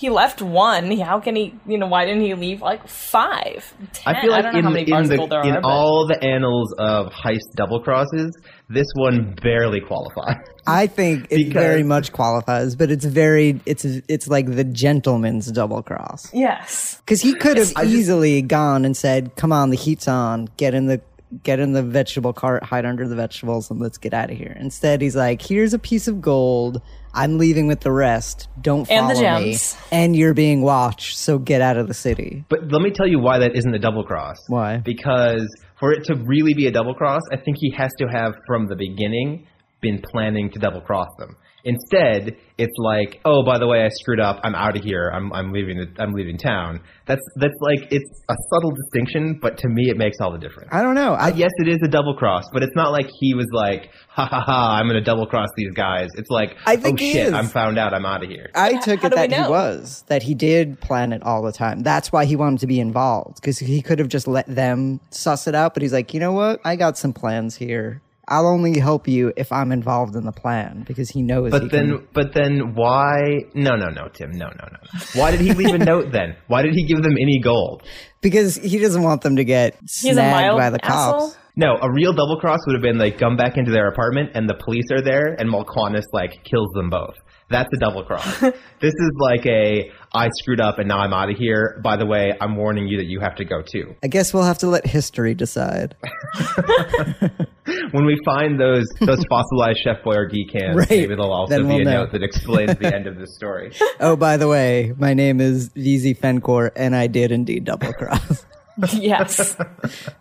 He 0.00 0.08
left 0.08 0.40
one. 0.40 0.90
How 0.98 1.20
can 1.20 1.36
he, 1.36 1.54
you 1.66 1.76
know, 1.76 1.86
why 1.86 2.06
didn't 2.06 2.22
he 2.22 2.32
leave 2.32 2.62
like 2.62 2.88
five? 2.88 3.74
Ten? 3.92 4.16
I 4.16 4.20
feel 4.22 4.30
like 4.30 4.44
don't 4.44 4.52
know 4.54 4.58
in, 4.60 4.64
how 4.64 4.70
many 4.70 4.90
in, 4.90 5.08
the, 5.08 5.22
of 5.22 5.28
there 5.28 5.42
in 5.42 5.56
are. 5.56 5.60
but- 5.60 5.68
all 5.68 6.06
the 6.08 6.18
annals 6.24 6.72
of 6.78 7.12
heist 7.12 7.54
double 7.54 7.80
crosses, 7.82 8.34
this 8.70 8.86
one 8.94 9.34
barely 9.42 9.80
qualifies. 9.80 10.36
I 10.66 10.86
think 10.86 11.24
it 11.30 11.36
Because- 11.48 11.52
very 11.52 11.82
much 11.82 12.12
qualifies, 12.12 12.76
but 12.76 12.90
it's 12.90 13.04
very 13.04 13.60
it's 13.66 13.84
it's 13.84 14.26
like 14.26 14.46
the 14.46 14.64
gentleman's 14.64 15.52
double 15.52 15.82
cross. 15.82 16.32
yes. 16.32 16.96
Because 17.04 17.20
he 17.20 17.34
could 17.34 17.58
have 17.58 17.72
I 17.76 17.82
just- 17.84 17.94
easily 17.94 18.40
gone 18.40 18.86
and 18.86 18.96
said, 18.96 19.36
"Come 19.36 19.52
on, 19.52 19.68
the 19.68 19.76
heat's 19.76 20.08
on. 20.08 20.48
Get 20.56 20.72
in 20.72 20.86
the 20.86 21.02
get 21.44 21.60
in 21.60 21.72
the 21.74 21.82
vegetable 21.82 22.32
cart, 22.32 22.64
hide 22.64 22.84
under 22.86 23.06
the 23.06 23.14
vegetables, 23.16 23.70
and 23.70 23.78
let's 23.80 23.98
get 23.98 24.14
out 24.14 24.30
of 24.30 24.36
here." 24.38 24.56
Instead, 24.58 25.02
he's 25.02 25.14
like, 25.16 25.42
"Here's 25.42 25.74
a 25.74 25.78
piece 25.78 26.08
of 26.08 26.20
gold. 26.22 26.80
I'm 27.14 27.38
leaving 27.38 27.66
with 27.66 27.80
the 27.80 27.92
rest. 27.92 28.48
Don't 28.60 28.86
follow 28.86 29.10
And 29.10 29.16
the 29.16 29.44
me. 29.44 29.58
And 29.90 30.16
you're 30.16 30.34
being 30.34 30.62
watched, 30.62 31.16
so 31.16 31.38
get 31.38 31.60
out 31.60 31.76
of 31.76 31.88
the 31.88 31.94
city." 31.94 32.44
But 32.48 32.70
let 32.70 32.82
me 32.82 32.90
tell 32.90 33.06
you 33.06 33.18
why 33.18 33.38
that 33.38 33.56
isn't 33.56 33.74
a 33.74 33.78
double 33.78 34.04
cross. 34.04 34.36
Why? 34.48 34.78
Because 34.78 35.46
for 35.78 35.92
it 35.92 36.04
to 36.04 36.14
really 36.14 36.54
be 36.54 36.66
a 36.66 36.70
double 36.70 36.94
cross, 36.94 37.22
I 37.32 37.36
think 37.36 37.56
he 37.58 37.70
has 37.76 37.92
to 37.98 38.06
have 38.06 38.34
from 38.46 38.66
the 38.66 38.76
beginning 38.76 39.46
been 39.80 40.02
planning 40.12 40.50
to 40.50 40.58
double 40.58 40.80
cross 40.82 41.08
them. 41.18 41.36
Instead, 41.64 42.36
it's 42.58 42.74
like, 42.78 43.20
oh, 43.24 43.42
by 43.44 43.58
the 43.58 43.66
way, 43.66 43.84
I 43.84 43.88
screwed 43.88 44.20
up. 44.20 44.40
I'm 44.44 44.54
out 44.54 44.76
of 44.76 44.84
here. 44.84 45.10
I'm 45.14 45.32
I'm 45.32 45.52
leaving 45.52 45.78
the 45.78 46.02
I'm 46.02 46.12
leaving 46.12 46.36
town. 46.36 46.80
That's 47.06 47.22
that's 47.36 47.54
like 47.60 47.90
it's 47.90 48.08
a 48.28 48.34
subtle 48.52 48.72
distinction, 48.72 49.38
but 49.40 49.58
to 49.58 49.68
me, 49.68 49.90
it 49.90 49.96
makes 49.96 50.18
all 50.20 50.32
the 50.32 50.38
difference. 50.38 50.68
I 50.72 50.82
don't 50.82 50.94
know. 50.94 51.14
I 51.14 51.28
yes, 51.28 51.50
it 51.58 51.68
is 51.68 51.78
a 51.84 51.88
double 51.88 52.14
cross, 52.14 52.44
but 52.52 52.62
it's 52.62 52.76
not 52.76 52.92
like 52.92 53.06
he 53.18 53.34
was 53.34 53.46
like, 53.52 53.90
ha 54.08 54.26
ha 54.26 54.40
ha, 54.40 54.78
I'm 54.78 54.86
going 54.86 54.94
to 54.96 55.04
double 55.04 55.26
cross 55.26 55.48
these 55.56 55.72
guys. 55.72 56.08
It's 56.16 56.30
like, 56.30 56.56
I 56.66 56.76
think 56.76 57.00
oh 57.00 57.04
shit, 57.04 57.26
is. 57.28 57.32
I'm 57.32 57.46
found 57.46 57.78
out. 57.78 57.94
I'm 57.94 58.06
out 58.06 58.22
of 58.22 58.30
here. 58.30 58.50
I 58.54 58.78
took 58.78 59.00
how 59.00 59.08
it 59.08 59.14
that 59.14 59.32
he 59.32 59.40
was 59.50 60.04
that 60.08 60.22
he 60.22 60.34
did 60.34 60.80
plan 60.80 61.12
it 61.12 61.22
all 61.22 61.42
the 61.42 61.52
time. 61.52 61.80
That's 61.80 62.12
why 62.12 62.24
he 62.24 62.36
wanted 62.36 62.60
to 62.60 62.66
be 62.66 62.80
involved 62.80 63.36
because 63.36 63.58
he 63.58 63.82
could 63.82 63.98
have 63.98 64.08
just 64.08 64.28
let 64.28 64.46
them 64.46 65.00
suss 65.10 65.46
it 65.46 65.54
out. 65.54 65.74
But 65.74 65.82
he's 65.82 65.92
like, 65.92 66.14
you 66.14 66.20
know 66.20 66.32
what? 66.32 66.60
I 66.64 66.76
got 66.76 66.98
some 66.98 67.12
plans 67.12 67.56
here. 67.56 68.02
I'll 68.30 68.46
only 68.46 68.78
help 68.78 69.08
you 69.08 69.32
if 69.36 69.50
I'm 69.52 69.72
involved 69.72 70.14
in 70.16 70.24
the 70.24 70.32
plan 70.32 70.84
because 70.86 71.10
he 71.10 71.20
knows. 71.22 71.52
he 71.52 71.58
But 71.58 71.70
then, 71.70 71.88
can- 71.88 72.08
but 72.14 72.32
then, 72.32 72.74
why? 72.74 73.40
No, 73.54 73.76
no, 73.76 73.88
no, 73.88 74.08
Tim. 74.08 74.30
No, 74.30 74.46
no, 74.46 74.68
no. 74.72 75.00
Why 75.20 75.32
did 75.32 75.40
he 75.40 75.52
leave 75.52 75.74
a 75.74 75.78
note 75.78 76.12
then? 76.12 76.36
Why 76.46 76.62
did 76.62 76.74
he 76.74 76.86
give 76.86 77.02
them 77.02 77.16
any 77.20 77.40
gold? 77.42 77.82
because 78.22 78.54
he 78.56 78.78
doesn't 78.78 79.02
want 79.02 79.22
them 79.22 79.36
to 79.36 79.44
get 79.44 79.76
He's 79.80 80.04
a 80.12 80.12
snagged 80.14 80.56
by 80.56 80.70
the 80.70 80.84
asshole. 80.84 81.20
cops. 81.30 81.36
No, 81.56 81.76
a 81.82 81.92
real 81.92 82.12
double 82.12 82.38
cross 82.40 82.60
would 82.66 82.74
have 82.74 82.82
been 82.82 82.98
like 82.98 83.18
come 83.18 83.36
back 83.36 83.56
into 83.56 83.70
their 83.72 83.88
apartment 83.88 84.30
and 84.34 84.48
the 84.48 84.54
police 84.54 84.84
are 84.92 85.02
there 85.02 85.34
and 85.38 85.50
Malquanis 85.52 86.04
like 86.12 86.42
kills 86.44 86.68
them 86.74 86.88
both. 86.90 87.14
That's 87.50 87.68
a 87.74 87.78
double 87.78 88.04
cross. 88.04 88.38
this 88.40 88.54
is 88.94 89.10
like 89.18 89.44
a 89.46 89.90
I 90.14 90.28
screwed 90.40 90.60
up 90.60 90.78
and 90.78 90.86
now 90.88 90.98
I'm 91.00 91.12
out 91.12 91.30
of 91.30 91.36
here. 91.36 91.80
By 91.82 91.96
the 91.96 92.06
way, 92.06 92.32
I'm 92.40 92.54
warning 92.56 92.86
you 92.86 92.98
that 92.98 93.06
you 93.06 93.18
have 93.20 93.34
to 93.36 93.44
go 93.44 93.62
too. 93.62 93.96
I 94.04 94.06
guess 94.06 94.32
we'll 94.32 94.44
have 94.44 94.58
to 94.58 94.68
let 94.68 94.86
history 94.86 95.34
decide. 95.34 95.96
When 97.92 98.04
we 98.04 98.16
find 98.24 98.58
those 98.60 98.86
those 99.00 99.24
fossilized 99.28 99.78
Chef 99.84 100.02
Boyardee 100.04 100.50
cans, 100.50 100.76
Right. 100.76 100.90
maybe 100.90 101.14
there'll 101.14 101.32
also 101.32 101.50
Then 101.54 101.62
be 101.62 101.68
we'll 101.74 101.80
a 101.80 101.84
know. 101.84 102.02
note 102.04 102.12
that 102.12 102.22
explains 102.22 102.76
the 102.76 102.94
end 102.94 103.06
of 103.06 103.16
the 103.18 103.26
story. 103.26 103.72
Oh, 104.00 104.16
by 104.16 104.36
the 104.36 104.48
way, 104.48 104.92
my 104.96 105.12
name 105.14 105.40
is 105.40 105.68
Vezzi 105.70 106.16
Phenquor, 106.16 106.70
and 106.74 106.96
I 106.96 107.06
did 107.06 107.32
indeed 107.32 107.64
double 107.64 107.92
cross. 107.92 108.46
yes. 108.94 109.56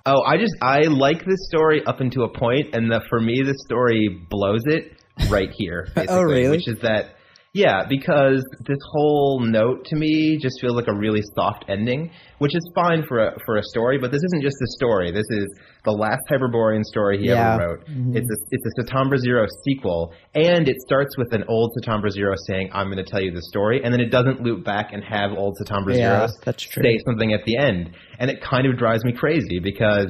Oh, 0.05 0.21
I 0.23 0.37
just 0.37 0.53
I 0.61 0.79
like 0.87 1.19
this 1.25 1.47
story 1.47 1.81
up 1.85 2.01
until 2.01 2.23
a 2.25 2.29
point, 2.37 2.73
and 2.75 2.91
the, 2.91 3.01
for 3.09 3.19
me, 3.21 3.41
this 3.45 3.55
story 3.65 4.09
blows 4.29 4.63
it 4.65 4.93
right 5.29 5.49
here. 5.53 5.87
Oh, 6.09 6.21
really? 6.23 6.49
Which 6.49 6.67
is 6.67 6.79
that, 6.81 7.15
yeah, 7.53 7.83
because 7.89 8.43
this 8.67 8.77
whole 8.91 9.39
note 9.39 9.83
to 9.85 9.95
me 9.95 10.37
just 10.39 10.61
feels 10.61 10.75
like 10.75 10.87
a 10.87 10.93
really 10.93 11.21
soft 11.35 11.65
ending, 11.67 12.11
which 12.37 12.55
is 12.55 12.61
fine 12.75 13.03
for 13.07 13.19
a 13.19 13.31
for 13.45 13.57
a 13.57 13.63
story. 13.63 13.97
But 13.97 14.11
this 14.11 14.21
isn't 14.23 14.43
just 14.43 14.55
a 14.61 14.67
story. 14.77 15.11
This 15.11 15.25
is 15.31 15.47
the 15.83 15.91
last 15.91 16.21
Hyperborean 16.29 16.83
story 16.83 17.17
he 17.17 17.27
Yeah. 17.29 17.55
ever 17.55 17.63
wrote. 17.67 17.85
Mm-hmm. 17.87 18.17
It's 18.17 18.27
a 18.29 18.37
it's 18.51 18.65
a 18.77 18.83
Satampra 18.83 19.17
Zero 19.17 19.47
sequel, 19.65 20.13
and 20.35 20.69
it 20.69 20.79
starts 20.81 21.17
with 21.17 21.33
an 21.33 21.43
old 21.47 21.71
Satampra 21.81 22.11
Zero 22.11 22.35
saying, 22.47 22.69
"I'm 22.71 22.87
going 22.91 23.03
to 23.03 23.09
tell 23.09 23.21
you 23.21 23.31
the 23.31 23.41
story," 23.41 23.81
and 23.83 23.91
then 23.91 23.99
it 24.01 24.11
doesn't 24.11 24.41
loop 24.41 24.63
back 24.63 24.93
and 24.93 25.03
have 25.03 25.31
old 25.31 25.57
Satampra 25.59 25.97
Yeah, 25.97 26.27
true. 26.53 26.83
say 26.83 26.99
something 27.07 27.33
at 27.33 27.45
the 27.45 27.57
end, 27.57 27.89
and 28.19 28.29
it 28.29 28.41
kind 28.41 28.67
of 28.67 28.77
drives 28.77 29.03
me 29.03 29.11
crazy 29.13 29.59
because 29.59 30.09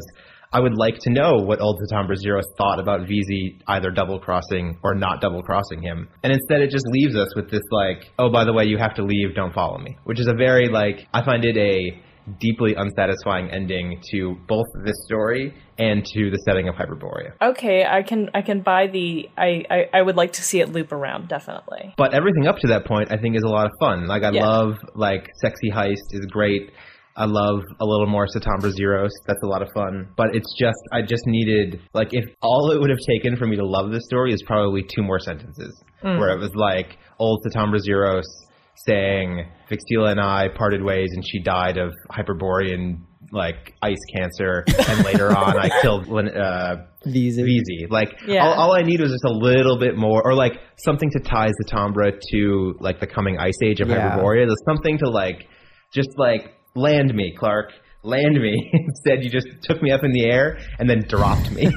I 0.51 0.59
would 0.59 0.75
like 0.75 0.97
to 1.01 1.11
know 1.11 1.35
what 1.37 1.61
old 1.61 1.79
Satampra 1.79 2.15
Zero 2.15 2.41
thought 2.57 2.79
about 2.79 3.01
Vezzi 3.01 3.59
either 3.67 3.91
double 3.91 4.19
crossing 4.19 4.79
or 4.83 4.95
not 4.95 5.21
double 5.21 5.43
crossing 5.43 5.81
him, 5.81 6.09
and 6.23 6.33
instead 6.33 6.61
it 6.61 6.71
just 6.71 6.87
leaves 6.87 7.15
us 7.15 7.35
with 7.35 7.51
this 7.51 7.61
like, 7.71 8.09
oh 8.17 8.31
by 8.31 8.45
the 8.45 8.53
way, 8.53 8.65
you 8.65 8.77
have 8.79 8.95
to 8.95 9.03
leave, 9.03 9.35
don't 9.35 9.53
follow 9.53 9.77
me, 9.77 9.95
which 10.05 10.19
is 10.19 10.27
a 10.27 10.33
very 10.33 10.67
like 10.67 11.07
I 11.13 11.23
find 11.23 11.45
it 11.45 11.55
a 11.55 12.01
deeply 12.39 12.75
unsatisfying 12.75 13.49
ending 13.51 14.01
to 14.11 14.35
both 14.47 14.65
this 14.85 14.95
story 15.05 15.53
and 15.79 16.03
to 16.05 16.29
the 16.29 16.37
setting 16.47 16.67
of 16.67 16.75
Hyperborea. 16.75 17.33
Okay, 17.41 17.85
I 17.85 18.01
can 18.01 18.29
I 18.33 18.41
can 18.41 18.61
buy 18.61 18.87
the 18.87 19.29
I, 19.37 19.63
I 19.69 19.85
I 19.93 20.01
would 20.01 20.15
like 20.15 20.33
to 20.33 20.41
see 20.41 20.61
it 20.61 20.69
loop 20.71 20.91
around 20.91 21.27
definitely. 21.27 21.93
But 21.95 22.15
everything 22.15 22.47
up 22.47 22.57
to 22.59 22.67
that 22.69 22.85
point, 22.85 23.11
I 23.11 23.17
think, 23.17 23.35
is 23.35 23.43
a 23.43 23.49
lot 23.49 23.67
of 23.67 23.71
fun. 23.79 24.07
Like 24.07 24.23
I 24.23 24.31
Yeah. 24.31 24.45
love 24.47 24.77
like 24.95 25.27
sexy 25.41 25.69
heist 25.71 26.09
is 26.11 26.25
great. 26.25 26.71
I 27.15 27.25
love 27.25 27.61
a 27.81 27.85
little 27.85 28.07
more 28.07 28.27
Satampra 28.27 28.71
Zeiros. 28.79 29.09
That's 29.27 29.41
a 29.43 29.47
lot 29.47 29.61
of 29.61 29.67
fun. 29.73 30.07
But 30.15 30.27
it's 30.35 30.53
just 30.57 30.77
I 30.93 31.01
just 31.01 31.23
needed 31.25 31.81
like 31.93 32.09
if 32.13 32.23
all 32.41 32.71
it 32.71 32.79
would 32.79 32.89
have 32.89 32.99
taken 33.09 33.35
for 33.35 33.45
me 33.45 33.57
to 33.57 33.65
love 33.65 33.91
this 33.91 34.05
story 34.05 34.31
is 34.33 34.41
probably 34.45 34.83
two 34.83 35.03
more 35.03 35.19
sentences 35.19 35.83
where 36.01 36.29
it 36.29 36.39
was 36.39 36.51
like 36.55 36.97
old 37.19 37.39
Satampra 37.45 37.79
Zeiros 37.85 38.23
saying 38.87 39.45
Vixeela 39.69 40.11
and 40.11 40.21
I 40.21 40.47
parted 40.55 40.81
ways 40.81 41.09
and 41.13 41.23
she 41.27 41.39
died 41.41 41.77
of 41.77 41.91
Hyperborean 42.11 43.05
like 43.31 43.73
ice 43.81 43.97
cancer 44.15 44.63
and 44.87 45.03
later 45.05 45.27
on 45.37 45.57
I 45.57 45.69
killed 45.81 46.07
uh. 46.07 46.75
Vezzi. 47.05 47.89
Like 47.89 48.09
Yeah. 48.27 48.45
all, 48.45 48.53
all 48.53 48.71
I 48.75 48.81
need 48.81 48.99
was 49.01 49.11
just 49.11 49.23
a 49.25 49.31
little 49.33 49.77
bit 49.77 49.95
more, 49.97 50.21
or 50.25 50.33
like 50.33 50.53
something 50.77 51.09
to 51.11 51.19
tie 51.19 51.49
Satampra 51.63 52.17
to 52.31 52.75
like 52.79 52.99
the 52.99 53.07
coming 53.07 53.37
ice 53.37 53.57
age 53.63 53.81
of 53.81 53.89
Yeah. 53.89 54.17
Hyperborea. 54.17 54.45
There's 54.47 54.63
something 54.65 54.97
to 54.99 55.09
like, 55.09 55.47
just 55.93 56.09
like 56.17 56.53
land 56.75 57.13
me, 57.13 57.35
Clark, 57.37 57.71
land 58.03 58.39
me. 58.39 58.69
Instead, 58.87 59.23
you 59.23 59.29
just 59.29 59.47
took 59.63 59.81
me 59.81 59.91
up 59.91 60.03
in 60.03 60.11
the 60.11 60.25
air 60.25 60.59
and 60.79 60.89
then 60.89 61.03
dropped 61.07 61.51
me. 61.51 61.71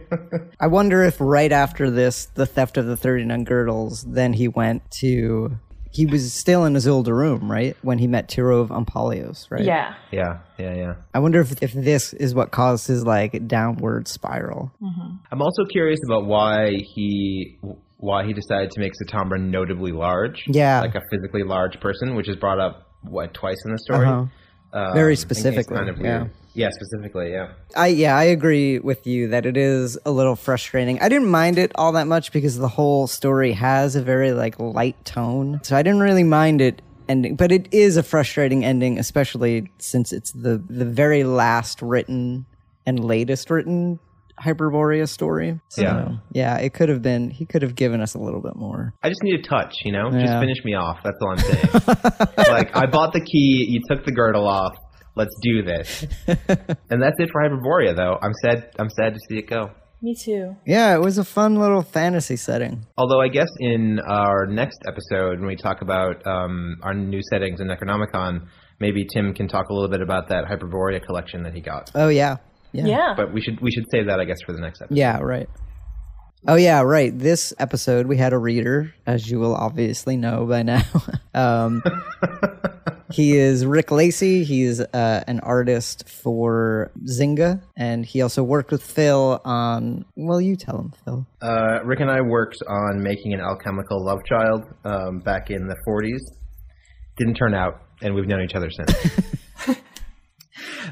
I 0.60 0.66
wonder 0.66 1.02
if 1.02 1.16
right 1.20 1.52
after 1.52 1.90
this, 1.90 2.26
the 2.26 2.46
theft 2.46 2.76
of 2.76 2.86
the 2.86 2.96
39 2.96 3.44
girdles, 3.44 4.04
then 4.04 4.32
he 4.32 4.48
went 4.48 4.82
to. 5.00 5.58
He 5.94 6.06
was 6.06 6.32
still 6.32 6.64
in 6.64 6.72
Uzuldaroum, 6.72 7.50
right? 7.50 7.76
When 7.82 7.98
he 7.98 8.06
met 8.06 8.26
Tirouv 8.26 8.68
Ompallios, 8.68 9.50
right? 9.50 9.62
Yeah. 9.62 9.94
yeah, 10.10 10.38
yeah, 10.58 10.74
yeah. 10.74 10.94
I 11.12 11.18
wonder 11.18 11.38
if, 11.42 11.62
if 11.62 11.74
this 11.74 12.14
is 12.14 12.34
what 12.34 12.50
caused 12.50 12.86
his 12.86 13.04
like 13.04 13.46
downward 13.46 14.08
spiral. 14.08 14.72
Mm-hmm. 14.82 15.16
I'm 15.30 15.42
also 15.42 15.66
curious 15.66 16.00
about 16.06 16.24
why 16.24 16.70
he 16.94 17.58
why 17.98 18.24
he 18.24 18.32
decided 18.32 18.70
to 18.70 18.80
make 18.80 18.92
Satampra 18.94 19.38
notably 19.38 19.92
large. 19.92 20.44
Yeah. 20.48 20.80
like 20.80 20.94
a 20.94 21.02
physically 21.10 21.44
large 21.44 21.78
person, 21.78 22.16
which 22.16 22.28
is 22.28 22.36
brought 22.36 22.58
up 22.58 22.91
what 23.02 23.34
twice 23.34 23.64
in 23.64 23.72
the 23.72 23.78
story. 23.78 24.06
Uh-huh. 24.06 24.26
Um, 24.74 24.94
Very 24.94 25.16
specifically, 25.16 25.76
kind 25.76 25.90
of 25.90 26.00
yeah. 26.00 26.26
Yeah, 26.54 26.68
specifically, 26.70 27.32
yeah. 27.32 27.48
I 27.76 27.88
yeah, 27.88 28.16
I 28.16 28.24
agree 28.24 28.78
with 28.78 29.06
you 29.06 29.28
that 29.28 29.46
it 29.46 29.56
is 29.56 29.98
a 30.04 30.10
little 30.10 30.36
frustrating. 30.36 31.00
I 31.00 31.08
didn't 31.08 31.30
mind 31.30 31.58
it 31.58 31.72
all 31.74 31.92
that 31.92 32.06
much 32.06 32.32
because 32.32 32.58
the 32.58 32.68
whole 32.68 33.06
story 33.06 33.52
has 33.52 33.96
a 33.96 34.02
very 34.02 34.32
like 34.32 34.58
light 34.58 35.02
tone. 35.04 35.60
So 35.62 35.76
I 35.76 35.82
didn't 35.82 36.00
really 36.00 36.24
mind 36.24 36.60
it 36.60 36.82
ending, 37.08 37.36
but 37.36 37.52
it 37.52 37.68
is 37.72 37.96
a 37.96 38.02
frustrating 38.02 38.64
ending 38.64 38.98
especially 38.98 39.70
since 39.78 40.12
it's 40.12 40.32
the 40.32 40.62
the 40.68 40.84
very 40.84 41.24
last 41.24 41.80
written 41.80 42.46
and 42.86 43.02
latest 43.02 43.50
written 43.50 43.98
Hyperborea 44.40 45.08
story. 45.08 45.60
So, 45.68 45.82
Yeah. 45.82 46.08
yeah, 46.32 46.58
it 46.58 46.74
could 46.74 46.88
have 46.88 47.02
been 47.02 47.30
he 47.30 47.44
could 47.46 47.62
have 47.62 47.74
given 47.74 48.00
us 48.00 48.14
a 48.14 48.18
little 48.18 48.40
bit 48.40 48.56
more. 48.56 48.94
I 49.02 49.08
just 49.08 49.22
need 49.22 49.40
a 49.40 49.42
touch, 49.42 49.74
you 49.84 49.92
know? 49.92 50.10
Yeah. 50.12 50.20
Just 50.26 50.38
finish 50.38 50.64
me 50.64 50.74
off. 50.74 50.98
That's 51.04 51.16
all 51.20 51.30
I'm 51.30 51.38
saying. 51.38 51.68
like, 52.52 52.76
I 52.76 52.86
bought 52.86 53.12
the 53.12 53.20
key, 53.20 53.66
you 53.68 53.80
took 53.90 54.04
the 54.04 54.12
girdle 54.12 54.46
off. 54.46 54.74
Let's 55.14 55.34
do 55.42 55.62
this. 55.62 56.06
and 56.26 57.02
that's 57.02 57.16
it 57.18 57.28
for 57.30 57.42
Hyperborea, 57.42 57.94
though. 57.94 58.18
I'm 58.22 58.32
sad. 58.42 58.70
I'm 58.78 58.88
sad 58.88 59.12
to 59.14 59.20
see 59.28 59.38
it 59.38 59.46
go. 59.46 59.70
Me 60.00 60.16
too. 60.16 60.56
Yeah, 60.66 60.96
it 60.96 61.00
was 61.00 61.18
a 61.18 61.24
fun 61.24 61.54
little 61.56 61.82
fantasy 61.82 62.34
setting. 62.36 62.86
Although 62.98 63.20
I 63.20 63.28
guess 63.28 63.48
in 63.60 64.00
our 64.00 64.46
next 64.46 64.78
episode, 64.88 65.38
when 65.38 65.46
we 65.46 65.54
talk 65.54 65.80
about 65.80 66.26
um, 66.26 66.78
our 66.82 66.92
new 66.92 67.20
settings 67.30 67.60
in 67.60 67.68
Necronomicon, 67.68 68.48
maybe 68.80 69.06
Tim 69.14 69.32
can 69.32 69.46
talk 69.46 69.68
a 69.68 69.72
little 69.72 69.88
bit 69.88 70.00
about 70.00 70.28
that 70.30 70.46
Hyperborea 70.46 71.04
collection 71.04 71.44
that 71.44 71.54
he 71.54 71.60
got. 71.60 71.92
Oh 71.94 72.08
yeah. 72.08 72.38
Yeah. 72.72 72.86
Yeah. 72.86 73.14
But 73.16 73.32
we 73.32 73.40
should 73.40 73.60
we 73.60 73.70
should 73.70 73.84
save 73.90 74.06
that, 74.06 74.20
I 74.20 74.24
guess, 74.24 74.40
for 74.44 74.52
the 74.52 74.60
next 74.60 74.80
episode. 74.82 74.96
Yeah, 74.96 75.18
right. 75.18 75.48
Oh 76.46 76.56
yeah, 76.56 76.80
right. 76.80 77.16
This 77.16 77.54
episode 77.60 78.06
we 78.06 78.16
had 78.16 78.32
a 78.32 78.38
reader, 78.38 78.92
as 79.06 79.30
you 79.30 79.38
will 79.38 79.54
obviously 79.54 80.16
know 80.16 80.44
by 80.44 80.62
now. 80.64 80.82
um, 81.34 81.84
he 83.12 83.36
is 83.36 83.64
Rick 83.64 83.92
Lacey. 83.92 84.42
He's 84.42 84.80
uh, 84.80 85.22
an 85.28 85.38
artist 85.40 86.08
for 86.08 86.90
Zynga, 87.04 87.62
and 87.76 88.04
he 88.04 88.22
also 88.22 88.42
worked 88.42 88.72
with 88.72 88.82
Phil 88.82 89.40
on. 89.44 90.04
Well, 90.16 90.40
you 90.40 90.56
tell 90.56 90.78
him, 90.78 90.92
Phil. 91.04 91.26
Uh, 91.40 91.84
Rick 91.84 92.00
and 92.00 92.10
I 92.10 92.20
worked 92.22 92.58
on 92.66 93.02
making 93.02 93.34
an 93.34 93.40
alchemical 93.40 94.04
love 94.04 94.24
child 94.24 94.64
um, 94.84 95.20
back 95.20 95.50
in 95.50 95.68
the 95.68 95.76
40s. 95.86 96.22
Didn't 97.18 97.34
turn 97.34 97.54
out, 97.54 97.82
and 98.00 98.16
we've 98.16 98.26
known 98.26 98.42
each 98.42 98.54
other 98.56 98.70
since. 98.70 99.78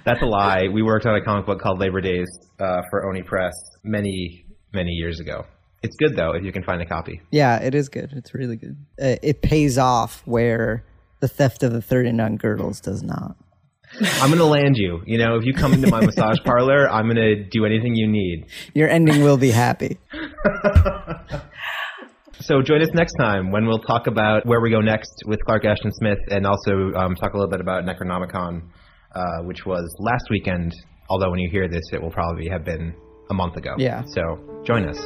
That's 0.04 0.22
a 0.22 0.26
lie. 0.26 0.68
We 0.72 0.82
worked 0.82 1.06
on 1.06 1.14
a 1.14 1.24
comic 1.24 1.46
book 1.46 1.60
called 1.60 1.78
Labor 1.78 2.00
Days 2.00 2.28
uh, 2.58 2.82
for 2.90 3.08
Oni 3.08 3.22
Press 3.22 3.54
many, 3.82 4.44
many 4.72 4.90
years 4.92 5.20
ago. 5.20 5.44
It's 5.82 5.96
good 5.96 6.14
though 6.16 6.32
if 6.32 6.44
you 6.44 6.52
can 6.52 6.62
find 6.62 6.82
a 6.82 6.86
copy. 6.86 7.20
Yeah, 7.30 7.58
it 7.58 7.74
is 7.74 7.88
good. 7.88 8.12
It's 8.12 8.34
really 8.34 8.56
good. 8.56 8.76
Uh, 9.00 9.16
it 9.22 9.40
pays 9.40 9.78
off 9.78 10.22
where 10.26 10.84
the 11.20 11.28
theft 11.28 11.62
of 11.62 11.72
the 11.72 11.80
thirty-nine 11.80 12.36
girdles 12.36 12.80
does 12.80 13.02
not. 13.02 13.36
I'm 14.00 14.30
gonna 14.30 14.44
land 14.44 14.76
you. 14.76 15.02
You 15.06 15.18
know, 15.18 15.36
if 15.36 15.44
you 15.44 15.54
come 15.54 15.72
into 15.72 15.90
my 15.90 16.04
massage 16.04 16.38
parlor, 16.44 16.88
I'm 16.88 17.08
gonna 17.08 17.44
do 17.44 17.64
anything 17.64 17.94
you 17.94 18.06
need. 18.06 18.46
Your 18.74 18.88
ending 18.88 19.22
will 19.22 19.38
be 19.38 19.50
happy. 19.50 19.98
So 22.42 22.62
join 22.62 22.80
us 22.80 22.88
next 22.94 23.12
time 23.20 23.50
when 23.50 23.66
we'll 23.66 23.80
talk 23.80 24.06
about 24.06 24.46
where 24.46 24.62
we 24.62 24.70
go 24.70 24.80
next 24.80 25.24
with 25.26 25.44
Clark 25.44 25.66
Ashton 25.66 25.92
Smith, 25.92 26.18
and 26.30 26.46
also 26.46 26.90
um, 26.94 27.14
talk 27.14 27.34
a 27.34 27.36
little 27.36 27.50
bit 27.50 27.60
about 27.60 27.84
Necronomicon, 27.84 28.62
uh, 29.14 29.42
which 29.42 29.66
was 29.66 29.94
last 29.98 30.24
weekend. 30.30 30.72
Although 31.08 31.30
when 31.30 31.40
you 31.40 31.50
hear 31.50 31.68
this, 31.68 31.82
it 31.92 32.00
will 32.00 32.10
probably 32.10 32.48
have 32.48 32.64
been 32.64 32.94
a 33.30 33.34
month 33.34 33.56
ago. 33.56 33.74
Yeah. 33.78 34.02
So 34.14 34.62
join 34.64 34.88
us. 34.88 34.98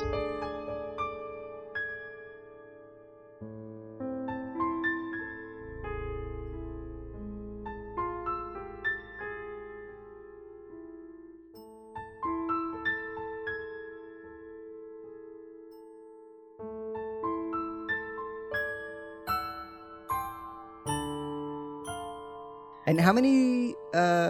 And 22.86 23.00
how 23.00 23.12
many? 23.12 23.43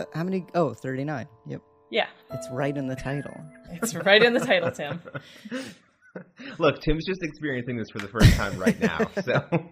Uh, 0.05 0.17
how 0.17 0.25
many? 0.25 0.47
Oh, 0.55 0.75
39. 0.75 1.27
Yep, 1.47 1.63
yeah. 1.91 2.07
it's 2.33 2.49
right 2.51 2.77
in 2.77 2.87
the 2.87 2.97
title. 2.97 3.35
It's 3.71 3.95
right 3.95 4.23
in 4.23 4.35
the 4.35 4.41
title, 4.41 4.71
Tim. 4.71 5.01
Look, 6.59 6.81
Tim's 6.81 7.05
just 7.05 7.23
experiencing 7.23 7.77
this 7.77 7.91
for 7.91 7.99
the 7.99 8.09
first 8.09 8.35
time 8.35 8.57
right 8.59 8.79
now. 8.81 9.11
So 9.25 9.45